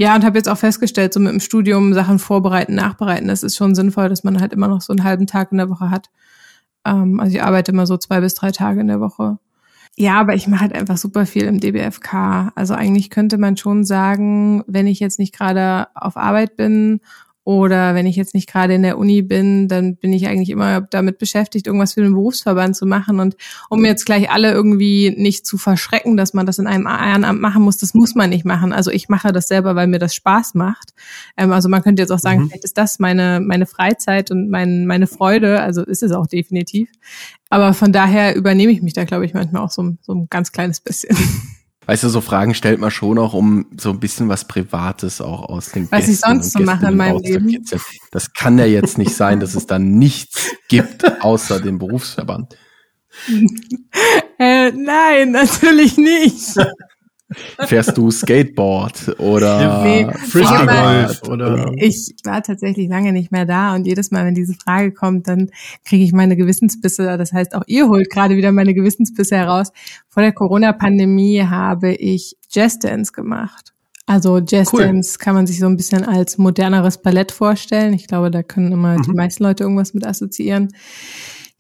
[0.02, 3.58] Ja, und habe jetzt auch festgestellt, so mit dem Studium Sachen vorbereiten, nachbereiten, das ist
[3.58, 6.10] schon sinnvoll, dass man halt immer noch so einen halben Tag in der Woche hat.
[6.86, 9.40] Ähm, also ich arbeite immer so zwei bis drei Tage in der Woche.
[9.98, 12.54] Ja, aber ich mache halt einfach super viel im DBFK.
[12.56, 17.02] Also eigentlich könnte man schon sagen, wenn ich jetzt nicht gerade auf Arbeit bin
[17.50, 20.82] oder wenn ich jetzt nicht gerade in der Uni bin, dann bin ich eigentlich immer
[20.82, 23.20] damit beschäftigt, irgendwas für den Berufsverband zu machen.
[23.20, 23.38] Und
[23.72, 27.64] um jetzt gleich alle irgendwie nicht zu verschrecken, dass man das in einem Ehrenamt machen
[27.64, 28.72] muss, das muss man nicht machen.
[28.72, 30.94] Also ich mache das selber, weil mir das Spaß macht.
[31.38, 32.48] Ähm, also man könnte jetzt auch sagen, mhm.
[32.50, 35.60] vielleicht ist das meine, meine Freizeit und mein, meine Freude.
[35.60, 36.88] Also ist es auch definitiv.
[37.50, 40.52] Aber von daher übernehme ich mich da, glaube ich, manchmal auch so, so ein ganz
[40.52, 41.18] kleines bisschen.
[41.90, 45.50] weißt du, so Fragen stellt man schon auch, um so ein bisschen was Privates auch
[45.50, 47.66] aus den Was Gästen ich sonst so mache in meinem Leben.
[48.12, 52.56] Das kann ja jetzt nicht sein, dass es da nichts gibt, außer dem Berufsverband.
[54.40, 56.58] äh, nein, natürlich nicht.
[57.60, 61.72] Fährst du Skateboard oder nee, Frisbee-Golf oder?
[61.78, 65.50] Ich war tatsächlich lange nicht mehr da und jedes Mal, wenn diese Frage kommt, dann
[65.86, 67.18] kriege ich meine Gewissensbisse.
[67.18, 69.72] Das heißt, auch ihr holt gerade wieder meine Gewissensbisse heraus.
[70.08, 73.74] Vor der Corona-Pandemie habe ich Jazz Dance gemacht.
[74.08, 74.82] Also Jazz Cool.
[74.86, 77.94] Dance kann man sich so ein bisschen als moderneres Ballett vorstellen.
[77.94, 79.16] Ich glaube, da können immer die Mhm.
[79.18, 80.70] meisten Leute irgendwas mit assoziieren.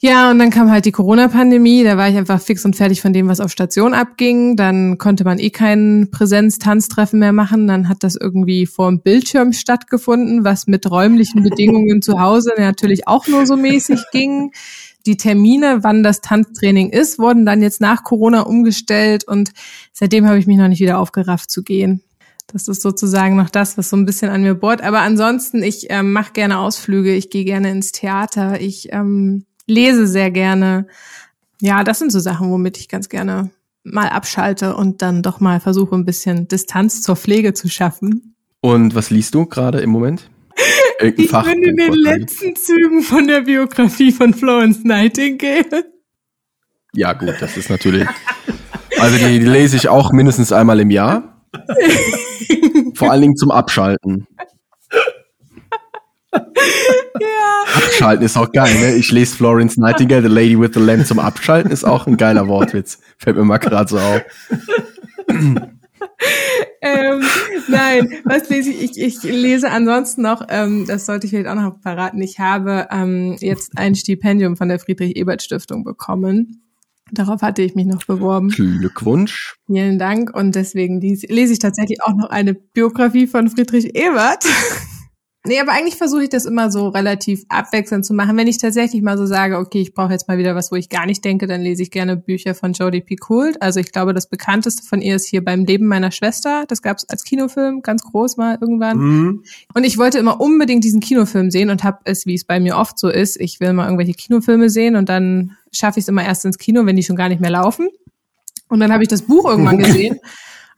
[0.02, 1.84] Ja, und dann kam halt die Corona-Pandemie.
[1.84, 4.56] Da war ich einfach fix und fertig von dem, was auf Station abging.
[4.56, 7.68] Dann konnte man eh kein Präsenz-Tanztreffen mehr machen.
[7.68, 13.10] Dann hat das irgendwie vor dem Bildschirm stattgefunden, was mit räumlichen Bedingungen zu Hause natürlich
[13.10, 14.54] auch nur so mäßig ging.
[15.06, 19.52] Die Termine, wann das Tanztraining ist, wurden dann jetzt nach Corona umgestellt und
[19.91, 22.04] seitdem habe ich mich noch nicht wieder aufgerafft zu gehen.
[22.47, 24.82] Das ist sozusagen noch das, was so ein bisschen an mir bohrt.
[24.82, 30.07] Aber ansonsten, ich ähm, mache gerne Ausflüge, ich gehe gerne ins Theater, ich ähm, lese
[30.07, 30.88] sehr gerne.
[31.61, 33.49] Ja, das sind so Sachen, womit ich ganz gerne
[33.84, 38.36] mal abschalte und dann doch mal versuche, ein bisschen Distanz zur Pflege zu schaffen.
[38.61, 40.30] Und was liest du gerade im Moment?
[40.99, 45.86] Irgendein Ich bin in den letzten Zügen von der Biografie von Florence Nightingale.
[46.93, 48.07] Ja, gut, das ist natürlich.
[48.99, 51.45] Also die, die lese ich auch mindestens einmal im Jahr.
[52.95, 54.28] Vor allen Dingen zum Abschalten.
[57.76, 58.95] Abschalten ist auch geil, ne?
[58.95, 62.47] Ich lese Florence Nightingale, The Lady with the Lamp zum Abschalten, ist auch ein geiler
[62.47, 62.99] Wortwitz.
[63.17, 64.22] Fällt mir mal gerade so auf.
[66.82, 67.24] ähm,
[67.67, 68.97] nein, was lese ich?
[68.97, 69.24] ich?
[69.24, 73.38] Ich lese ansonsten noch, ähm, das sollte ich vielleicht auch noch verraten, ich habe ähm,
[73.39, 76.63] jetzt ein Stipendium von der Friedrich-Ebert-Stiftung bekommen.
[77.11, 78.49] Darauf hatte ich mich noch beworben.
[78.49, 79.55] Glückwunsch.
[79.65, 80.36] Vielen Dank.
[80.36, 84.45] Und deswegen lese ich tatsächlich auch noch eine Biografie von Friedrich Ebert.
[85.46, 88.38] Nee, aber eigentlich versuche ich das immer so relativ abwechselnd zu machen.
[88.38, 90.90] Wenn ich tatsächlich mal so sage, okay, ich brauche jetzt mal wieder was, wo ich
[90.90, 93.62] gar nicht denke, dann lese ich gerne Bücher von Jodie Picoult.
[93.62, 96.66] Also ich glaube, das bekannteste von ihr ist hier beim Leben meiner Schwester.
[96.68, 98.98] Das gab es als Kinofilm, ganz groß mal irgendwann.
[98.98, 99.44] Mhm.
[99.74, 102.78] Und ich wollte immer unbedingt diesen Kinofilm sehen und habe es, wie es bei mir
[102.78, 106.26] oft so ist, ich will mal irgendwelche Kinofilme sehen und dann schaffe ich es immer
[106.26, 107.90] erst ins Kino, wenn die schon gar nicht mehr laufen.
[108.68, 110.20] Und dann habe ich das Buch irgendwann gesehen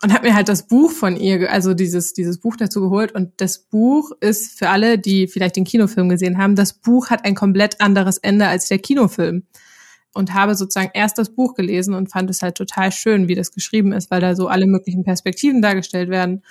[0.03, 3.11] und habe mir halt das Buch von ihr, also dieses dieses Buch dazu geholt.
[3.13, 7.23] Und das Buch ist für alle, die vielleicht den Kinofilm gesehen haben, das Buch hat
[7.23, 9.43] ein komplett anderes Ende als der Kinofilm.
[10.13, 13.53] Und habe sozusagen erst das Buch gelesen und fand es halt total schön, wie das
[13.53, 16.43] geschrieben ist, weil da so alle möglichen Perspektiven dargestellt werden.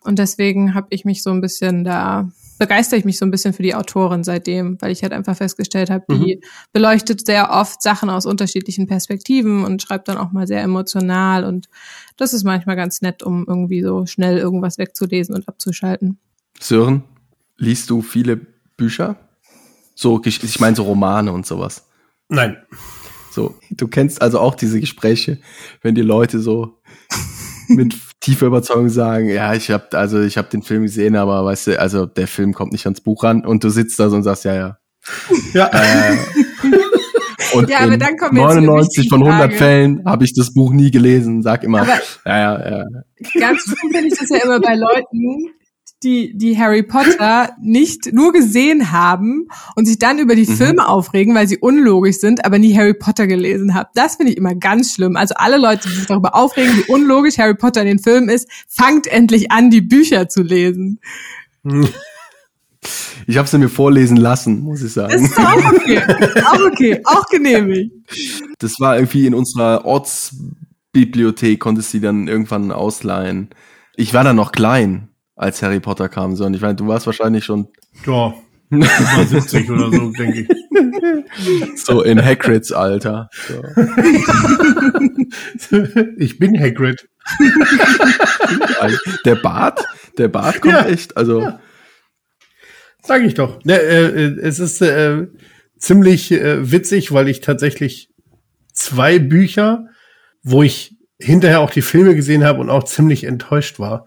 [0.00, 3.52] Und deswegen habe ich mich so ein bisschen da, begeistere ich mich so ein bisschen
[3.52, 6.40] für die Autorin seitdem, weil ich halt einfach festgestellt habe, die
[6.72, 11.44] beleuchtet sehr oft Sachen aus unterschiedlichen Perspektiven und schreibt dann auch mal sehr emotional.
[11.44, 11.68] Und
[12.16, 16.18] das ist manchmal ganz nett, um irgendwie so schnell irgendwas wegzulesen und abzuschalten.
[16.60, 17.04] Sören,
[17.56, 18.40] liest du viele
[18.76, 19.16] Bücher?
[19.94, 21.88] So, ich meine so Romane und sowas.
[22.28, 22.56] Nein.
[23.30, 25.38] So, du kennst also auch diese Gespräche,
[25.82, 26.80] wenn die Leute so
[27.68, 27.94] mit
[28.28, 31.80] tiefer Überzeugung sagen, ja, ich habe also ich habe den Film gesehen, aber weißt du,
[31.80, 34.44] also der Film kommt nicht ans Buch ran und du sitzt da so und sagst,
[34.44, 34.78] ja, ja.
[35.54, 35.70] Ja.
[35.72, 36.16] Äh,
[37.54, 39.56] und Ja, aber dann kommen wir jetzt zu der 99 wichtigen von 100 Frage.
[39.56, 42.84] Fällen habe ich das Buch nie gelesen, sag immer, Aber- ja, ja, ja.
[43.40, 45.50] Ganz schlimm finde ich das ja immer bei Leuten,
[46.02, 51.34] die, die Harry Potter nicht nur gesehen haben und sich dann über die Filme aufregen,
[51.34, 53.88] weil sie unlogisch sind, aber nie Harry Potter gelesen haben.
[53.94, 55.16] Das finde ich immer ganz schlimm.
[55.16, 58.48] Also alle Leute, die sich darüber aufregen, wie unlogisch Harry Potter in den Filmen ist,
[58.68, 61.00] fangt endlich an, die Bücher zu lesen.
[63.26, 65.24] Ich habe sie mir vorlesen lassen, muss ich Das sagen.
[65.24, 66.00] ist auch okay.
[66.46, 67.00] Auch okay.
[67.04, 67.92] Auch genehmigt.
[68.58, 73.50] Das war irgendwie in unserer Ortsbibliothek, konntest du die dann irgendwann ausleihen.
[73.96, 75.07] Ich war da noch klein,
[75.38, 77.68] als Harry Potter kam, so und ich meine, du warst wahrscheinlich schon
[78.06, 78.34] Ja.
[78.70, 80.48] Über 70 oder so, denke ich.
[81.84, 83.30] so in Hagrids Alter.
[83.48, 83.62] So.
[86.18, 87.08] Ich bin Hagrid.
[89.24, 89.84] Der Bart,
[90.16, 90.86] der Bart kommt Ja.
[90.86, 91.52] echt, also
[93.02, 93.62] Sag ich doch.
[93.64, 95.26] Ne, äh, äh, es ist äh,
[95.78, 98.10] ziemlich äh, witzig, weil ich tatsächlich
[98.72, 99.86] zwei Bücher,
[100.42, 104.06] wo ich hinterher auch die Filme gesehen habe und auch ziemlich enttäuscht war.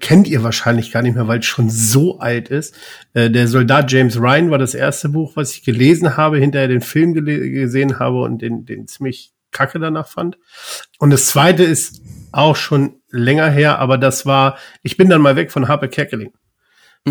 [0.00, 2.74] Kennt ihr wahrscheinlich gar nicht mehr, weil es schon so alt ist.
[3.14, 6.80] Äh, der Soldat James Ryan war das erste Buch, was ich gelesen habe, hinterher den
[6.80, 10.38] Film gesehen habe und den, den ziemlich kacke danach fand.
[10.98, 15.36] Und das zweite ist auch schon länger her, aber das war, ich bin dann mal
[15.36, 16.32] weg von Harper Kerkeling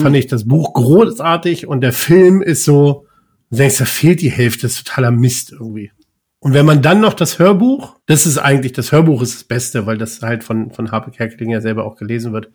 [0.01, 3.07] fand ich das Buch großartig und der Film ist so,
[3.49, 5.91] du denkst, da fehlt die Hälfte, das ist totaler Mist irgendwie.
[6.39, 9.85] Und wenn man dann noch das Hörbuch, das ist eigentlich, das Hörbuch ist das Beste,
[9.85, 12.51] weil das halt von, von Harpe Kerkeling ja selber auch gelesen wird.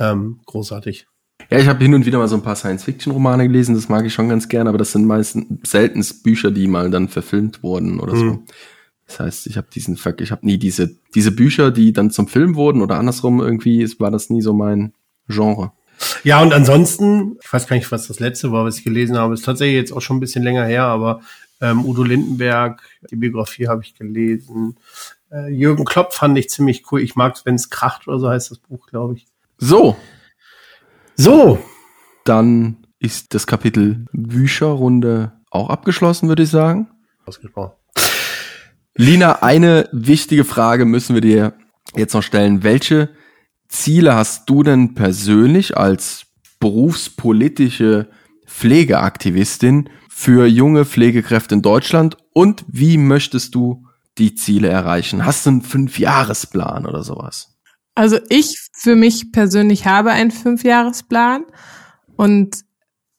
[0.00, 1.06] Ähm, großartig.
[1.50, 4.12] Ja, ich habe hin und wieder mal so ein paar Science-Fiction-Romane gelesen, das mag ich
[4.12, 8.16] schon ganz gern, aber das sind meistens seltenst Bücher, die mal dann verfilmt wurden oder
[8.16, 8.24] so.
[8.24, 8.44] Mhm.
[9.06, 12.28] Das heißt, ich habe diesen Fuck, ich habe nie diese diese Bücher, die dann zum
[12.28, 14.92] Film wurden oder andersrum irgendwie, es war das nie so mein
[15.28, 15.72] Genre.
[16.22, 19.34] Ja, und ansonsten, ich weiß gar nicht, was das letzte war, was ich gelesen habe,
[19.34, 21.20] ist tatsächlich jetzt auch schon ein bisschen länger her, aber
[21.60, 24.76] ähm, Udo Lindenberg, die Biografie habe ich gelesen.
[25.30, 27.02] Äh, Jürgen Klopp fand ich ziemlich cool.
[27.02, 29.26] Ich mag es, wenn es kracht oder so heißt das Buch, glaube ich.
[29.62, 29.94] So,
[31.16, 31.58] So,
[32.24, 36.88] dann ist das Kapitel Bücherrunde auch abgeschlossen, würde ich sagen.
[37.26, 37.72] ausgesprochen.
[38.96, 41.52] Lina, eine wichtige Frage müssen wir dir
[41.94, 42.62] jetzt noch stellen.
[42.62, 43.10] Welche
[43.68, 46.24] Ziele hast du denn persönlich als
[46.58, 48.08] berufspolitische
[48.46, 55.26] Pflegeaktivistin für junge Pflegekräfte in Deutschland und wie möchtest du die Ziele erreichen?
[55.26, 57.59] Hast du einen Fünfjahresplan oder sowas?
[57.94, 61.44] Also ich für mich persönlich habe einen Fünfjahresplan
[62.16, 62.64] und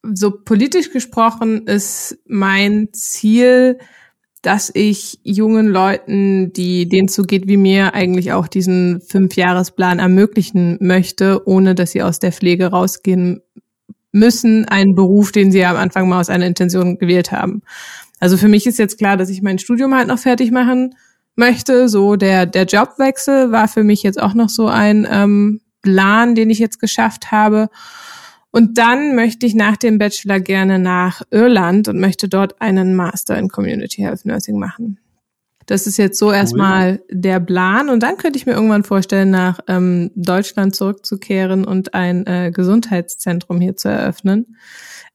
[0.03, 3.77] so politisch gesprochen ist mein Ziel,
[4.41, 10.77] dass ich jungen Leuten, die denen so geht wie mir, eigentlich auch diesen Fünfjahresplan ermöglichen
[10.81, 13.41] möchte, ohne dass sie aus der Pflege rausgehen
[14.11, 17.61] müssen, einen Beruf, den sie am Anfang mal aus einer Intention gewählt haben.
[18.19, 20.95] Also für mich ist jetzt klar, dass ich mein Studium halt noch fertig machen
[21.35, 21.89] möchte.
[21.89, 26.49] So der der Jobwechsel war für mich jetzt auch noch so ein ähm, Plan, den
[26.49, 27.69] ich jetzt geschafft habe.
[28.51, 33.37] Und dann möchte ich nach dem Bachelor gerne nach Irland und möchte dort einen Master
[33.37, 34.99] in Community Health Nursing machen.
[35.67, 37.89] Das ist jetzt so erstmal der Plan.
[37.89, 43.61] Und dann könnte ich mir irgendwann vorstellen, nach ähm, Deutschland zurückzukehren und ein äh, Gesundheitszentrum
[43.61, 44.57] hier zu eröffnen.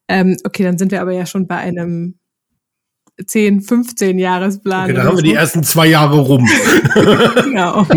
[0.07, 2.17] Ähm, okay, dann sind wir aber ja schon bei einem
[3.25, 4.83] 10, 15 Jahresplan.
[4.83, 6.47] Okay, oder haben wir die ersten zwei Jahre rum.
[7.43, 7.87] Genau.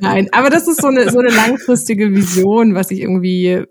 [0.00, 3.64] Nein, aber das ist so eine, so eine langfristige Vision, was ich irgendwie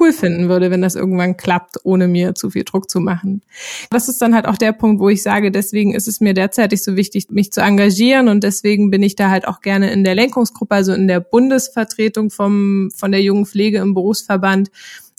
[0.00, 3.42] cool finden würde, wenn das irgendwann klappt, ohne mir zu viel Druck zu machen.
[3.90, 6.82] Das ist dann halt auch der Punkt, wo ich sage, deswegen ist es mir derzeitig
[6.82, 10.14] so wichtig, mich zu engagieren und deswegen bin ich da halt auch gerne in der
[10.14, 14.70] Lenkungsgruppe, also in der Bundesvertretung vom, von der jungen Pflege im Berufsverband,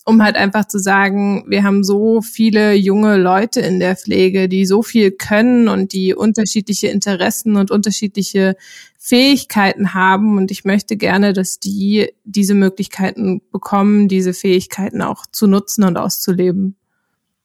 [0.06, 4.66] um halt einfach zu sagen, wir haben so viele junge Leute in der Pflege, die
[4.66, 8.56] so viel können und die unterschiedliche Interessen und unterschiedliche
[8.98, 10.38] Fähigkeiten haben.
[10.38, 15.98] Und ich möchte gerne, dass die diese Möglichkeiten bekommen, diese Fähigkeiten auch zu nutzen und
[15.98, 16.76] auszuleben.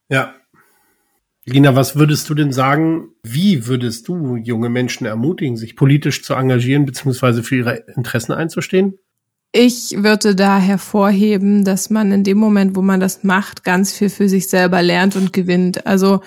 [0.09, 0.35] Ja.
[1.45, 3.09] Lina, was würdest du denn sagen?
[3.23, 8.99] Wie würdest du junge Menschen ermutigen, sich politisch zu engagieren beziehungsweise für ihre Interessen einzustehen?
[9.53, 14.11] Ich würde da hervorheben, dass man in dem Moment, wo man das macht, ganz viel
[14.11, 15.87] für sich selber lernt und gewinnt.
[15.87, 16.21] Also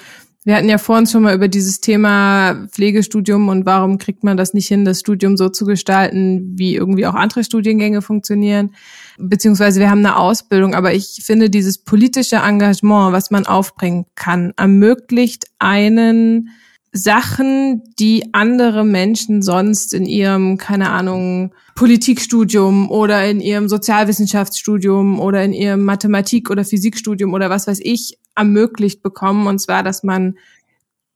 [0.43, 4.55] wir hatten ja vorhin schon mal über dieses Thema Pflegestudium und warum kriegt man das
[4.55, 8.73] nicht hin, das Studium so zu gestalten, wie irgendwie auch andere Studiengänge funktionieren.
[9.19, 14.51] Beziehungsweise wir haben eine Ausbildung, aber ich finde, dieses politische Engagement, was man aufbringen kann,
[14.57, 16.49] ermöglicht einen
[16.93, 25.43] Sachen, die andere Menschen sonst in ihrem, keine Ahnung, Politikstudium oder in ihrem Sozialwissenschaftsstudium oder
[25.43, 29.47] in ihrem Mathematik- oder Physikstudium oder was weiß ich ermöglicht bekommen.
[29.47, 30.37] Und zwar, dass man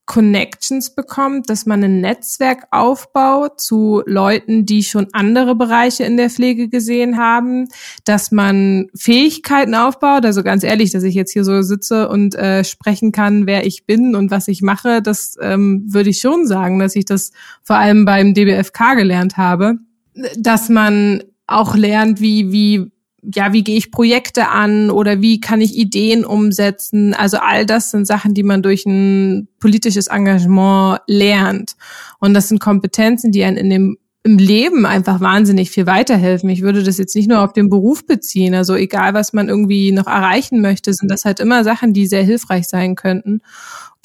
[0.05, 6.29] Connections bekommt, dass man ein Netzwerk aufbaut zu Leuten, die schon andere Bereiche in der
[6.29, 7.67] Pflege gesehen haben,
[8.03, 10.25] dass man Fähigkeiten aufbaut.
[10.25, 13.85] Also ganz ehrlich, dass ich jetzt hier so sitze und äh, sprechen kann, wer ich
[13.85, 17.31] bin und was ich mache, das ähm, würde ich schon sagen, dass ich das
[17.63, 19.79] vor allem beim DBFK gelernt habe,
[20.37, 22.91] dass man auch lernt, wie wie
[23.33, 27.13] ja, wie gehe ich Projekte an oder wie kann ich Ideen umsetzen?
[27.13, 31.75] Also all das sind Sachen, die man durch ein politisches Engagement lernt.
[32.19, 36.49] Und das sind Kompetenzen, die einen in dem im Leben einfach wahnsinnig viel weiterhelfen.
[36.49, 38.55] Ich würde das jetzt nicht nur auf den Beruf beziehen.
[38.55, 42.23] Also egal, was man irgendwie noch erreichen möchte, sind das halt immer Sachen, die sehr
[42.23, 43.41] hilfreich sein könnten.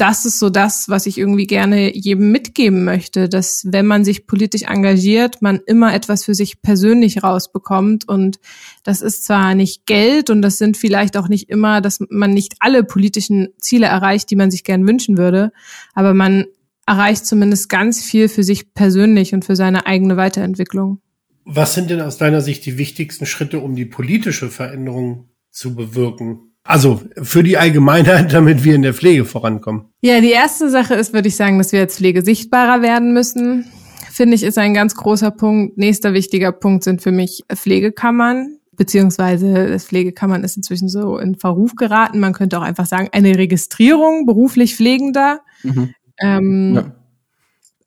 [0.00, 4.26] Das ist so das, was ich irgendwie gerne jedem mitgeben möchte, dass wenn man sich
[4.26, 8.08] politisch engagiert, man immer etwas für sich persönlich rausbekommt.
[8.08, 8.40] Und
[8.82, 12.54] das ist zwar nicht Geld und das sind vielleicht auch nicht immer, dass man nicht
[12.60, 15.52] alle politischen Ziele erreicht, die man sich gern wünschen würde,
[15.92, 16.46] aber man
[16.86, 21.02] erreicht zumindest ganz viel für sich persönlich und für seine eigene Weiterentwicklung.
[21.44, 26.49] Was sind denn aus deiner Sicht die wichtigsten Schritte, um die politische Veränderung zu bewirken?
[26.62, 29.86] Also für die Allgemeinheit, damit wir in der Pflege vorankommen.
[30.02, 33.66] Ja, die erste Sache ist, würde ich sagen, dass wir als Pflege sichtbarer werden müssen.
[34.10, 35.78] Finde ich, ist ein ganz großer Punkt.
[35.78, 38.56] Nächster wichtiger Punkt sind für mich Pflegekammern.
[38.72, 42.18] Beziehungsweise das Pflegekammern ist inzwischen so in Verruf geraten.
[42.18, 45.40] Man könnte auch einfach sagen, eine Registrierung beruflich Pflegender.
[45.62, 45.94] Mhm.
[46.18, 46.99] Ähm, Ja.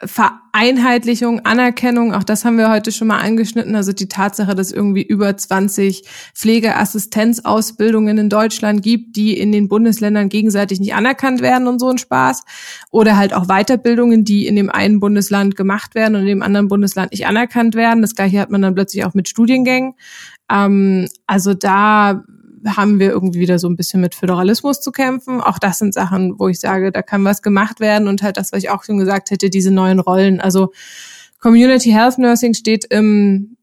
[0.05, 3.75] Vereinheitlichung, Anerkennung, auch das haben wir heute schon mal angeschnitten.
[3.75, 6.03] Also die Tatsache, dass irgendwie über 20
[6.33, 11.97] Pflegeassistenzausbildungen in Deutschland gibt, die in den Bundesländern gegenseitig nicht anerkannt werden und so ein
[11.97, 12.43] Spaß.
[12.91, 16.67] Oder halt auch Weiterbildungen, die in dem einen Bundesland gemacht werden und in dem anderen
[16.67, 18.01] Bundesland nicht anerkannt werden.
[18.01, 19.93] Das gleiche hat man dann plötzlich auch mit Studiengängen.
[20.51, 22.23] Ähm, also da
[22.65, 25.41] haben wir irgendwie wieder so ein bisschen mit Föderalismus zu kämpfen.
[25.41, 28.51] Auch das sind Sachen, wo ich sage, da kann was gemacht werden und halt das,
[28.51, 30.39] was ich auch schon gesagt hätte, diese neuen Rollen.
[30.39, 30.71] Also
[31.39, 33.57] Community Health Nursing steht im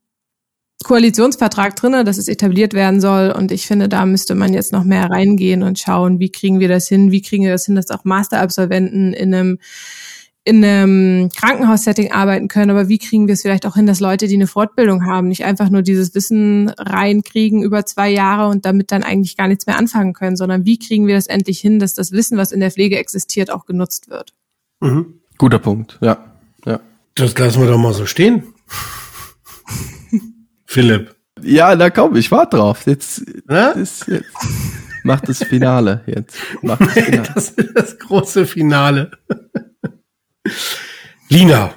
[0.85, 3.31] Koalitionsvertrag drinne, dass es etabliert werden soll.
[3.31, 6.68] Und ich finde, da müsste man jetzt noch mehr reingehen und schauen, wie kriegen wir
[6.68, 9.59] das hin, wie kriegen wir das hin, dass auch Masterabsolventen in einem
[10.45, 14.27] in einem Krankenhaussetting arbeiten können, aber wie kriegen wir es vielleicht auch hin, dass Leute,
[14.27, 18.91] die eine Fortbildung haben, nicht einfach nur dieses Wissen reinkriegen über zwei Jahre und damit
[18.91, 21.93] dann eigentlich gar nichts mehr anfangen können, sondern wie kriegen wir das endlich hin, dass
[21.93, 24.33] das Wissen, was in der Pflege existiert, auch genutzt wird?
[24.81, 25.21] Mhm.
[25.37, 26.25] Guter Punkt, ja.
[26.65, 26.81] ja.
[27.15, 28.45] Das lassen wir doch mal so stehen.
[30.67, 31.15] Philipp.
[31.43, 32.87] Ja, da komm, ich warte drauf.
[32.87, 34.27] Jetzt, das, jetzt.
[35.03, 36.37] Mach das Finale jetzt.
[36.62, 37.31] Mach das, Finale.
[37.35, 39.11] das ist das große Finale.
[41.29, 41.75] Lina,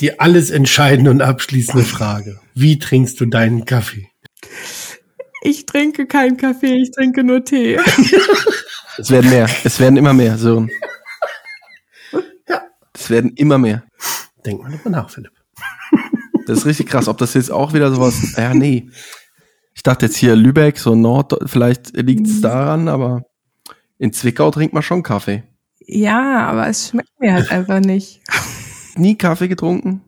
[0.00, 2.40] die alles entscheidende und abschließende Frage.
[2.54, 4.08] Wie trinkst du deinen Kaffee?
[5.42, 7.76] Ich trinke keinen Kaffee, ich trinke nur Tee.
[8.98, 9.48] es werden mehr.
[9.64, 10.70] Es werden immer mehr, Sören.
[12.48, 12.62] Ja.
[12.92, 13.84] Es werden immer mehr.
[14.44, 15.32] Denk mal drüber nach, Philipp.
[16.46, 17.08] Das ist richtig krass.
[17.08, 18.34] Ob das jetzt auch wieder sowas.
[18.36, 18.88] Ja, nee.
[19.74, 22.42] Ich dachte jetzt hier Lübeck, so Nord, vielleicht liegt es mhm.
[22.42, 23.22] daran, aber
[23.98, 25.44] in Zwickau trinkt man schon Kaffee.
[25.90, 28.20] Ja, aber es schmeckt mir halt einfach nicht.
[28.96, 30.02] Nie Kaffee getrunken?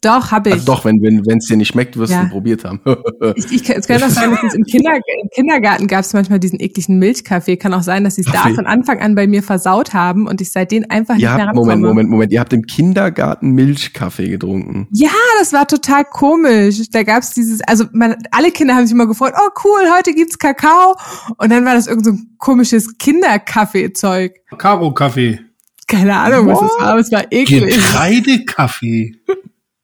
[0.00, 0.54] Doch, habe ich.
[0.54, 2.24] Also doch, wenn wenn wenn, es dir nicht schmeckt, wirst ja.
[2.24, 2.80] du probiert haben.
[3.36, 6.38] ich, ich, es kann auch sein, dass es im, Kinder, im Kindergarten gab es manchmal
[6.38, 7.56] diesen ekligen Milchkaffee.
[7.56, 10.40] Kann auch sein, dass sie es da von Anfang an bei mir versaut haben und
[10.40, 11.66] ich seitdem einfach nicht ja, mehr rankomme.
[11.66, 12.32] Moment, Moment, Moment.
[12.32, 14.88] Ihr habt im Kindergarten Milchkaffee getrunken.
[14.92, 16.80] Ja, das war total komisch.
[16.90, 20.14] Da gab es dieses, also man, alle Kinder haben sich immer gefreut, oh cool, heute
[20.14, 20.96] gibt's Kakao.
[21.38, 24.32] Und dann war das irgend so ein komisches Kinderkaffee-Zeug.
[24.56, 25.40] Karo-Kaffee.
[25.88, 26.54] Keine Ahnung, What?
[26.54, 27.74] was das war, aber es war eklig.
[27.74, 29.14] Getreidekaffee.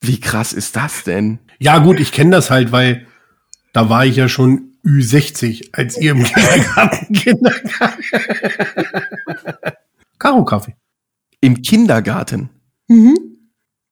[0.01, 1.39] Wie krass ist das denn?
[1.59, 3.07] Ja, gut, ich kenne das halt, weil
[3.73, 8.03] da war ich ja schon Ü60, als ihr im Kindergarten Kindergarten.
[10.19, 10.77] Karo Kaffee.
[11.41, 12.51] Im Kindergarten.
[12.89, 13.17] Mhm.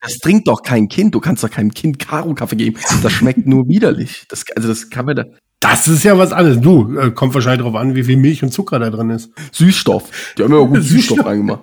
[0.00, 1.14] Das trinkt doch kein Kind.
[1.14, 2.78] Du kannst doch keinem Kind Karo Kaffee geben.
[3.02, 4.26] Das schmeckt nur widerlich.
[4.28, 5.24] Das, also das kann man da.
[5.60, 6.60] Das ist ja was anderes.
[6.60, 9.30] Du, äh, kommt wahrscheinlich darauf an, wie viel Milch und Zucker da drin ist.
[9.52, 10.34] Süßstoff.
[10.38, 11.62] Die haben ja auch gut Süßstoff reingemacht.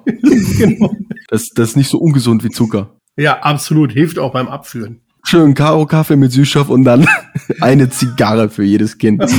[0.57, 0.93] genau.
[1.29, 2.99] Das, das ist nicht so ungesund wie Zucker.
[3.15, 3.91] Ja, absolut.
[3.91, 5.01] Hilft auch beim Abführen.
[5.25, 7.07] Schön Karo-Kaffee mit Süßstoff und dann
[7.61, 9.23] eine Zigarre für jedes Kind.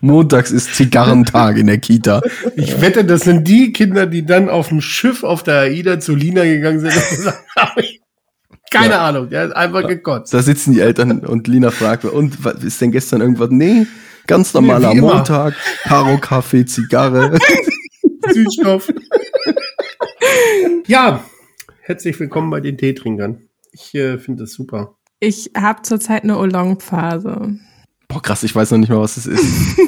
[0.00, 2.22] Montags ist Zigarrentag in der Kita.
[2.56, 6.14] Ich wette, das sind die Kinder, die dann auf dem Schiff auf der AIDA zu
[6.14, 7.82] Lina gegangen sind und gesagt haben,
[8.70, 9.06] keine ja.
[9.06, 10.32] Ahnung, der ist einfach gekotzt.
[10.32, 13.50] Da sitzen die Eltern und Lina fragt, und was ist denn gestern irgendwas?
[13.50, 13.86] Nee,
[14.26, 15.54] ganz normaler nee, Montag,
[15.84, 17.38] Karo-Kaffee, Zigarre.
[18.32, 18.88] Süßstoff.
[20.86, 21.24] Ja,
[21.82, 23.48] herzlich willkommen bei den Teetrinkern.
[23.72, 24.96] Ich äh, finde das super.
[25.20, 27.58] Ich habe zurzeit eine Oolong-Phase.
[28.08, 29.78] Boah, krass, ich weiß noch nicht mal, was es ist.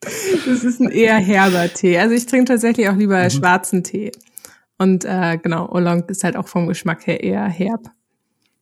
[0.46, 1.98] das ist ein eher herber Tee.
[1.98, 3.30] Also ich trinke tatsächlich auch lieber mhm.
[3.30, 4.12] schwarzen Tee.
[4.78, 7.90] Und äh, genau, Oolong ist halt auch vom Geschmack her eher herb.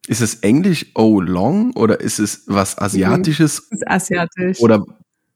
[0.07, 3.61] Ist es Englisch Oolong oder ist es was Asiatisches?
[3.71, 4.61] Ist asiatisch.
[4.61, 4.85] Oder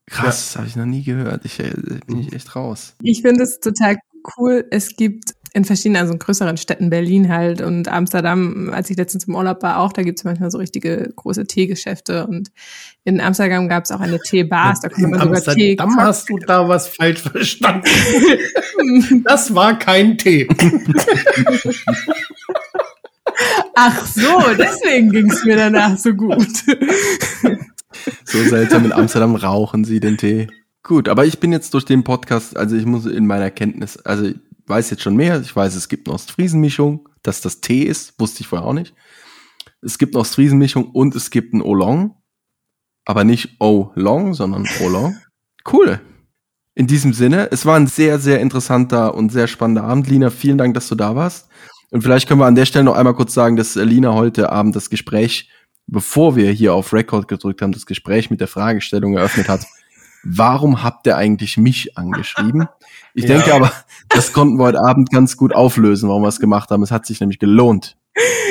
[0.07, 0.59] krass, ja.
[0.59, 1.45] habe ich noch nie gehört.
[1.45, 1.73] Ich äh,
[2.07, 2.97] bin ich echt raus.
[3.03, 3.97] Ich finde es total
[4.37, 4.67] cool.
[4.71, 9.25] Es gibt in verschiedenen, also in größeren Städten, Berlin halt und Amsterdam, als ich letztens
[9.25, 12.51] im Urlaub war, auch, da gibt es manchmal so richtige große Teegeschäfte und
[13.05, 16.29] in Amsterdam gab es auch eine Teebar, da konnte man sogar Amsterdam Tee Amsterdam hast
[16.29, 17.89] du da was falsch verstanden.
[19.25, 20.49] das war kein Tee.
[23.77, 26.49] Ach so, deswegen ging es mir danach so gut.
[28.25, 30.49] so seltsam in Amsterdam rauchen sie den Tee.
[30.83, 34.33] Gut, aber ich bin jetzt durch den Podcast, also ich muss in meiner Kenntnis, also
[34.67, 35.41] weiß jetzt schon mehr.
[35.41, 38.95] Ich weiß, es gibt eine Ostfriesenmischung, dass das Tee ist, wusste ich vorher auch nicht.
[39.83, 42.17] Es gibt eine Ostfriesenmischung und es gibt ein Oolong,
[43.05, 45.17] aber nicht O-Long, sondern Oolong.
[45.73, 45.99] Cool.
[46.75, 50.09] In diesem Sinne, es war ein sehr, sehr interessanter und sehr spannender Abend.
[50.09, 51.49] Lina, vielen Dank, dass du da warst.
[51.91, 54.77] Und vielleicht können wir an der Stelle noch einmal kurz sagen, dass Lina heute Abend
[54.77, 55.49] das Gespräch,
[55.87, 59.65] bevor wir hier auf Record gedrückt haben, das Gespräch mit der Fragestellung eröffnet hat
[60.25, 62.69] warum habt ihr eigentlich mich angeschrieben?
[63.15, 63.37] Ich ja.
[63.37, 63.73] denke aber,
[64.09, 66.83] das konnten wir heute Abend ganz gut auflösen, warum wir es gemacht haben.
[66.83, 67.97] Es hat sich nämlich gelohnt.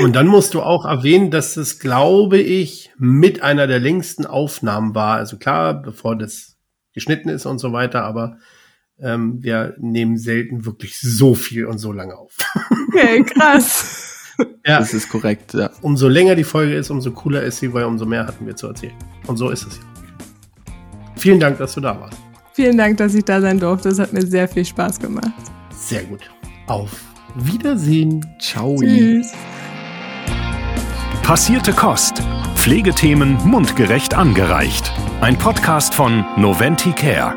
[0.02, 4.96] Und dann musst du auch erwähnen, dass es, glaube ich, mit einer der längsten Aufnahmen
[4.96, 5.18] war.
[5.18, 6.58] Also klar, bevor das
[6.94, 8.38] geschnitten ist und so weiter, aber
[9.00, 12.38] ähm, wir nehmen selten wirklich so viel und so lange auf.
[12.90, 14.34] Okay, krass.
[14.66, 14.80] ja.
[14.80, 15.72] Das ist korrekt, ja.
[15.82, 18.68] Umso länger die Folge ist, umso cooler ist sie, weil umso mehr hatten wir zu
[18.68, 18.96] erzählen.
[19.28, 19.84] Und so ist es ja.
[21.16, 22.23] Vielen Dank, dass du da warst.
[22.54, 23.90] Vielen Dank, dass ich da sein durfte.
[23.90, 25.32] Es hat mir sehr viel Spaß gemacht.
[25.72, 26.30] Sehr gut.
[26.68, 26.92] Auf
[27.36, 28.24] Wiedersehen.
[28.40, 28.76] Ciao.
[28.78, 29.32] Tschüss.
[31.24, 32.22] Passierte Kost.
[32.56, 34.92] Pflegethemen mundgerecht angereicht.
[35.22, 37.36] Ein Podcast von Noventi Care.